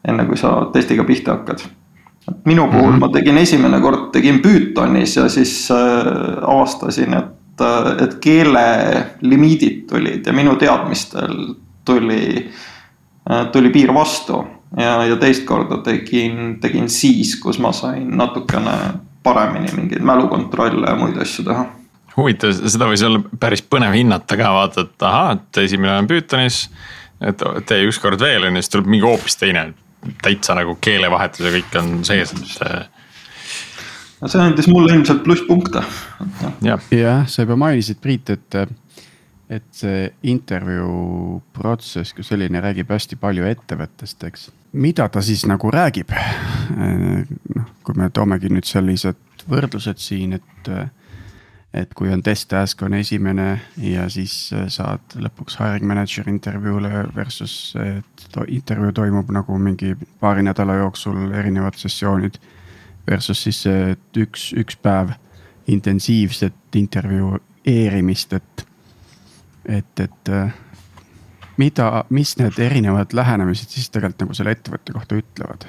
[0.09, 1.65] enne kui sa testiga pihta hakkad.
[2.45, 2.99] minu puhul mm -hmm.
[2.99, 9.87] ma tegin esimene kord, tegin Pythonis ja siis äh, avastasin, et, äh, et keele limiidid
[9.89, 11.55] tulid ja minu teadmistel
[11.85, 12.51] tuli
[13.31, 14.47] äh,, tuli piir vastu.
[14.77, 18.71] ja, ja teist korda tegin, tegin siis, kus ma sain natukene
[19.23, 21.65] paremini mingeid mälukontrolle ja muid asju teha
[22.17, 26.67] huvitav, seda võis olla päris põnev hinnata ka, vaata, et ahaa, et esimene on Pythonis.
[27.21, 29.65] et tee ükskord veel on ju, siis tuleb mingi hoopis teine,
[30.23, 33.01] täitsa nagu keelevahetus ja kõik on sees, et.
[34.21, 35.83] no see andis mulle ilmselt plusspunkte.
[36.63, 38.59] jah ja,, sa juba mainisid, Priit, et,
[39.49, 44.47] et see intervjuu protsess kui selline räägib hästi palju ettevõttest, eks.
[44.71, 46.15] mida ta siis nagu räägib?
[46.69, 49.19] noh, kui me toomegi nüüd sellised
[49.49, 50.71] võrdlused siin, et
[51.73, 57.05] et kui on test task on esimene ja siis äh, saad lõpuks hiring manager intervjuule
[57.15, 62.39] versus et to intervjuu toimub nagu mingi paari nädala jooksul erinevad sessioonid.
[63.09, 63.63] Versus siis
[64.17, 65.15] üks, üks päev
[65.69, 68.65] intensiivset intervjueerimist, et,
[69.65, 70.53] et, et äh,
[71.57, 75.67] mida, mis need erinevad lähenemised siis tegelikult nagu selle ettevõtte kohta ütlevad?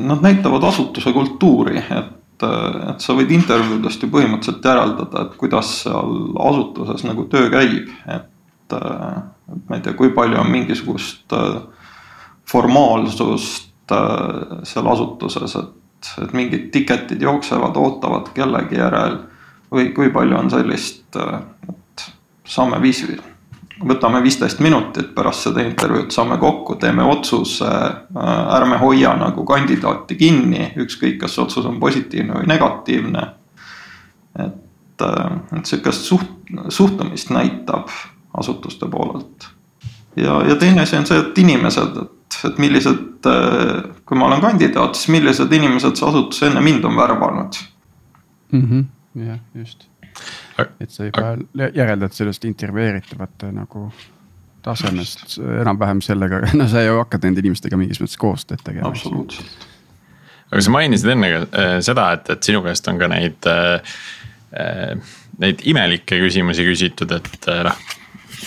[0.00, 2.16] Nad näitavad asutuse kultuuri, et
[2.46, 6.14] et, sa võid intervjuudest ju põhimõtteliselt järeldada, et kuidas seal
[6.50, 8.28] asutuses nagu töö käib, et.
[8.70, 8.76] et
[9.66, 11.32] ma ei tea, kui palju on mingisugust
[12.46, 13.94] formaalsust
[14.70, 19.18] seal asutuses, et, et mingid ticket'id jooksevad, ootavad kellegi järel.
[19.70, 22.06] või kui palju on sellist, et
[22.46, 23.04] saame viis
[23.86, 30.16] võtame viisteist minutit pärast seda intervjuud, saame kokku, teeme otsuse, äh, ärme hoia nagu kandidaati
[30.20, 33.28] kinni, ükskõik, kas otsus on positiivne või negatiivne.
[34.38, 37.88] et, äh, et sihukest suht-, suhtumist näitab
[38.38, 39.48] asutuste poolelt.
[40.16, 44.40] ja, ja teine asi on see, et inimesed, et, et millised, äh, kui ma olen
[44.40, 47.54] kandidaat, siis millised inimesed see asutus enne mind on värvanud.
[48.52, 48.84] -hmm.
[49.14, 49.88] jah, just
[50.80, 53.88] et sa juba järeldad sellest intervjueeritavate nagu
[54.64, 58.90] tasemest enam-vähem sellega, no sa ju hakkad nende inimestega mingis mõttes koostööd tegema.
[58.90, 59.68] absoluutselt.
[60.50, 63.96] aga sa mainisid enne ka äh, seda, et, et sinu käest on ka neid äh,,
[64.52, 67.78] äh neid imelikke küsimusi küsitud, et äh, noh,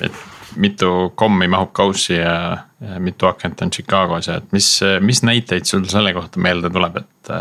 [0.05, 0.17] et
[0.61, 2.35] mitu kommi mahub kaussi ja,
[2.77, 4.67] ja mitu akent on Chicagos ja et mis,
[5.01, 7.31] mis näiteid sul selle kohta meelde tuleb, et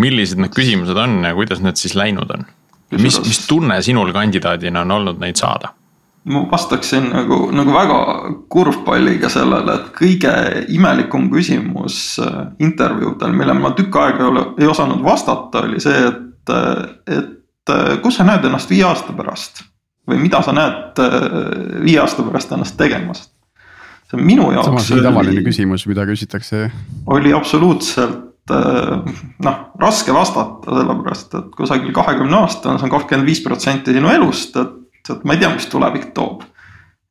[0.00, 2.46] millised need küsimused on ja kuidas need siis läinud on?
[2.90, 5.72] Mis, mis tunne sinul kandidaadina on olnud neid saada?
[6.26, 7.98] ma vastaksin nagu, nagu väga
[8.50, 10.32] kurvpalliga sellele, et kõige
[10.74, 16.08] imelikum küsimus äh, intervjuudel, millele ma tükk aega ei ole, ei osanud vastata, oli see,
[16.08, 16.54] et,
[17.14, 19.62] et äh, kus sa näed ennast viie aasta pärast.
[20.06, 21.16] või mida sa näed äh,
[21.86, 23.28] viie aasta pärast ennast tegemas.
[24.10, 24.66] see on minu jaoks.
[24.66, 26.70] samas nii tavaline küsimus, mida küsitakse.
[27.06, 33.42] oli absoluutselt Äh, noh, raske vastata, sellepärast et kusagil kahekümne aastane, see on kakskümmend viis
[33.44, 34.76] protsenti sinu elust, et,
[35.10, 36.44] et ma ei tea, mis tulevik toob.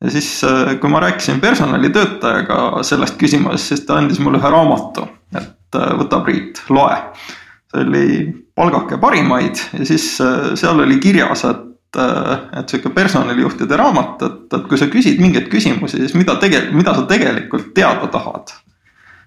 [0.04, 5.08] ja siis, äh, kui ma rääkisin personalitöötajaga sellest küsimusest, siis ta andis mulle ühe raamatu,
[5.36, 6.98] et äh, võta Priit, loe.
[7.72, 8.10] see oli
[8.56, 14.76] Palgake parimaid ja siis seal oli kirjas, et et sihuke personalijuhtide raamat, et, et kui
[14.76, 18.52] sa küsid mingeid küsimusi, siis mida tegelikult, mida sa tegelikult teada tahad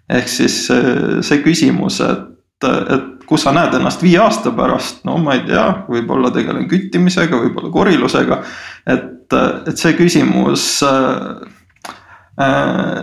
[0.08, 5.36] ehk siis see küsimus, et, et kus sa näed ennast viie aasta pärast, no ma
[5.36, 8.40] ei tea, võib-olla tegelen küttimisega, võib-olla korilusega.
[8.88, 9.36] et,
[9.68, 11.42] et see küsimus äh,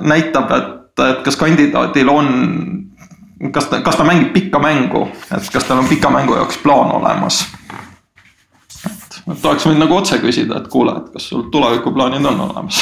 [0.01, 2.31] näitab, et, et kas kandidaadil on,
[3.53, 6.95] kas ta, kas ta mängib pikka mängu, et kas tal on pika mängu jaoks plaan
[6.97, 7.43] olemas.
[8.85, 12.81] et, oleks võinud nagu otse küsida, et kuule, et kas sul tulevikuplaanid on olemas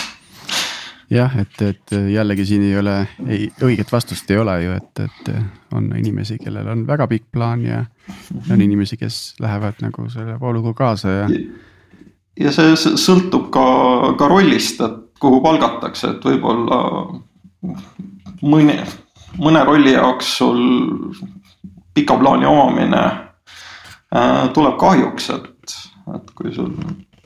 [1.10, 2.96] jah, et, et jällegi siin ei ole,
[3.28, 5.32] ei õiget vastust ei ole ju, et, et
[5.76, 7.84] on inimesi, kellel on väga pikk plaan ja
[8.52, 11.30] on inimesi, kes lähevad nagu selle vooluga kaasa ja.
[12.40, 13.66] ja see sõltub ka,
[14.20, 16.80] ka rollist, et kuhu palgatakse, et võib-olla
[18.44, 18.78] mõni,
[19.40, 20.62] mõne rolli jaoks sul
[21.94, 25.76] pika plaani omamine äh, tuleb kahjuks, et,
[26.16, 26.74] et kui sul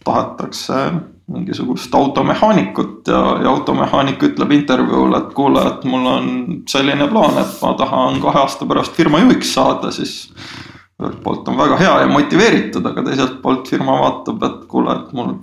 [0.06, 0.82] tahetakse
[1.28, 6.30] mingisugust automehaanikut ja, ja automehaanik ütleb intervjuul, et kuule, et mul on
[6.70, 10.32] selline plaan, et ma tahan kahe aasta pärast firma juhiks saada, siis.
[10.98, 15.12] ühelt poolt on väga hea ja motiveeritud, aga teiselt poolt firma vaatab, et kuule, et
[15.14, 15.34] mul,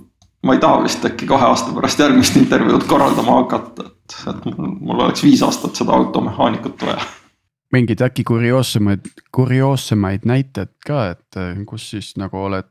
[0.42, 4.72] ma ei taha vist äkki kahe aasta pärast järgmist intervjuud korraldama hakata, et, et mul,
[4.80, 7.04] mul oleks viis aastat seda automehaanikut vaja
[7.74, 12.68] mingeid äkki kurioossemaid, kurioossemaid näiteid ka, et kus siis nagu oled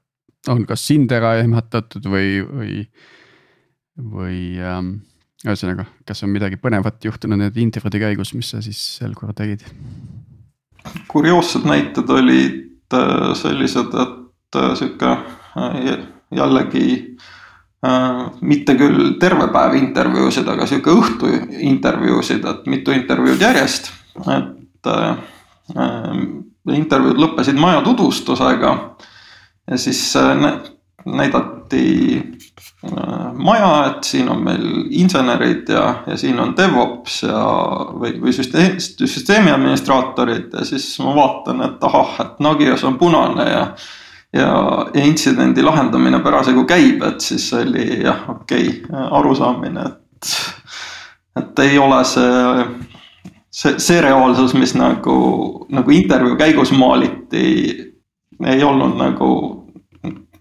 [0.51, 2.77] on kas sind ära ehmatatud või, või,
[3.97, 4.95] või ähm,
[5.43, 9.65] ühesõnaga, kas on midagi põnevat juhtunud nende intervjuude käigus, mis sa siis sel korral tegid?
[11.07, 17.17] kurioossed näited olid äh, sellised, et äh, sihuke äh, jällegi
[18.39, 21.31] mitte küll terve päev intervjuusid, aga sihuke õhtu
[21.67, 23.89] intervjuusid, et mitu intervjuud järjest,
[24.31, 24.87] et
[26.77, 28.71] intervjuud lõppesid maja tutvustusega
[29.71, 30.35] ja siis äh,
[31.05, 32.23] näidati
[32.83, 37.41] äh, maja, et siin on meil insenerid ja, ja siin on DevOps ja,
[37.99, 43.49] või, või süsteemi, süsteemi administraatorid ja siis ma vaatan, et ahah, et Nagios on punane
[43.49, 43.65] ja.
[44.33, 44.53] ja,
[44.93, 50.33] ja intsidendi lahendamine parasjagu käib, et siis oli jah, okei okay, arusaamine, et,
[51.39, 52.33] et ei ole see
[53.53, 55.15] see, see reaalsus, mis nagu,
[55.69, 57.92] nagu intervjuu käigus maaliti
[58.45, 59.29] ei olnud nagu,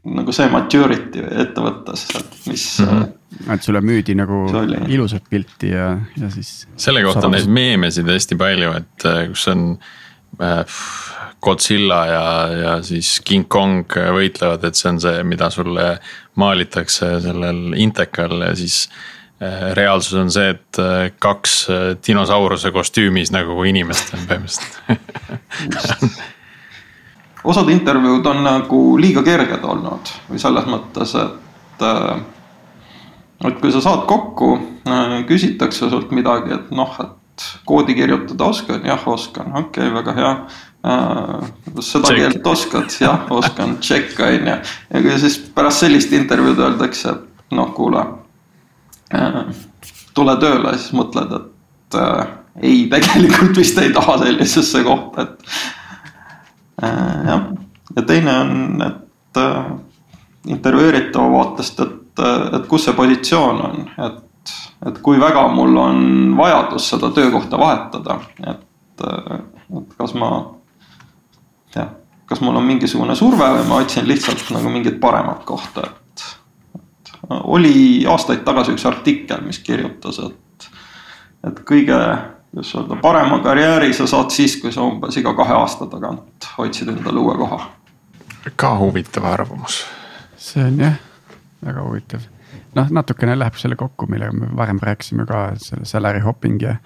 [0.05, 2.06] nagu see maturity ettevõttes,
[2.48, 2.89] mis mm.
[2.89, 3.55] -hmm.
[3.55, 4.44] et sulle müüdi nagu
[4.89, 6.66] ilusat pilti ja, ja siis.
[6.77, 9.78] selle kohta on neid meemesid hästi palju, et äh, kus on
[10.40, 10.64] äh,
[11.43, 15.97] Godzilla ja, ja siis King Kong võitlevad, et see on see, mida sulle
[16.39, 18.85] maalitakse sellel Intekal ja siis
[19.43, 21.66] äh, reaalsus on see, et äh, kaks
[22.06, 26.23] dinosauruse kostüümis nagu inimest on põhimõtteliselt
[27.44, 31.82] osad intervjuud on nagu liiga kerged olnud või selles mõttes, et.
[31.86, 32.23] Äh,
[33.43, 34.52] et kui sa saad kokku,
[34.86, 40.14] äh, küsitakse sult midagi, et noh, et koodi kirjutada oskan, jah, oskan, okei okay,, väga
[40.14, 40.31] hea
[40.86, 41.51] äh,.
[41.81, 42.20] seda check.
[42.20, 44.56] keelt oskad, jah, oskan, check on ju.
[44.94, 48.05] ja kui siis pärast sellist intervjuud öeldakse, et noh, kuule.
[50.14, 51.98] tule tööle, siis mõtled, et
[52.62, 55.81] ei, tegelikult vist ei taha sellisesse kohta, et
[56.82, 57.46] jah.
[57.96, 59.72] ja teine on, et äh,
[60.46, 62.22] intervjueeritava vaatest, et,
[62.56, 64.54] et kus see positsioon on, et,
[64.88, 66.02] et kui väga mul on
[66.38, 68.18] vajadus seda töökohta vahetada,
[68.50, 68.64] et,
[69.06, 70.32] et kas ma,
[71.76, 71.94] jah,
[72.26, 76.26] kas mul on mingisugune surve või ma otsin lihtsalt nagu mingit paremat kohta, et,
[76.80, 77.14] et
[77.44, 80.70] oli aastaid tagasi üks artikkel, mis kirjutas, et,
[81.48, 81.98] et kõige
[82.53, 86.89] kuidas öelda, parema karjääri sa saad siis, kui sa umbes iga kahe aasta tagant otsid
[86.93, 87.70] endale uue koha.
[88.57, 89.85] ka huvitav arvamus.
[90.37, 90.99] see on jah,
[91.65, 92.20] väga huvitav.
[92.74, 96.77] noh, natukene läheb selle kokku, millega me varem rääkisime ka, selle salary hopping ja.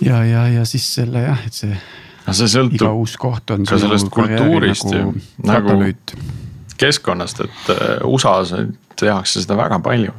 [0.00, 1.78] ja, ja, ja siis selle jah, et see.
[2.26, 2.80] no see sõltub.
[2.82, 3.70] iga uus koht on.
[3.70, 5.92] ka sellest kultuurist nagu, ju, nagu
[6.76, 8.52] keskkonnast, et äh, USA-s
[8.98, 10.12] tehakse seda väga palju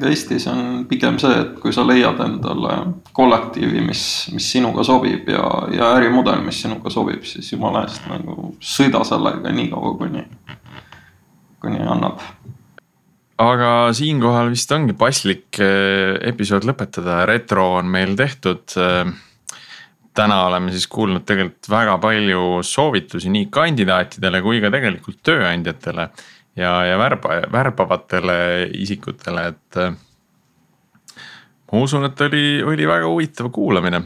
[0.00, 2.76] Eestis on pigem see, et kui sa leiad endale
[3.12, 8.54] kollektiivi, mis, mis sinuga sobib ja, ja ärimudel, mis sinuga sobib, siis jumala eest nagu
[8.56, 10.24] sõida sellega nii kaua, kuni,
[11.60, 12.24] kuni annab.
[13.42, 18.64] aga siinkohal vist ongi paslik eh, episood lõpetada, retro on meil tehtud.
[18.80, 19.12] Eh,
[20.16, 26.08] täna oleme siis kuulnud tegelikult väga palju soovitusi nii kandidaatidele kui ka tegelikult tööandjatele
[26.56, 28.38] ja, ja värba, värbavatele
[28.84, 29.94] isikutele, et äh,
[31.72, 34.02] ma usun, et oli, oli väga huvitav kuulamine.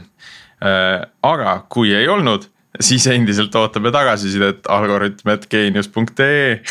[0.63, 2.47] Äh, aga kui ei olnud,
[2.79, 6.61] siis endiselt ootame tagasisidet algoritm.geenius.ee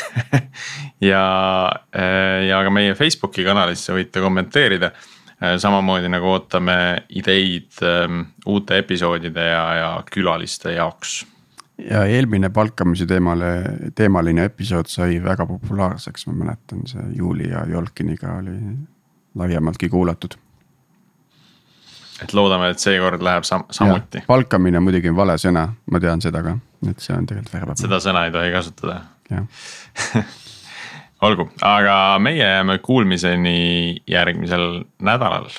[1.11, 1.27] ja,
[1.97, 4.93] äh, ja ka meie Facebooki kanalisse võite kommenteerida.
[5.37, 11.27] samamoodi nagu ootame ideid ähm, uute episoodide ja, ja külaliste jaoks
[11.79, 13.47] ja eelmine palkamise teemale,
[13.95, 18.57] teemaline episood sai väga populaarseks, ma mäletan, see Juuli ja Jolkiniga oli
[19.35, 20.39] laiemaltki kuulatud.
[22.23, 24.23] et loodame, et seekord läheb sam samuti.
[24.27, 26.57] palkamine muidugi on vale sõna, ma tean seda ka,
[26.91, 27.77] et see on tegelikult väga.
[27.83, 29.01] seda sõna ei tohi kasutada.
[31.27, 35.51] olgu, aga meie jääme kuulmiseni järgmisel nädalal.